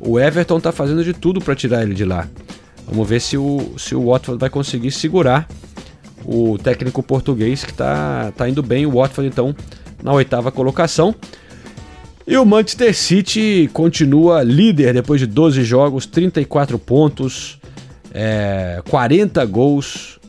O 0.00 0.18
Everton 0.18 0.58
tá 0.58 0.72
fazendo 0.72 1.04
de 1.04 1.12
tudo 1.12 1.40
para 1.40 1.54
tirar 1.54 1.84
ele 1.84 1.94
de 1.94 2.04
lá. 2.04 2.28
Vamos 2.86 3.08
ver 3.08 3.20
se 3.20 3.36
o, 3.36 3.74
se 3.78 3.94
o 3.94 4.06
Watford 4.06 4.40
vai 4.40 4.50
conseguir 4.50 4.90
segurar 4.90 5.48
o 6.24 6.58
técnico 6.58 7.02
português 7.02 7.64
que 7.64 7.72
tá, 7.72 8.32
tá 8.36 8.48
indo 8.48 8.62
bem. 8.62 8.86
O 8.86 8.92
Watford, 8.92 9.28
então, 9.28 9.54
na 10.02 10.12
oitava 10.12 10.50
colocação. 10.52 11.14
E 12.26 12.36
o 12.36 12.44
Manchester 12.44 12.94
City 12.94 13.68
continua 13.72 14.42
líder 14.42 14.94
depois 14.94 15.20
de 15.20 15.26
12 15.26 15.64
jogos, 15.64 16.06
34 16.06 16.78
pontos, 16.78 17.58
é, 18.12 18.80
40 18.88 19.44
gols. 19.46 20.20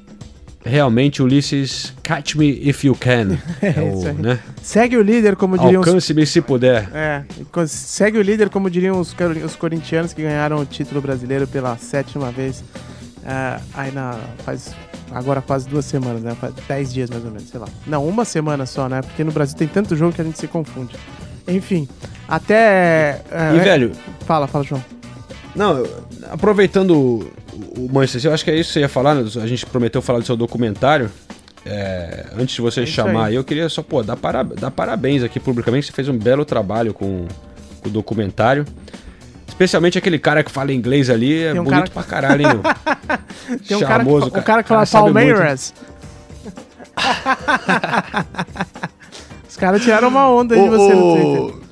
Realmente, 0.66 1.22
Ulisses, 1.22 1.93
catch 2.03 2.36
me 2.36 2.47
if 2.68 2.84
you 2.86 2.95
can. 2.95 3.38
É 3.61 3.82
o, 3.82 3.97
isso 3.97 4.07
aí. 4.07 4.14
né? 4.14 4.39
Segue 4.61 4.95
o 4.97 5.01
líder, 5.01 5.36
como 5.36 5.57
diriam 5.57 5.82
os 5.82 5.88
Alcance-me 5.88 6.26
se 6.26 6.41
puder. 6.41 6.89
É, 6.93 7.24
segue 7.68 8.18
o 8.18 8.22
líder, 8.22 8.49
como 8.49 8.70
diriam 8.70 8.99
os, 8.99 9.14
os 9.45 9.55
corintianos 9.55 10.14
que 10.14 10.22
ganharam 10.22 10.57
o 10.59 10.66
título 10.66 11.01
brasileiro 11.01 11.45
pela 11.47 11.78
sétima 11.78 12.32
vez. 12.32 12.64
é, 13.26 13.59
aí 13.74 13.91
na. 13.91 14.18
Faz. 14.45 14.74
Agora 15.11 15.41
quase 15.41 15.68
duas 15.70 15.86
semanas, 15.86 16.22
né? 16.24 16.36
Faz 16.39 16.53
dez 16.68 16.93
dias 16.93 17.09
mais 17.09 17.24
ou 17.24 17.30
menos, 17.30 17.49
sei 17.49 17.59
lá. 17.59 17.68
Não, 17.86 18.07
uma 18.07 18.26
semana 18.26 18.66
só, 18.66 18.88
né? 18.89 19.01
Porque 19.01 19.24
no 19.24 19.32
Brasil 19.32 19.55
tem 19.57 19.68
tanto 19.68 19.95
jogo 19.95 20.14
que 20.14 20.22
a 20.22 20.26
gente 20.26 20.39
se 20.39 20.47
confunde. 20.47 20.95
Enfim, 21.47 21.88
até. 22.28 23.22
é, 23.30 23.51
E, 23.53 23.59
é- 23.59 23.64
velho, 23.64 23.91
Fala, 24.26 24.47
fala, 24.47 24.64
João. 24.64 24.84
Não, 25.55 25.84
aproveitando 26.32 27.32
o- 27.54 27.86
o 27.86 27.89
Manchester, 27.93 28.30
eu 28.30 28.34
acho 28.34 28.43
que 28.43 28.51
é 28.51 28.56
isso 28.56 28.70
que 28.70 28.74
você 28.74 28.80
ia 28.82 28.89
falar, 28.89 29.16
né? 29.16 29.24
a 29.41 29.47
gente 29.47 29.66
prometeu 29.66 30.01
falar 30.01 30.20
do 30.20 30.26
seu 30.26 30.36
documentário. 30.36 31.10
é, 31.66 32.26
antes 32.38 32.56
de 32.56 32.62
você 32.62 32.84
É 32.84 32.86
chamar, 32.86 33.28
aí. 33.28 33.36
eu 33.36 33.43
queria 33.43 33.70
só, 33.70 33.82
pô, 33.82 34.04
dar, 34.04 34.18
para, 34.18 34.43
dar 34.43 34.70
parabéns 34.70 35.24
aqui 35.24 35.39
publicamente. 35.39 35.88
Você 35.88 35.93
fez 35.93 36.10
um 36.10 36.18
belo 36.18 36.43
trabalho 36.43 36.93
com, 36.93 37.26
com 37.82 37.88
o 37.88 37.91
documentário. 37.91 38.66
Especialmente 39.47 39.97
aquele 39.97 40.20
cara 40.20 40.43
que 40.43 40.51
fala 40.51 40.74
inglês 40.74 41.10
ali, 41.10 41.41
é 41.43 41.51
um 41.54 41.64
bonito 41.64 41.70
cara- 41.72 41.89
pra 41.91 42.04
caralho, 42.04 42.41
hein, 42.41 42.47
meu? 42.49 42.60
Tem 43.66 43.78
um 43.78 43.80
cara, 43.80 44.04
que, 44.04 44.10
Charmoso, 44.10 44.28
um 44.28 44.41
cara 44.41 44.62
que 44.64 44.68
fala. 44.70 44.86
Palmeiras. 44.86 45.74
Os 49.49 49.58
caras 49.58 49.82
tiraram 49.82 50.08
uma 50.10 50.30
onda 50.30 50.56
aí 50.56 50.62
de 50.64 50.70
você 50.70 50.93
no 50.93 51.16
Twitter. 51.16 51.62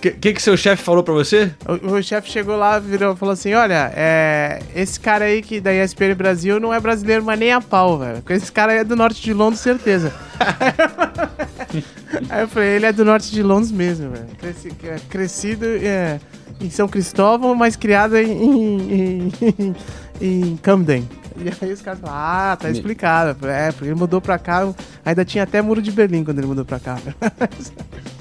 O 0.00 0.02
que, 0.02 0.12
que, 0.12 0.32
que 0.32 0.40
seu 0.40 0.56
chefe 0.56 0.82
falou 0.82 1.02
pra 1.02 1.12
você? 1.12 1.52
O, 1.68 1.92
o 1.92 2.02
chefe 2.02 2.30
chegou 2.30 2.56
lá 2.56 2.78
virou, 2.78 3.14
falou 3.14 3.34
assim: 3.34 3.52
Olha, 3.52 3.92
é, 3.94 4.58
esse 4.74 4.98
cara 4.98 5.26
aí 5.26 5.42
que 5.42 5.60
da 5.60 5.74
ESPN 5.74 6.14
Brasil 6.14 6.58
não 6.58 6.72
é 6.72 6.80
brasileiro, 6.80 7.22
mas 7.22 7.38
nem 7.38 7.52
a 7.52 7.60
pau, 7.60 7.98
velho. 7.98 8.22
Esse 8.30 8.50
cara 8.50 8.72
aí 8.72 8.78
é 8.78 8.84
do 8.84 8.96
norte 8.96 9.20
de 9.20 9.34
Londres, 9.34 9.60
certeza. 9.60 10.10
aí 12.30 12.40
eu 12.40 12.48
falei: 12.48 12.70
Ele 12.70 12.86
é 12.86 12.92
do 12.94 13.04
norte 13.04 13.30
de 13.30 13.42
Londres 13.42 13.70
mesmo, 13.70 14.08
velho. 14.10 14.26
Cresci- 14.38 14.72
é, 14.84 14.96
crescido, 15.10 15.66
é, 15.66 16.18
em 16.58 16.70
São 16.70 16.88
Cristóvão, 16.88 17.54
mas 17.54 17.76
criada 17.76 18.22
em, 18.22 18.32
em, 18.32 19.32
em, 19.60 19.76
em 20.18 20.56
Camden. 20.62 21.06
E 21.36 21.64
aí 21.64 21.72
os 21.74 21.82
caras 21.82 22.00
falam, 22.00 22.16
ah, 22.18 22.56
tá 22.58 22.70
explicado. 22.70 23.46
É, 23.46 23.70
porque 23.70 23.84
ele 23.84 23.94
mudou 23.94 24.20
pra 24.20 24.38
cá, 24.38 24.66
ainda 25.04 25.26
tinha 25.26 25.44
até 25.44 25.60
muro 25.60 25.82
de 25.82 25.92
Berlim 25.92 26.24
quando 26.24 26.38
ele 26.38 26.46
mudou 26.46 26.64
pra 26.64 26.78
cá. 26.80 26.96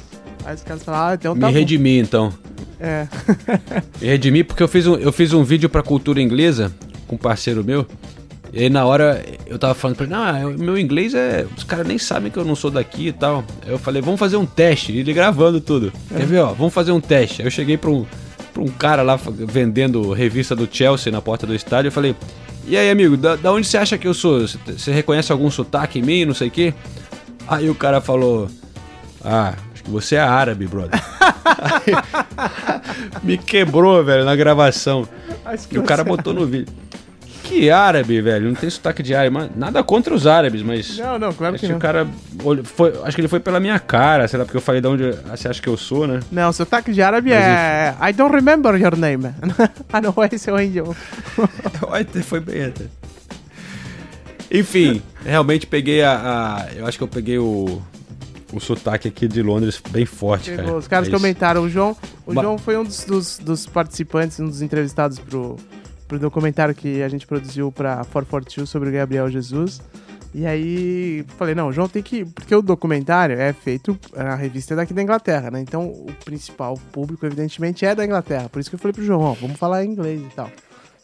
aí 0.50 0.56
os 0.56 0.64
caras 0.64 0.84
falam, 0.84 1.02
ah, 1.10 1.14
então 1.14 1.34
tá 1.38 1.48
Me 1.48 1.54
bom. 1.54 1.60
redimi, 1.60 1.98
então. 2.00 2.34
É. 2.80 3.08
Me 4.02 4.08
redimi 4.08 4.44
porque 4.44 4.64
eu 4.64 4.68
fiz 4.68 4.88
um, 4.88 4.96
eu 4.96 5.12
fiz 5.12 5.34
um 5.34 5.44
vídeo 5.44 5.70
pra 5.70 5.82
cultura 5.84 6.22
inglesa 6.22 6.72
com 7.08 7.16
um 7.16 7.20
parceiro 7.20 7.64
meu. 7.64 7.86
E 8.52 8.64
aí 8.64 8.70
na 8.70 8.84
hora 8.84 9.24
eu 9.46 9.60
tava 9.60 9.76
falando 9.76 9.98
pra 9.98 10.06
ele, 10.06 10.14
ah, 10.16 10.34
meu 10.58 10.78
inglês 10.78 11.14
é. 11.14 11.46
Os 11.56 11.64
caras 11.64 11.86
nem 11.86 11.98
sabem 12.00 12.32
que 12.32 12.38
eu 12.38 12.46
não 12.46 12.56
sou 12.56 12.72
daqui 12.72 13.08
e 13.10 13.12
tal. 13.12 13.44
Aí 13.66 13.72
eu 13.72 13.78
falei, 13.78 14.02
vamos 14.02 14.20
fazer 14.20 14.38
um 14.38 14.46
teste. 14.46 14.92
E 14.92 14.98
ele 15.00 15.14
gravando 15.14 15.62
tudo. 15.62 15.94
Quer 16.10 16.26
ver, 16.26 16.40
ó? 16.40 16.54
Vamos 16.54 16.74
fazer 16.74 16.92
um 16.92 17.00
teste. 17.00 17.42
Aí 17.42 17.48
eu 17.48 17.52
cheguei 17.52 17.78
pra 17.78 17.92
um, 17.92 18.06
pra 18.54 18.64
um 18.64 18.68
cara 18.70 19.04
lá 19.04 19.18
vendendo 19.18 20.12
revista 20.14 20.56
do 20.56 20.68
Chelsea 20.72 21.12
na 21.12 21.22
porta 21.22 21.46
do 21.46 21.54
estádio. 21.54 21.90
Eu 21.90 21.92
falei, 21.92 22.16
e 22.68 22.76
aí, 22.76 22.90
amigo, 22.90 23.16
da, 23.18 23.36
da 23.36 23.52
onde 23.52 23.68
você 23.68 23.78
acha 23.78 23.98
que 24.00 24.08
eu 24.08 24.14
sou? 24.16 24.40
Você- 24.48 24.92
reconhece 24.92 25.32
algum 25.32 25.52
sotaque 25.52 26.00
em 26.00 26.02
mim, 26.02 26.26
não 26.26 26.34
sei 26.34 26.48
o 26.48 26.52
quê? 26.52 26.74
Aí 27.48 27.70
o 27.70 27.76
cara 27.76 28.02
falou, 28.02 28.48
ah, 29.24 29.54
você 29.90 30.16
é 30.16 30.20
árabe, 30.20 30.68
brother. 30.68 31.00
Me 33.24 33.38
quebrou, 33.38 34.04
velho, 34.04 34.24
na 34.26 34.36
gravação. 34.36 35.08
E 35.72 35.78
o 35.78 35.84
cara 35.84 36.04
botou 36.04 36.34
no 36.34 36.46
vídeo. 36.46 36.74
Que 37.44 37.72
árabe, 37.72 38.22
velho? 38.22 38.48
Não 38.48 38.54
tem 38.54 38.70
sotaque 38.70 39.02
de 39.02 39.16
árabe. 39.16 39.36
mas 39.36 39.50
Nada 39.56 39.84
contra 39.84 40.14
os 40.14 40.28
árabes, 40.28 40.62
mas. 40.62 41.00
Não, 41.00 41.18
não, 41.18 41.34
claro 41.34 41.58
que 41.58 41.68
não. 41.68 41.78
o 41.78 41.80
cara. 41.80 42.08
Foi, 42.64 42.94
acho 43.04 43.16
que 43.16 43.22
ele 43.22 43.28
foi 43.28 43.40
pela 43.40 43.60
minha 43.60 43.80
cara, 43.80 44.28
sei 44.28 44.38
lá, 44.38 44.46
porque 44.46 44.58
eu 44.58 44.62
falei 44.62 44.80
de 44.80 44.88
onde 44.88 45.12
você 45.12 45.48
acha 45.48 45.60
que 45.60 45.68
eu 45.68 45.76
sou, 45.76 46.06
né? 46.06 46.20
Não, 46.32 46.54
sotaque 46.54 46.94
de 46.94 47.02
árabe 47.02 47.32
Mas 47.32 47.40
é. 47.40 47.96
I 48.08 48.14
don't 48.14 48.34
remember 48.34 48.80
your 48.80 48.96
name. 48.96 49.34
ah, 49.92 50.00
não, 50.00 50.14
esse 50.32 50.48
é 50.48 50.54
o 50.54 50.58
Angel. 50.58 50.96
foi 52.24 52.40
bem 52.40 52.66
até. 52.66 52.86
Enfim, 54.52 55.02
realmente 55.26 55.66
peguei 55.66 56.04
a, 56.04 56.12
a- 56.14 56.68
Eu 56.76 56.86
acho 56.86 56.98
que 57.00 57.04
eu 57.04 57.08
peguei 57.08 57.40
o. 57.40 57.82
O 58.52 58.60
sotaque 58.60 59.08
aqui 59.08 59.28
de 59.28 59.42
Londres 59.44 59.82
bem 59.92 60.06
forte, 60.06 60.52
cara. 60.56 60.76
Os 60.76 60.88
caras 60.88 61.08
É 61.08 61.12
comentaram, 61.12 61.64
o 61.64 61.70
João, 61.70 61.96
o 62.26 62.34
Ba- 62.34 62.42
João 62.42 62.58
foi 62.58 62.78
um 62.78 62.84
dos, 62.84 63.04
dos, 63.06 63.38
dos 63.38 63.66
participantes, 63.68 64.40
um 64.40 64.48
dos 64.48 64.62
entrevistados 64.64 65.20
pro, 65.20 65.56
pro 66.08 66.18
documentário 66.18 66.74
que 66.74 67.04
a 67.04 67.10
gente 67.10 67.28
produziu 67.28 67.72
pra 67.72 67.98
442 68.12 68.68
sobre 68.70 68.90
o 68.90 68.92
Gabriel 68.92 69.30
Jesus. 69.30 69.80
E 70.34 70.46
aí 70.46 71.26
falei, 71.38 71.54
não, 71.56 71.70
o 71.70 71.74
João 71.74 71.88
tem 71.88 72.02
que. 72.04 72.24
Porque 72.26 72.54
o 72.54 72.62
documentário 72.62 73.40
é 73.40 73.52
feito. 73.54 73.98
A 74.16 74.36
revista 74.36 74.76
daqui 74.76 74.94
da 74.94 75.02
Inglaterra, 75.02 75.50
né? 75.52 75.60
Então 75.60 75.88
o 75.88 76.08
principal 76.24 76.76
público, 76.92 77.26
evidentemente, 77.26 77.84
é 77.86 77.94
da 77.96 78.06
Inglaterra. 78.06 78.48
Por 78.50 78.60
isso 78.60 78.70
que 78.70 78.76
eu 78.76 78.80
falei 78.80 78.94
pro 78.94 79.04
João, 79.04 79.22
ó, 79.22 79.34
vamos 79.34 79.58
falar 79.58 79.84
em 79.84 79.90
inglês 79.92 80.22
e 80.22 80.36
tal. 80.36 80.50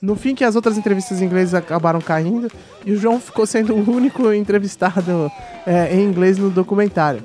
No 0.02 0.16
fim, 0.16 0.36
que 0.36 0.44
as 0.44 0.56
outras 0.56 0.78
entrevistas 0.78 1.22
em 1.22 1.26
inglês 1.26 1.54
acabaram 1.56 2.00
caindo, 2.02 2.52
e 2.86 2.92
o 2.92 2.98
João 2.98 3.20
ficou 3.20 3.48
sendo 3.48 3.74
o 3.74 3.92
único 3.92 4.32
entrevistado 4.34 5.32
é, 5.66 5.96
em 5.96 6.04
inglês 6.06 6.38
no 6.38 6.52
documentário. 6.52 7.24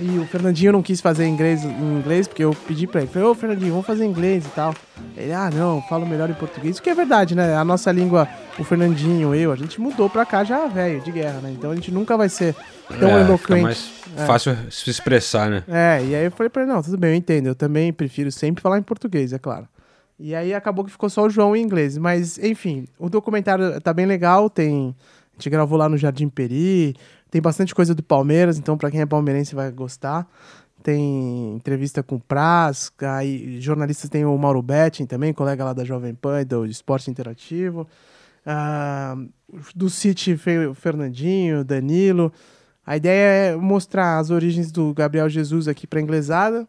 E 0.00 0.18
o 0.18 0.26
Fernandinho 0.26 0.72
não 0.72 0.82
quis 0.82 1.00
fazer 1.00 1.26
inglês, 1.26 1.62
em 1.64 1.68
inglês, 1.98 2.26
porque 2.26 2.42
eu 2.42 2.54
pedi 2.66 2.86
pra 2.86 3.00
ele. 3.02 3.10
Falei, 3.10 3.28
ô 3.28 3.34
Fernandinho, 3.34 3.70
vamos 3.70 3.86
fazer 3.86 4.04
inglês 4.04 4.44
e 4.44 4.48
tal. 4.50 4.74
Ele, 5.16 5.32
ah, 5.32 5.50
não, 5.54 5.80
falo 5.82 6.04
melhor 6.06 6.28
em 6.28 6.34
português. 6.34 6.78
O 6.78 6.82
que 6.82 6.90
é 6.90 6.94
verdade, 6.94 7.34
né? 7.34 7.54
A 7.56 7.64
nossa 7.64 7.92
língua, 7.92 8.28
o 8.58 8.64
Fernandinho, 8.64 9.34
eu, 9.34 9.52
a 9.52 9.56
gente 9.56 9.80
mudou 9.80 10.10
pra 10.10 10.26
cá 10.26 10.42
já 10.42 10.66
velho, 10.66 11.00
de 11.00 11.12
guerra, 11.12 11.40
né? 11.40 11.54
Então 11.56 11.70
a 11.70 11.74
gente 11.74 11.90
nunca 11.92 12.16
vai 12.16 12.28
ser 12.28 12.54
tão 12.98 13.08
É, 13.16 13.20
eloquente. 13.20 13.62
mais 13.62 13.90
É. 14.16 14.26
fácil 14.26 14.56
se 14.70 14.90
expressar, 14.90 15.48
né? 15.50 15.62
É, 15.68 16.04
e 16.04 16.14
aí 16.14 16.24
eu 16.24 16.30
falei 16.32 16.50
pra 16.50 16.62
ele, 16.62 16.72
não, 16.72 16.82
tudo 16.82 16.96
bem, 16.98 17.10
eu 17.10 17.16
entendo. 17.16 17.46
Eu 17.46 17.54
também 17.54 17.92
prefiro 17.92 18.30
sempre 18.32 18.62
falar 18.62 18.78
em 18.78 18.82
português, 18.82 19.32
é 19.32 19.38
claro. 19.38 19.68
E 20.18 20.34
aí 20.34 20.54
acabou 20.54 20.84
que 20.84 20.90
ficou 20.92 21.08
só 21.10 21.24
o 21.24 21.30
João 21.30 21.54
em 21.56 21.62
inglês. 21.62 21.98
Mas, 21.98 22.38
enfim, 22.38 22.86
o 22.98 23.08
documentário 23.08 23.80
tá 23.80 23.92
bem 23.92 24.06
legal, 24.06 24.48
tem. 24.50 24.94
A 25.32 25.36
gente 25.36 25.50
gravou 25.50 25.76
lá 25.76 25.88
no 25.88 25.96
Jardim 25.96 26.28
Peri, 26.28 26.94
tem 27.34 27.42
bastante 27.42 27.74
coisa 27.74 27.96
do 27.96 28.02
Palmeiras, 28.02 28.58
então 28.60 28.78
pra 28.78 28.92
quem 28.92 29.00
é 29.00 29.06
palmeirense 29.06 29.56
vai 29.56 29.68
gostar. 29.72 30.24
Tem 30.84 31.56
entrevista 31.56 32.00
com 32.00 32.14
o 32.14 32.20
Praz, 32.20 32.92
aí 33.00 33.60
jornalistas 33.60 34.08
tem 34.08 34.24
o 34.24 34.38
Mauro 34.38 34.62
Betting 34.62 35.04
também, 35.04 35.32
colega 35.32 35.64
lá 35.64 35.72
da 35.72 35.82
Jovem 35.82 36.14
Pan 36.14 36.42
e 36.42 36.44
do 36.44 36.64
Esporte 36.64 37.10
Interativo. 37.10 37.88
Ah, 38.46 39.16
do 39.74 39.90
City 39.90 40.36
Fernandinho, 40.76 41.64
Danilo. 41.64 42.32
A 42.86 42.96
ideia 42.96 43.48
é 43.48 43.56
mostrar 43.56 44.20
as 44.20 44.30
origens 44.30 44.70
do 44.70 44.94
Gabriel 44.94 45.28
Jesus 45.28 45.66
aqui 45.66 45.88
para 45.88 46.00
inglesada 46.00 46.68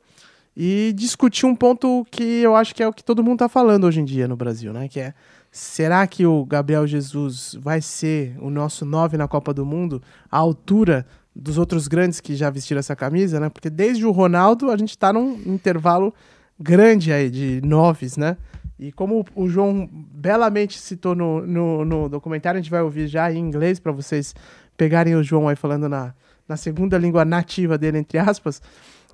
e 0.57 0.93
discutir 0.95 1.45
um 1.45 1.55
ponto 1.55 2.03
que 2.09 2.41
eu 2.41 2.55
acho 2.55 2.74
que 2.74 2.82
é 2.82 2.88
o 2.88 2.93
que 2.93 3.03
todo 3.03 3.24
mundo 3.24 3.38
tá 3.38 3.49
falando 3.49 3.84
hoje 3.84 4.01
em 4.01 4.05
dia 4.05 4.28
no 4.28 4.36
Brasil, 4.36 4.74
né? 4.74 4.88
Que 4.88 4.99
é 4.99 5.13
será 5.56 6.06
que 6.06 6.26
o 6.26 6.45
Gabriel 6.45 6.86
Jesus 6.86 7.56
vai 7.62 7.82
ser 7.82 8.36
o 8.41 8.49
nosso 8.49 8.84
nove 8.84 9.16
na 9.16 9.26
Copa 9.26 9.53
do 9.53 9.66
Mundo 9.66 10.01
à 10.30 10.38
altura 10.38 11.06
dos 11.34 11.58
outros 11.58 11.88
grandes 11.88 12.20
que 12.20 12.36
já 12.36 12.49
vestiram 12.49 12.80
essa 12.80 12.93
camisa, 12.93 13.39
né? 13.39 13.47
Porque 13.47 13.70
desde 13.70 14.06
o 14.06 14.12
Ronaldo 14.12 14.70
a 14.70 14.76
gente 14.76 14.97
tá 14.97 15.14
num 15.14 15.39
intervalo 15.45 16.14
grande 16.60 17.14
aí 17.14 17.30
de 17.30 17.62
noves, 17.64 18.18
né? 18.18 18.36
E 18.78 18.91
como 18.91 19.26
o 19.34 19.47
João 19.47 19.89
belamente 19.93 20.78
citou 20.78 21.16
no, 21.16 21.47
no, 21.47 21.86
no 21.86 22.10
documentário, 22.10 22.60
a 22.60 22.62
gente 22.62 22.70
vai 22.70 22.82
ouvir 22.82 23.08
já 23.08 23.32
em 23.32 23.38
inglês 23.38 23.80
para 23.80 23.93
vocês 23.93 24.36
pegarem 24.76 25.16
o 25.16 25.24
João 25.24 25.47
aí 25.47 25.56
falando 25.56 25.88
na, 25.88 26.14
na 26.49 26.58
segunda 26.58 26.97
língua 26.97 27.24
nativa 27.24 27.78
dele, 27.78 27.99
entre 27.99 28.18
aspas. 28.18 28.62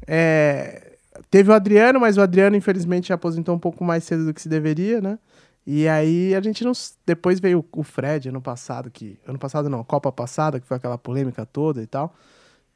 É, 0.08 0.94
teve 1.30 1.52
o 1.52 1.54
Adriano, 1.54 2.00
mas 2.00 2.18
o 2.18 2.22
Adriano, 2.22 2.56
infelizmente, 2.56 3.14
aposentou 3.14 3.54
um 3.54 3.60
pouco 3.60 3.84
mais 3.84 4.04
cedo 4.04 4.26
do 4.26 4.34
que 4.34 4.42
se 4.42 4.50
deveria, 4.50 5.00
né? 5.00 5.20
E 5.66 5.88
aí 5.88 6.34
a 6.34 6.42
gente 6.42 6.64
não. 6.64 6.72
Depois 7.06 7.40
veio 7.40 7.66
o 7.72 7.84
Fred 7.84 8.30
ano 8.30 8.42
passado, 8.42 8.90
que. 8.90 9.20
Ano 9.28 9.38
passado 9.38 9.70
não, 9.70 9.84
Copa 9.84 10.12
passada, 10.12 10.60
que 10.60 10.68
foi 10.68 10.78
aquela 10.78 10.98
polêmica 10.98 11.46
toda 11.46 11.82
e 11.82 11.88
tal. 11.88 12.16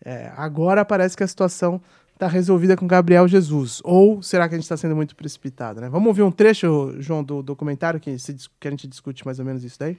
É, 0.03 0.31
agora 0.35 0.85
parece 0.85 1.17
que 1.17 1.23
a 1.23 1.27
situação 1.27 1.81
tá 2.17 2.27
resolvida 2.27 2.77
com 2.77 2.87
Gabriel 2.87 3.27
Jesus. 3.27 3.81
Ou 3.83 4.21
será 4.21 4.47
que 4.47 4.55
a 4.55 4.57
gente 4.57 4.65
está 4.65 4.77
sendo 4.77 4.95
muito 4.95 5.15
precipitado, 5.15 5.81
né? 5.81 5.89
Vamos 5.89 6.07
ouvir 6.07 6.23
um 6.23 6.31
trecho, 6.31 6.95
João, 6.99 7.23
do 7.23 7.41
documentário 7.41 7.99
que, 7.99 8.17
se 8.19 8.35
que 8.59 8.67
a 8.67 8.71
gente 8.71 8.87
discute 8.87 9.25
mais 9.25 9.39
ou 9.39 9.45
menos 9.45 9.63
isso 9.63 9.79
daí? 9.79 9.97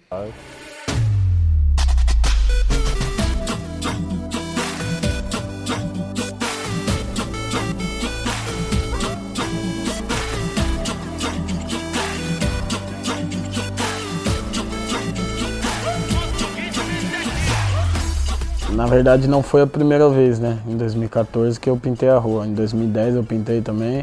Na 18.77 18.85
verdade, 18.85 19.27
não 19.27 19.43
foi 19.43 19.63
a 19.63 19.67
primeira 19.67 20.07
vez, 20.11 20.39
né? 20.39 20.59
Em 20.69 20.77
2014 20.77 21.59
que 21.59 21.71
eu 21.71 21.79
pintei 21.79 22.11
a 22.11 22.19
rua. 22.19 22.47
Em 22.47 22.53
2010 22.53 23.15
eu 23.15 23.25
pintei 23.25 23.63
também. 23.63 24.01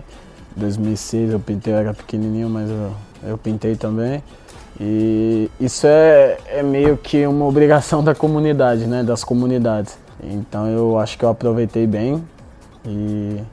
Em 0.58 0.60
2006 0.60 1.32
eu 1.32 1.40
pintei, 1.40 1.72
eu 1.72 1.78
era 1.78 1.94
pequenininho, 1.94 2.50
mas 2.50 2.68
eu, 2.72 2.92
eu 3.24 3.38
pintei 3.38 3.76
também. 3.76 4.24
E 4.82 5.48
isso 5.60 5.86
é, 5.86 6.40
é 6.48 6.64
meio 6.64 6.98
que 6.98 7.28
uma 7.28 7.46
obrigação 7.46 8.04
da 8.04 8.16
comunidade, 8.16 8.88
né? 8.88 9.04
Das 9.04 9.24
comunidades. 9.24 9.96
Então 10.24 10.68
eu 10.68 10.98
acho 10.98 11.20
que 11.20 11.24
eu 11.24 11.30
aproveitei 11.30 11.86
bem 11.86 12.24
e 12.84 13.44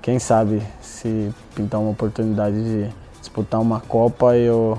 quem 0.00 0.18
sabe 0.18 0.62
se 0.80 1.30
pintar 1.54 1.78
uma 1.78 1.90
oportunidade 1.90 2.56
de 2.56 2.88
disputar 3.20 3.60
uma 3.60 3.80
Copa 3.80 4.34
eu, 4.34 4.78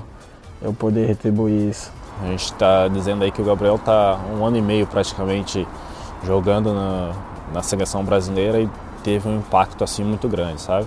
eu 0.60 0.72
poder 0.72 1.06
retribuir 1.06 1.70
isso. 1.70 1.92
A 2.22 2.26
gente 2.26 2.44
está 2.44 2.88
dizendo 2.88 3.24
aí 3.24 3.30
que 3.30 3.42
o 3.42 3.44
Gabriel 3.44 3.76
está 3.76 4.18
um 4.34 4.44
ano 4.44 4.56
e 4.56 4.62
meio 4.62 4.86
praticamente 4.86 5.66
jogando 6.24 6.72
na, 6.72 7.12
na 7.52 7.62
seleção 7.62 8.02
brasileira 8.04 8.60
e 8.60 8.68
teve 9.02 9.28
um 9.28 9.38
impacto 9.38 9.84
assim 9.84 10.02
muito 10.02 10.28
grande, 10.28 10.60
sabe? 10.60 10.86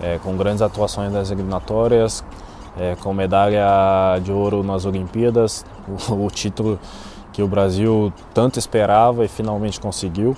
É, 0.00 0.18
com 0.22 0.36
grandes 0.36 0.60
atuações 0.60 1.12
nas 1.12 1.30
eliminatórias, 1.30 2.24
é, 2.76 2.96
com 2.96 3.14
medalha 3.14 4.18
de 4.22 4.32
ouro 4.32 4.62
nas 4.62 4.84
Olimpíadas, 4.84 5.64
o, 6.10 6.26
o 6.26 6.30
título 6.30 6.78
que 7.32 7.42
o 7.42 7.48
Brasil 7.48 8.12
tanto 8.34 8.58
esperava 8.58 9.24
e 9.24 9.28
finalmente 9.28 9.78
conseguiu. 9.78 10.36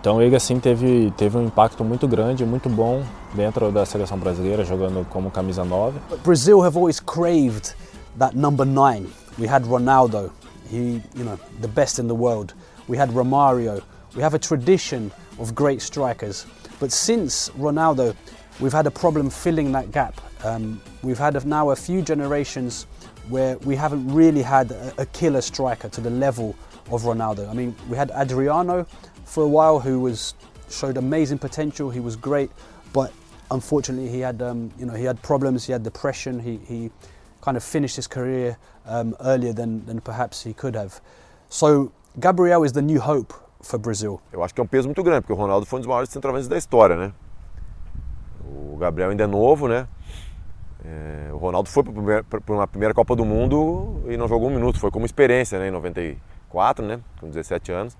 Então 0.00 0.22
ele 0.22 0.36
assim 0.36 0.60
teve, 0.60 1.12
teve 1.16 1.36
um 1.36 1.44
impacto 1.46 1.82
muito 1.82 2.06
grande, 2.06 2.44
muito 2.44 2.68
bom 2.68 3.02
dentro 3.34 3.72
da 3.72 3.84
seleção 3.84 4.16
brasileira, 4.16 4.64
jogando 4.64 5.04
como 5.10 5.30
camisa 5.30 5.64
9. 5.64 5.98
Brazil 6.22 6.62
have 6.62 6.76
always 6.76 7.00
craved 7.00 7.74
that 8.16 8.34
number 8.34 8.64
nine. 8.64 9.10
We 9.38 9.46
had 9.46 9.64
Ronaldo, 9.64 10.32
he, 10.68 11.02
you 11.14 11.24
know, 11.24 11.38
the 11.60 11.68
best 11.68 11.98
in 11.98 12.08
the 12.08 12.14
world. 12.14 12.54
We 12.88 12.96
had 12.96 13.10
Romario. 13.10 13.82
We 14.14 14.22
have 14.22 14.34
a 14.34 14.38
tradition 14.38 15.12
of 15.38 15.54
great 15.54 15.82
strikers. 15.82 16.46
But 16.80 16.92
since 16.92 17.50
Ronaldo, 17.50 18.14
we've 18.60 18.72
had 18.72 18.86
a 18.86 18.90
problem 18.90 19.30
filling 19.30 19.72
that 19.72 19.92
gap. 19.92 20.20
Um, 20.44 20.80
we've 21.02 21.18
had 21.18 21.44
now 21.46 21.70
a 21.70 21.76
few 21.76 22.02
generations 22.02 22.86
where 23.28 23.58
we 23.58 23.74
haven't 23.74 24.12
really 24.12 24.42
had 24.42 24.70
a, 24.98 25.06
killer 25.06 25.40
striker 25.40 25.88
to 25.88 26.00
the 26.00 26.10
level 26.10 26.54
of 26.90 27.02
Ronaldo. 27.02 27.48
I 27.48 27.54
mean, 27.54 27.74
we 27.88 27.96
had 27.96 28.10
Adriano 28.12 28.86
for 29.24 29.42
a 29.42 29.48
while, 29.48 29.80
who 29.80 29.98
was 29.98 30.34
showed 30.70 30.96
amazing 30.96 31.38
potential. 31.38 31.90
He 31.90 32.00
was 32.00 32.14
great, 32.14 32.50
but 32.92 33.12
unfortunately, 33.50 34.08
he 34.08 34.20
had 34.20 34.40
um, 34.42 34.70
you 34.78 34.86
know 34.86 34.94
he 34.94 35.04
had 35.04 35.20
problems. 35.22 35.66
He 35.66 35.72
had 35.72 35.82
depression. 35.82 36.38
He, 36.38 36.58
he 36.58 36.90
kind 37.46 37.56
of 37.56 37.62
finished 37.62 37.96
his 37.96 38.08
career 38.08 38.58
um, 38.86 39.14
earlier 39.20 39.52
than, 39.52 39.84
than 39.86 40.00
perhaps 40.00 40.42
he 40.42 40.52
could 40.52 40.76
have. 40.76 41.00
So 41.48 41.92
Gabriel 42.18 42.64
is 42.64 42.72
the 42.72 42.82
new 42.82 43.00
hope 43.00 43.32
for 43.62 43.78
Brazil. 43.78 44.20
Eu 44.32 44.42
acho 44.42 44.52
que 44.52 44.60
é 44.60 44.64
um 44.64 44.66
peso 44.66 44.88
muito 44.88 45.02
grande, 45.02 45.20
porque 45.22 45.32
o 45.32 45.36
Ronaldo 45.36 45.64
foi 45.64 45.78
um 45.78 45.80
dos 45.80 45.86
maiores 45.86 46.10
centroavantes 46.10 46.48
da 46.48 46.58
história, 46.58 46.96
né? 46.96 47.12
O 48.44 48.76
Gabriel 48.76 49.10
ainda 49.10 49.24
é 49.24 49.26
novo, 49.26 49.68
né? 49.68 49.86
É, 50.84 51.32
o 51.32 51.36
Ronaldo 51.36 51.68
foi 51.68 51.82
para 51.82 52.54
uma 52.54 52.66
primeira 52.66 52.94
Copa 52.94 53.14
do 53.14 53.24
Mundo 53.24 54.02
e 54.08 54.16
não 54.16 54.28
jogou 54.28 54.48
um 54.48 54.54
minuto, 54.54 54.78
foi 54.78 54.90
como 54.90 55.06
experiência, 55.06 55.58
né? 55.58 55.68
Em 55.68 55.70
94, 55.70 56.84
né? 56.84 57.00
Com 57.20 57.28
17 57.28 57.72
anos. 57.72 57.96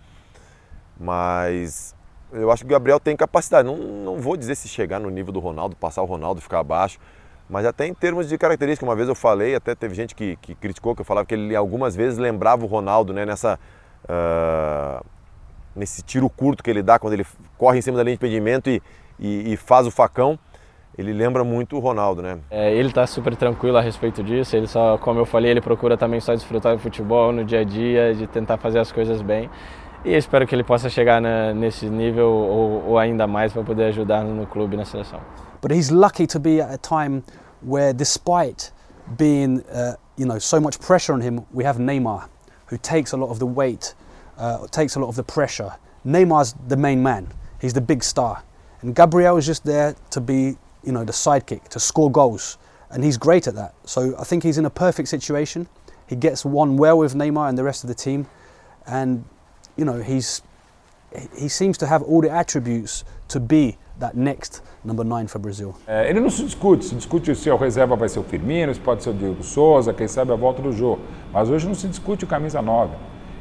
Mas 0.99 1.95
eu 2.33 2.51
acho 2.51 2.65
que 2.65 2.69
o 2.69 2.73
Gabriel 2.73 2.99
tem 2.99 3.17
capacidade. 3.17 3.67
Não, 3.67 3.77
não 3.77 4.19
vou 4.19 4.37
dizer 4.37 4.57
se 4.57 4.69
chegar 4.69 4.99
no 4.99 5.11
nível 5.11 5.33
do 5.33 5.41
Ronaldo, 5.41 5.77
passar 5.77 6.03
o 6.03 6.07
Ronaldo, 6.07 6.41
ficar 6.41 6.61
abaixo. 6.61 6.99
Mas 7.49 7.65
até 7.65 7.87
em 7.87 7.95
termos 7.95 8.29
de 8.29 8.37
característica, 8.37 8.85
uma 8.85 8.97
vez 8.97 9.09
eu 9.09 9.15
falei, 9.15 9.55
até 9.55 9.75
teve 9.75 9.95
gente 9.95 10.15
que, 10.15 10.37
que 10.37 10.55
criticou, 10.55 10.95
que 10.95 11.03
eu 11.03 11.05
falava 11.05 11.27
que 11.27 11.35
ele 11.35 11.55
algumas 11.55 11.95
vezes 11.95 12.19
lembrava 12.19 12.65
o 12.65 12.67
Ronaldo, 12.67 13.13
né? 13.13 13.25
Nessa, 13.25 13.59
ah, 14.09 15.03
nesse 15.75 16.03
tiro 16.03 16.29
curto 16.29 16.63
que 16.63 16.71
ele 16.71 16.83
dá 16.83 16.99
quando 16.99 17.13
ele 17.13 17.27
corre 17.57 17.79
em 17.79 17.83
cima 17.83 17.97
da 17.97 18.03
linha 18.03 18.17
de 18.17 18.19
impedimento 18.19 18.69
e, 18.69 18.83
e, 19.19 19.53
e 19.53 19.57
faz 19.57 19.87
o 19.87 19.91
facão. 19.91 20.39
Ele 20.99 21.13
lembra 21.13 21.45
muito 21.45 21.77
o 21.77 21.79
Ronaldo, 21.79 22.23
né? 22.23 22.39
É, 22.51 22.73
ele 22.73 22.89
está 22.89 23.07
super 23.07 23.37
tranquilo 23.37 23.77
a 23.77 23.83
respeito 23.83 24.23
disso. 24.25 24.57
Ele 24.57 24.67
só, 24.67 24.97
como 24.97 25.21
eu 25.21 25.27
falei, 25.27 25.51
ele 25.51 25.61
procura 25.61 25.97
também 25.97 26.21
só 26.21 26.33
desfrutar 26.35 26.75
do 26.75 26.79
futebol 26.79 27.33
no 27.33 27.45
dia 27.45 27.61
a 27.61 27.65
dia, 27.65 28.15
de 28.15 28.27
tentar 28.27 28.57
fazer 28.57 28.79
as 28.79 28.91
coisas 28.91 29.21
bem. 29.21 29.51
E 30.05 30.15
espero 30.15 30.47
que 30.47 30.55
ele 30.55 30.65
possa 30.65 30.89
chegar 30.89 31.21
na, 31.21 31.53
nesse 31.53 31.91
nível 31.91 32.29
ou, 32.29 32.89
ou 32.89 32.99
ainda 32.99 33.27
mais 33.27 33.53
para 33.53 33.63
poder 33.63 33.85
ajudar 33.85 34.25
no 34.25 34.47
clube 34.47 34.75
e 34.75 34.79
na 34.79 34.87
seleção. 34.87 35.21
But 35.67 35.75
he's 35.75 35.91
lucky 35.91 36.29
to 36.29 36.39
be 36.39 36.61
at 36.61 36.73
a 36.73 36.79
time 36.79 37.25
where, 37.61 37.93
despite 37.93 38.71
being, 39.17 39.65
uh, 39.65 39.97
you 40.17 40.25
know, 40.25 40.39
so 40.39 40.61
much 40.61 40.79
pressure 40.79 41.13
on 41.13 41.21
him, 41.21 41.45
we 41.53 41.65
have 41.65 41.79
Neymar, 41.79 42.29
who 42.67 42.79
takes 42.79 43.11
a 43.11 43.17
lot 43.17 43.31
of 43.31 43.41
the 43.41 43.47
weight, 43.47 43.93
uh, 44.39 44.69
takes 44.69 44.95
a 44.95 45.01
lot 45.01 45.09
of 45.09 45.17
the 45.17 45.25
pressure. 45.25 45.73
Neymar's 46.07 46.55
the 46.69 46.77
main 46.77 47.03
man. 47.03 47.33
He's 47.61 47.73
the 47.73 47.81
big 47.81 48.05
star, 48.05 48.45
and 48.81 48.95
Gabriel 48.95 49.39
is 49.39 49.47
just 49.47 49.65
there 49.65 49.97
to 50.11 50.21
be, 50.21 50.57
you 50.85 50.93
know, 50.93 51.03
the 51.03 51.13
sidekick 51.13 51.67
to 51.71 51.81
score 51.81 52.13
goals, 52.13 52.59
and 52.91 53.03
he's 53.03 53.17
great 53.17 53.49
at 53.49 53.57
that. 53.57 53.75
So 53.87 54.15
I 54.21 54.23
think 54.23 54.45
he's 54.45 54.59
in 54.59 54.67
a 54.67 54.71
perfect 54.71 55.09
situation. 55.09 55.67
He 56.07 56.15
gets 56.15 56.47
on 56.47 56.77
well 56.77 56.99
with 56.99 57.17
Neymar 57.17 57.49
and 57.49 57.59
the 57.59 57.65
rest 57.65 57.83
of 57.83 57.89
the 57.89 57.95
team, 57.97 58.29
and 58.87 59.25
you 59.77 59.85
know 59.85 60.01
he's 60.01 60.43
he 61.37 61.49
seems 61.49 61.77
to 61.79 61.89
have 61.89 62.03
all 62.03 62.21
the 62.21 62.31
attributes 62.31 63.03
to 63.29 63.41
be 63.41 63.79
that 63.99 64.17
next 64.17 64.63
number 64.87 65.05
nine 65.05 65.29
for 65.29 65.39
Brazil. 65.39 65.75
É, 65.87 66.09
ele 66.09 66.21
não 66.21 66.31
se 66.31 66.45
discute, 66.45 66.85
se 66.85 66.95
discute 66.95 67.35
se 67.35 67.51
o 67.51 67.57
reserva 67.57 67.97
vai 67.97 68.09
ser 68.09 68.21
o 68.21 68.23
Firmino, 68.23 68.73
se 68.73 68.81
pode 68.81 69.03
ser 69.03 69.11
o 69.11 69.15
Diego 69.15 69.43
Souza, 69.43 69.93
quem 69.93 70.07
sabe 70.07 70.33
a 70.33 70.37
volta 70.37 70.63
do 70.63 70.73
jogo. 70.73 71.01
Mas 71.33 71.51
hoje 71.51 71.67
não 71.67 71.75
se 71.75 71.89
discute 71.89 72.25
o 72.25 72.27
camisa 72.27 72.63
9. 72.63 72.95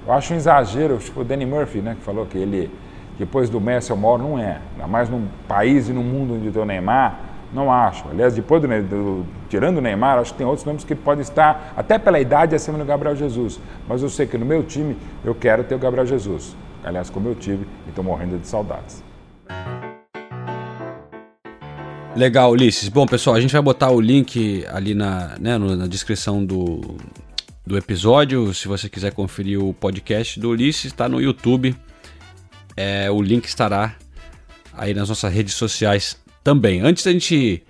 Eu 0.06 0.14
acho 0.14 0.34
um 0.34 0.38
exagero, 0.38 0.98
tipo 0.98 1.22
o 1.22 1.24
Danny 1.24 1.46
Murphy, 1.46 1.80
né, 1.80 1.96
que 1.96 2.02
falou 2.02 2.26
que 2.26 2.38
ele, 2.38 2.72
depois 3.18 3.50
do 3.50 3.62
Messi, 3.62 3.92
é 3.92 3.96
o 3.96 3.98
maior, 3.98 4.20
não 4.20 4.38
é. 4.38 4.60
Ainda 4.74 4.88
mais 4.88 5.10
num 5.10 5.28
país 5.48 5.90
e 5.90 5.94
num 5.94 6.04
mundo 6.04 6.36
onde 6.36 6.52
tem 6.52 6.62
o 6.62 6.66
Neymar, 6.66 7.20
não 7.54 7.72
acho. 7.72 8.06
Aliás, 8.10 8.36
depois 8.36 8.62
do, 8.62 8.68
do 8.68 9.26
tirando 9.50 9.78
o 9.78 9.82
Neymar, 9.82 10.20
acho 10.20 10.34
que 10.34 10.38
tem 10.38 10.46
outros 10.46 10.66
nomes 10.66 10.84
que 10.84 10.94
podem 10.94 11.22
estar, 11.22 11.74
até 11.76 11.98
pela 11.98 12.20
idade, 12.20 12.54
acima 12.54 12.78
do 12.78 12.86
Gabriel 12.86 13.16
Jesus. 13.16 13.60
Mas 13.88 14.02
eu 14.02 14.10
sei 14.10 14.28
que 14.28 14.38
no 14.38 14.46
meu 14.46 14.64
time, 14.64 14.98
eu 15.24 15.34
quero 15.34 15.64
ter 15.64 15.76
o 15.76 15.80
Gabriel 15.80 16.06
Jesus. 16.06 16.56
Aliás, 16.84 17.10
como 17.10 17.30
eu 17.30 17.36
tive, 17.36 17.66
e 17.86 17.90
estou 17.90 18.04
morrendo 18.04 18.38
de 18.38 18.48
saudades. 18.48 19.04
Legal, 22.16 22.52
Ulisses. 22.52 22.88
Bom, 22.88 23.06
pessoal, 23.06 23.36
a 23.36 23.42
gente 23.42 23.52
vai 23.52 23.62
botar 23.62 23.92
o 23.92 24.00
link 24.00 24.66
ali 24.72 24.96
na, 24.96 25.36
né, 25.38 25.58
na 25.58 25.86
descrição 25.86 26.46
do, 26.46 26.96
do 27.68 27.78
episódio. 27.78 28.54
Se 28.54 28.70
você 28.70 28.88
quiser 28.88 29.12
conferir 29.12 29.62
o 29.62 29.74
podcast 29.74 30.40
do 30.40 30.52
Ulisses, 30.52 30.86
está 30.86 31.10
no 31.10 31.22
YouTube. 31.22 31.76
É, 32.78 33.12
o 33.12 33.22
link 33.22 33.44
estará 33.44 33.98
aí 34.72 34.94
nas 34.94 35.10
nossas 35.10 35.32
redes 35.34 35.56
sociais 35.56 36.18
também. 36.42 36.80
Antes 36.80 37.04
da 37.04 37.12
gente 37.12 37.62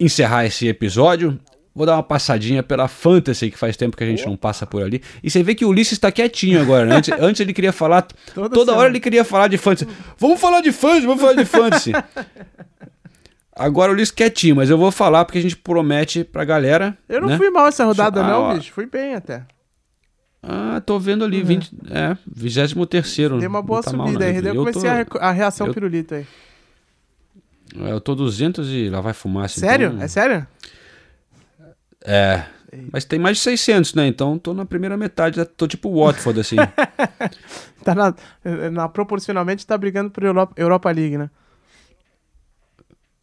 encerrar 0.00 0.46
esse 0.46 0.66
episódio, 0.66 1.38
vou 1.74 1.84
dar 1.84 1.96
uma 1.96 2.02
passadinha 2.02 2.62
pela 2.62 2.88
Fantasy, 2.88 3.50
que 3.50 3.58
faz 3.58 3.76
tempo 3.76 3.98
que 3.98 4.04
a 4.04 4.06
gente 4.06 4.24
não 4.24 4.34
passa 4.34 4.66
por 4.66 4.82
ali. 4.82 5.02
E 5.22 5.30
você 5.30 5.42
vê 5.42 5.54
que 5.54 5.64
o 5.64 5.68
Ulisses 5.68 5.92
está 5.92 6.10
quietinho 6.10 6.58
agora, 6.58 6.86
né? 6.86 6.96
Antes, 6.96 7.12
antes 7.20 7.40
ele 7.42 7.52
queria 7.52 7.72
falar. 7.72 8.06
Toda, 8.32 8.74
hora 8.74 8.88
ele 8.88 9.00
queria 9.00 9.24
falar 9.24 9.48
de 9.48 9.58
Fantasy. 9.58 9.86
Vamos 10.16 10.40
falar 10.40 10.62
de 10.62 10.72
Fantasy, 10.72 11.06
vamos 11.06 11.20
falar 11.20 11.34
de 11.34 11.44
Fantasy. 11.44 11.92
Agora 13.60 13.90
o 13.92 13.94
Ulisses 13.94 14.10
quietinho, 14.12 14.56
mas 14.56 14.70
eu 14.70 14.78
vou 14.78 14.90
falar 14.90 15.24
porque 15.24 15.38
a 15.38 15.42
gente 15.42 15.56
promete 15.56 16.24
pra 16.24 16.44
galera. 16.44 16.96
Eu 17.08 17.20
não 17.20 17.28
né? 17.28 17.36
fui 17.36 17.50
mal 17.50 17.66
essa 17.66 17.84
rodada, 17.84 18.20
Ah, 18.24 18.26
não, 18.28 18.40
ó. 18.42 18.54
bicho. 18.54 18.72
Fui 18.72 18.86
bem 18.86 19.14
até. 19.14 19.44
Ah, 20.42 20.80
tô 20.84 20.98
vendo 20.98 21.22
ali, 21.24 21.42
20, 21.42 21.70
é, 21.90 22.16
23 22.26 22.72
Dei 23.38 23.46
uma 23.46 23.60
boa 23.60 23.82
subida 23.82 24.24
aí. 24.24 24.40
daí 24.40 24.56
Eu 24.56 24.64
comecei 24.64 24.88
a, 24.88 24.94
reco- 24.94 25.18
a 25.18 25.30
reação 25.32 25.66
eu, 25.66 25.74
pirulito 25.74 26.14
aí. 26.14 26.26
eu 27.76 28.00
tô 28.00 28.14
200 28.14 28.66
e 28.70 28.88
lá 28.88 29.02
vai 29.02 29.12
fumaça. 29.12 29.60
Sério? 29.60 29.88
então- 29.88 30.02
É 30.02 30.08
sério? 30.08 30.46
É. 32.04 32.44
Mas 32.92 33.04
tem 33.04 33.18
mais 33.18 33.36
de 33.36 33.42
600, 33.42 33.94
né? 33.94 34.06
Então 34.06 34.38
tô 34.38 34.54
na 34.54 34.64
primeira 34.64 34.96
metade, 34.96 35.44
tô 35.44 35.66
tipo 35.66 35.92
Watford, 36.02 36.40
assim. 36.40 36.56
Tá 37.84 37.94
na, 37.94 38.14
na- 38.70 38.88
proporcionalmente 38.90 39.66
tá 39.66 39.76
brigando 39.78 40.10
por 40.10 40.22
Europa, 40.22 40.52
Europa 40.56 40.90
League, 40.90 41.16
né? 41.16 41.30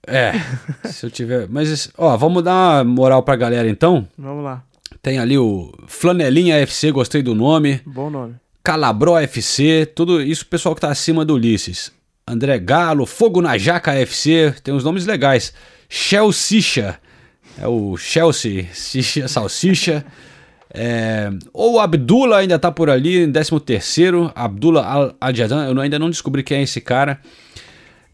É, 0.07 0.33
se 0.89 1.05
eu 1.05 1.11
tiver... 1.11 1.47
Mas, 1.49 1.91
ó, 1.97 2.15
vamos 2.17 2.43
dar 2.43 2.83
uma 2.83 2.83
moral 2.83 3.21
pra 3.21 3.35
galera 3.35 3.69
então. 3.69 4.07
Vamos 4.17 4.43
lá. 4.43 4.63
Tem 5.01 5.19
ali 5.19 5.37
o 5.37 5.73
Flanelinha 5.87 6.55
FC, 6.57 6.91
gostei 6.91 7.21
do 7.21 7.35
nome. 7.35 7.81
Bom 7.85 8.09
nome. 8.09 8.35
Calabró 8.63 9.17
FC, 9.19 9.85
tudo 9.95 10.21
isso 10.21 10.45
pessoal 10.45 10.75
que 10.75 10.81
tá 10.81 10.89
acima 10.89 11.23
do 11.23 11.35
Ulisses. 11.35 11.91
André 12.27 12.59
Galo, 12.59 13.05
Fogo 13.05 13.41
na 13.41 13.57
Jaca 13.57 13.93
FC, 13.93 14.53
tem 14.61 14.73
uns 14.73 14.83
nomes 14.83 15.05
legais. 15.05 15.53
Chelsea, 15.87 16.99
é 17.57 17.67
o 17.67 17.95
Chelsea, 17.95 18.67
Salsicha. 19.27 20.05
É, 20.73 21.29
ou 21.53 21.75
o 21.75 21.79
Abdullah 21.79 22.39
ainda 22.39 22.59
tá 22.59 22.69
por 22.71 22.89
ali, 22.89 23.23
em 23.23 23.31
13 23.31 23.59
terceiro, 23.61 24.31
Abdullah 24.35 24.85
Al 24.85 25.15
Adjadan, 25.21 25.69
eu 25.69 25.79
ainda 25.79 25.97
não 25.97 26.09
descobri 26.09 26.43
quem 26.43 26.57
é 26.57 26.63
esse 26.63 26.81
cara. 26.81 27.19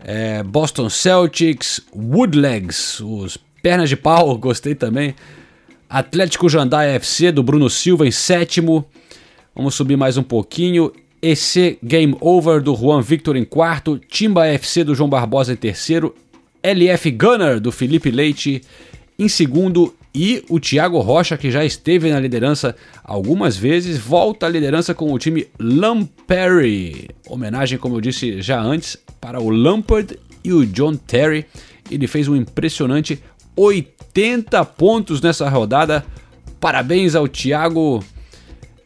É, 0.03 0.43
Boston 0.43 0.89
Celtics, 0.89 1.79
Woodlegs, 1.95 2.99
os 2.99 3.37
pernas 3.61 3.89
de 3.89 3.95
pau, 3.95 4.35
gostei 4.37 4.75
também. 4.75 5.15
Atlético 5.89 6.49
Jandai 6.49 6.89
FC 6.95 7.31
do 7.31 7.41
Bruno 7.41 7.69
Silva 7.69 8.05
em 8.05 8.11
sétimo. 8.11 8.85
Vamos 9.55 9.75
subir 9.75 9.95
mais 9.95 10.17
um 10.17 10.23
pouquinho. 10.23 10.91
EC 11.21 11.77
Game 11.81 12.17
Over 12.19 12.61
do 12.61 12.75
Juan 12.75 13.01
Victor 13.01 13.37
em 13.37 13.45
quarto. 13.45 13.97
Timba 14.09 14.45
FC 14.47 14.83
do 14.83 14.93
João 14.93 15.09
Barbosa 15.09 15.53
em 15.53 15.55
terceiro. 15.55 16.13
LF 16.61 17.11
Gunner 17.11 17.59
do 17.59 17.71
Felipe 17.71 18.11
Leite 18.11 18.61
em 19.17 19.29
segundo. 19.29 19.93
E 20.15 20.45
o 20.47 20.59
Thiago 20.59 20.99
Rocha, 20.99 21.35
que 21.35 21.49
já 21.49 21.65
esteve 21.65 22.11
na 22.11 22.19
liderança 22.19 22.75
algumas 23.03 23.57
vezes, 23.57 23.97
volta 23.97 24.45
à 24.45 24.49
liderança 24.49 24.93
com 24.93 25.11
o 25.11 25.17
time 25.17 25.47
Lampere. 25.59 27.09
Homenagem, 27.27 27.79
como 27.79 27.95
eu 27.95 28.01
disse 28.01 28.39
já 28.39 28.61
antes, 28.61 28.95
para 29.19 29.41
o 29.41 29.49
Lampard 29.49 30.19
e 30.43 30.53
o 30.53 30.67
John 30.67 30.95
Terry. 30.95 31.45
Ele 31.89 32.05
fez 32.05 32.27
um 32.27 32.35
impressionante 32.35 33.23
80 33.55 34.63
pontos 34.65 35.19
nessa 35.19 35.49
rodada. 35.49 36.05
Parabéns 36.59 37.15
ao 37.15 37.27
Thiago, 37.27 38.03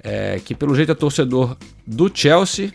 é, 0.01 0.39
que 0.43 0.55
pelo 0.55 0.75
jeito 0.75 0.93
é 0.93 0.95
torcedor 0.95 1.57
do 1.85 2.09
Chelsea, 2.13 2.71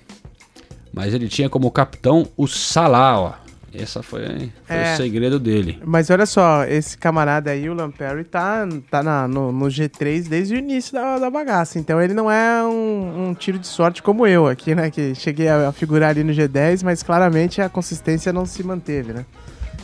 mas 0.93 1.15
ele 1.15 1.27
tinha 1.27 1.49
como 1.49 1.71
capitão 1.71 2.29
o 2.37 2.47
Salah. 2.47 3.19
Ó. 3.19 3.42
Esse 3.75 4.03
foi, 4.03 4.23
foi 4.65 4.77
É. 4.77 4.93
o 4.93 4.97
segredo 4.97 5.39
dele. 5.41 5.81
Mas 5.85 6.11
olha 6.11 6.27
só, 6.27 6.65
esse 6.65 6.99
camarada 6.99 7.51
aí, 7.51 7.71
o 7.71 7.75
Lampere, 7.75 8.23
tá, 8.25 8.69
tá 8.91 9.03
na- 9.03 9.27
no, 9.27 9.51
no 9.51 9.67
G3 9.67 10.29
desde 10.29 10.55
o 10.55 10.59
início 10.59 10.93
da, 10.93 11.19
da 11.19 11.31
bagaça. 11.31 11.79
Então 11.79 12.01
ele 12.01 12.13
não 12.13 12.31
é 12.31 12.63
um, 12.65 13.29
um 13.29 13.35
tiro 13.35 13.59
de 13.59 13.67
sorte 13.67 14.03
como 14.03 14.27
eu 14.27 14.47
aqui, 14.47 14.75
né? 14.75 14.91
Que 14.91 15.15
cheguei 15.15 15.49
a, 15.49 15.69
a 15.69 15.73
figurar 15.73 16.11
ali 16.11 16.23
no 16.23 16.33
G10, 16.33 16.83
mas 16.85 17.03
claramente 17.03 17.63
a 17.63 17.69
consistência 17.69 18.33
não 18.33 18.45
se 18.45 18.63
manteve, 18.63 19.13
né? 19.15 19.25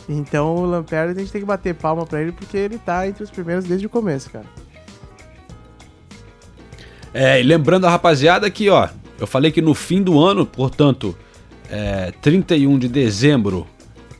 Então 0.07 0.55
o 0.55 0.65
Lampere 0.65 1.11
a 1.11 1.13
gente 1.13 1.31
tem 1.31 1.41
que 1.41 1.47
bater 1.47 1.73
palma 1.73 2.05
pra 2.05 2.21
ele 2.21 2.31
porque 2.31 2.57
ele 2.57 2.77
tá 2.77 3.07
entre 3.07 3.23
os 3.23 3.31
primeiros 3.31 3.65
desde 3.65 3.85
o 3.87 3.89
começo, 3.89 4.29
cara. 4.29 4.45
É, 7.13 7.39
e 7.39 7.43
lembrando 7.43 7.85
a 7.85 7.89
rapaziada 7.89 8.49
que, 8.51 8.69
ó, 8.69 8.87
eu 9.19 9.25
falei 9.25 9.51
que 9.51 9.61
no 9.61 9.73
fim 9.73 10.01
do 10.01 10.19
ano, 10.23 10.45
portanto, 10.45 11.17
é, 11.69 12.11
31 12.21 12.77
de 12.77 12.87
dezembro, 12.87 13.65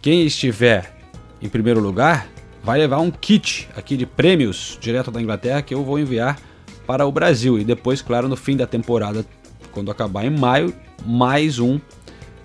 quem 0.01 0.25
estiver 0.25 0.97
em 1.41 1.49
primeiro 1.49 1.79
lugar 1.79 2.27
vai 2.63 2.79
levar 2.79 2.99
um 2.99 3.11
kit 3.11 3.69
aqui 3.75 3.95
de 3.95 4.05
prêmios 4.05 4.77
direto 4.79 5.11
da 5.11 5.21
Inglaterra 5.21 5.61
que 5.61 5.73
eu 5.73 5.83
vou 5.83 5.99
enviar 5.99 6.39
para 6.85 7.05
o 7.05 7.11
Brasil. 7.11 7.59
E 7.59 7.63
depois, 7.63 8.01
claro, 8.01 8.27
no 8.27 8.35
fim 8.35 8.57
da 8.57 8.67
temporada, 8.67 9.25
quando 9.71 9.91
acabar 9.91 10.25
em 10.25 10.29
maio, 10.29 10.73
mais 11.05 11.59
um 11.59 11.79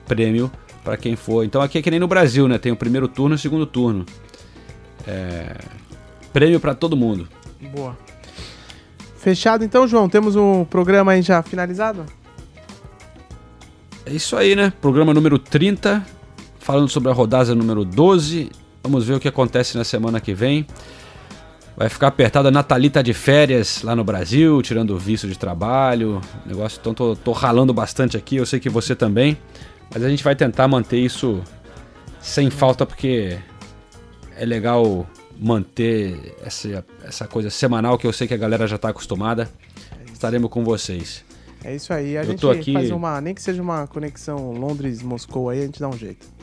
prêmio 0.06 0.50
para 0.82 0.96
quem 0.96 1.16
for. 1.16 1.44
Então 1.44 1.62
aqui 1.62 1.78
é 1.78 1.82
que 1.82 1.90
nem 1.90 1.98
no 1.98 2.06
Brasil, 2.06 2.46
né? 2.46 2.58
Tem 2.58 2.70
o 2.70 2.76
primeiro 2.76 3.08
turno 3.08 3.34
e 3.34 3.36
o 3.36 3.38
segundo 3.38 3.66
turno. 3.66 4.04
É, 5.06 5.56
prêmio 6.32 6.60
pra 6.60 6.74
todo 6.74 6.96
mundo. 6.96 7.28
Boa. 7.74 7.96
Fechado 9.16 9.64
então, 9.64 9.88
João? 9.88 10.08
Temos 10.08 10.36
um 10.36 10.64
programa 10.64 11.12
aí 11.12 11.22
já 11.22 11.42
finalizado? 11.42 12.04
É 14.04 14.12
isso 14.12 14.36
aí, 14.36 14.54
né? 14.54 14.72
Programa 14.82 15.14
número 15.14 15.38
30, 15.38 16.04
falando 16.64 16.88
sobre 16.88 17.10
a 17.10 17.12
rodada 17.12 17.54
número 17.54 17.84
12. 17.84 18.50
Vamos 18.82 19.04
ver 19.04 19.14
o 19.14 19.20
que 19.20 19.28
acontece 19.28 19.76
na 19.76 19.84
semana 19.84 20.18
que 20.20 20.32
vem. 20.34 20.66
Vai 21.76 21.88
ficar 21.90 22.06
apertado. 22.08 22.48
A 22.48 22.50
Nathalie 22.50 22.88
tá 22.88 23.02
de 23.02 23.12
férias 23.12 23.82
lá 23.82 23.94
no 23.94 24.02
Brasil, 24.02 24.62
tirando 24.62 24.94
o 24.94 24.98
visto 24.98 25.26
de 25.28 25.36
trabalho. 25.38 26.20
Negócio, 26.46 26.78
então 26.80 26.94
tô, 26.94 27.14
tô 27.14 27.32
ralando 27.32 27.72
bastante 27.74 28.16
aqui. 28.16 28.36
Eu 28.36 28.46
sei 28.46 28.58
que 28.60 28.70
você 28.70 28.94
também. 28.94 29.36
Mas 29.92 30.02
a 30.02 30.08
gente 30.08 30.24
vai 30.24 30.34
tentar 30.34 30.66
manter 30.66 30.98
isso 30.98 31.42
sem 32.20 32.48
falta, 32.48 32.86
porque 32.86 33.36
é 34.36 34.44
legal 34.46 35.06
manter 35.38 36.34
essa, 36.42 36.84
essa 37.04 37.26
coisa 37.26 37.50
semanal 37.50 37.98
que 37.98 38.06
eu 38.06 38.12
sei 38.12 38.26
que 38.26 38.34
a 38.34 38.38
galera 38.38 38.66
já 38.66 38.78
tá 38.78 38.88
acostumada. 38.88 39.50
Estaremos 40.12 40.48
com 40.50 40.64
vocês. 40.64 41.24
É 41.62 41.74
isso 41.74 41.92
aí. 41.92 42.16
A 42.16 42.22
Eu 42.22 42.30
gente 42.30 42.46
aqui- 42.48 42.72
faz 42.72 42.90
uma. 42.90 43.20
Nem 43.20 43.34
que 43.34 43.42
seja 43.42 43.60
uma 43.60 43.86
conexão 43.86 44.52
Londres-Moscou 44.52 45.48
aí, 45.50 45.60
a 45.62 45.66
gente 45.66 45.80
dá 45.80 45.88
um 45.88 45.96
jeito. 45.98 46.33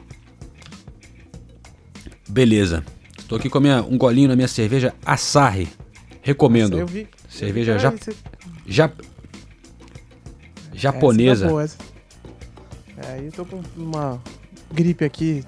Beleza. 2.32 2.84
Tô 3.28 3.36
aqui 3.36 3.50
com 3.50 3.60
minha, 3.60 3.82
um 3.84 3.98
golinho 3.98 4.30
na 4.30 4.36
minha 4.36 4.48
cerveja 4.48 4.94
Asahi. 5.06 5.68
Recomendo. 6.22 6.72
Nossa, 6.72 6.82
eu 6.84 6.88
vi. 6.88 7.08
Cerveja 7.28 7.78
ja, 7.78 7.94
ja- 8.66 8.92
japonesa. 10.74 11.46
Tá 11.46 11.52
boa, 11.52 11.64
essa. 11.64 11.78
É, 12.98 13.20
eu 13.26 13.32
tô 13.32 13.46
com 13.46 13.62
uma 13.76 14.22
gripe 14.74 15.04
aqui. 15.04 15.44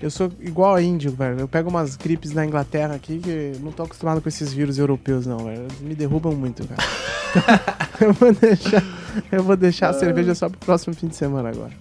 Eu 0.00 0.10
sou 0.10 0.30
igual 0.40 0.74
a 0.74 0.82
índio, 0.82 1.10
velho. 1.12 1.40
Eu 1.40 1.48
pego 1.48 1.70
umas 1.70 1.96
gripes 1.96 2.32
na 2.32 2.44
Inglaterra 2.44 2.94
aqui 2.94 3.18
que 3.18 3.52
não 3.62 3.72
tô 3.72 3.84
acostumado 3.84 4.20
com 4.20 4.28
esses 4.28 4.52
vírus 4.52 4.76
europeus, 4.78 5.24
não, 5.24 5.38
velho. 5.38 5.62
Eles 5.62 5.80
Me 5.80 5.94
derrubam 5.94 6.34
muito, 6.34 6.66
cara. 6.66 6.82
eu 8.00 8.12
vou 8.12 8.32
deixar, 8.34 8.84
eu 9.32 9.42
vou 9.42 9.56
deixar 9.56 9.88
a 9.88 9.92
cerveja 9.94 10.34
só 10.34 10.50
pro 10.50 10.58
próximo 10.58 10.94
fim 10.94 11.06
de 11.06 11.16
semana 11.16 11.48
agora. 11.48 11.72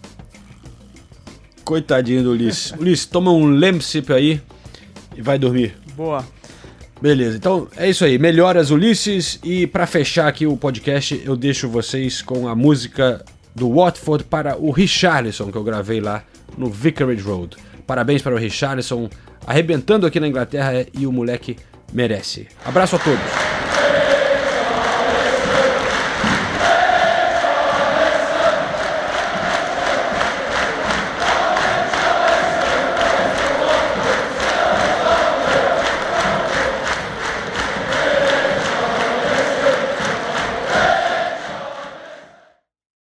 Coitadinho 1.66 2.24
do 2.24 2.32
Ulisses. 2.32 2.72
Ulisses, 2.80 3.05
toma 3.05 3.32
um 3.32 3.47
lemsip 3.47 4.13
aí 4.13 4.39
e 5.18 5.22
vai 5.22 5.38
dormir. 5.38 5.76
Boa. 5.97 6.26
Beleza, 7.01 7.36
então 7.36 7.68
é 7.76 7.89
isso 7.89 8.05
aí. 8.05 8.18
Melhoras, 8.18 8.72
Ulisses. 8.72 9.39
E 9.43 9.68
pra 9.68 9.86
fechar 9.86 10.28
aqui 10.28 10.47
o 10.47 10.55
podcast, 10.55 11.22
eu 11.26 11.36
deixo 11.36 11.68
vocês 11.68 12.22
com 12.22 12.47
a 12.47 12.55
música 12.55 13.24
do 13.53 13.74
Watford 13.74 14.24
para 14.24 14.57
o 14.57 14.72
Richarlison, 14.72 15.51
que 15.51 15.57
eu 15.57 15.63
gravei 15.63 15.99
lá 15.99 16.24
no 16.57 16.70
Vicarage 16.70 17.22
Road. 17.22 17.57
Parabéns 17.86 18.22
para 18.22 18.34
o 18.34 18.38
Richarlison, 18.38 19.09
arrebentando 19.45 20.05
aqui 20.05 20.20
na 20.20 20.28
Inglaterra 20.28 20.86
e 20.93 21.05
o 21.05 21.11
moleque 21.11 21.57
merece. 21.93 22.47
Abraço 22.66 22.95
a 22.95 22.99
todos. 22.99 23.55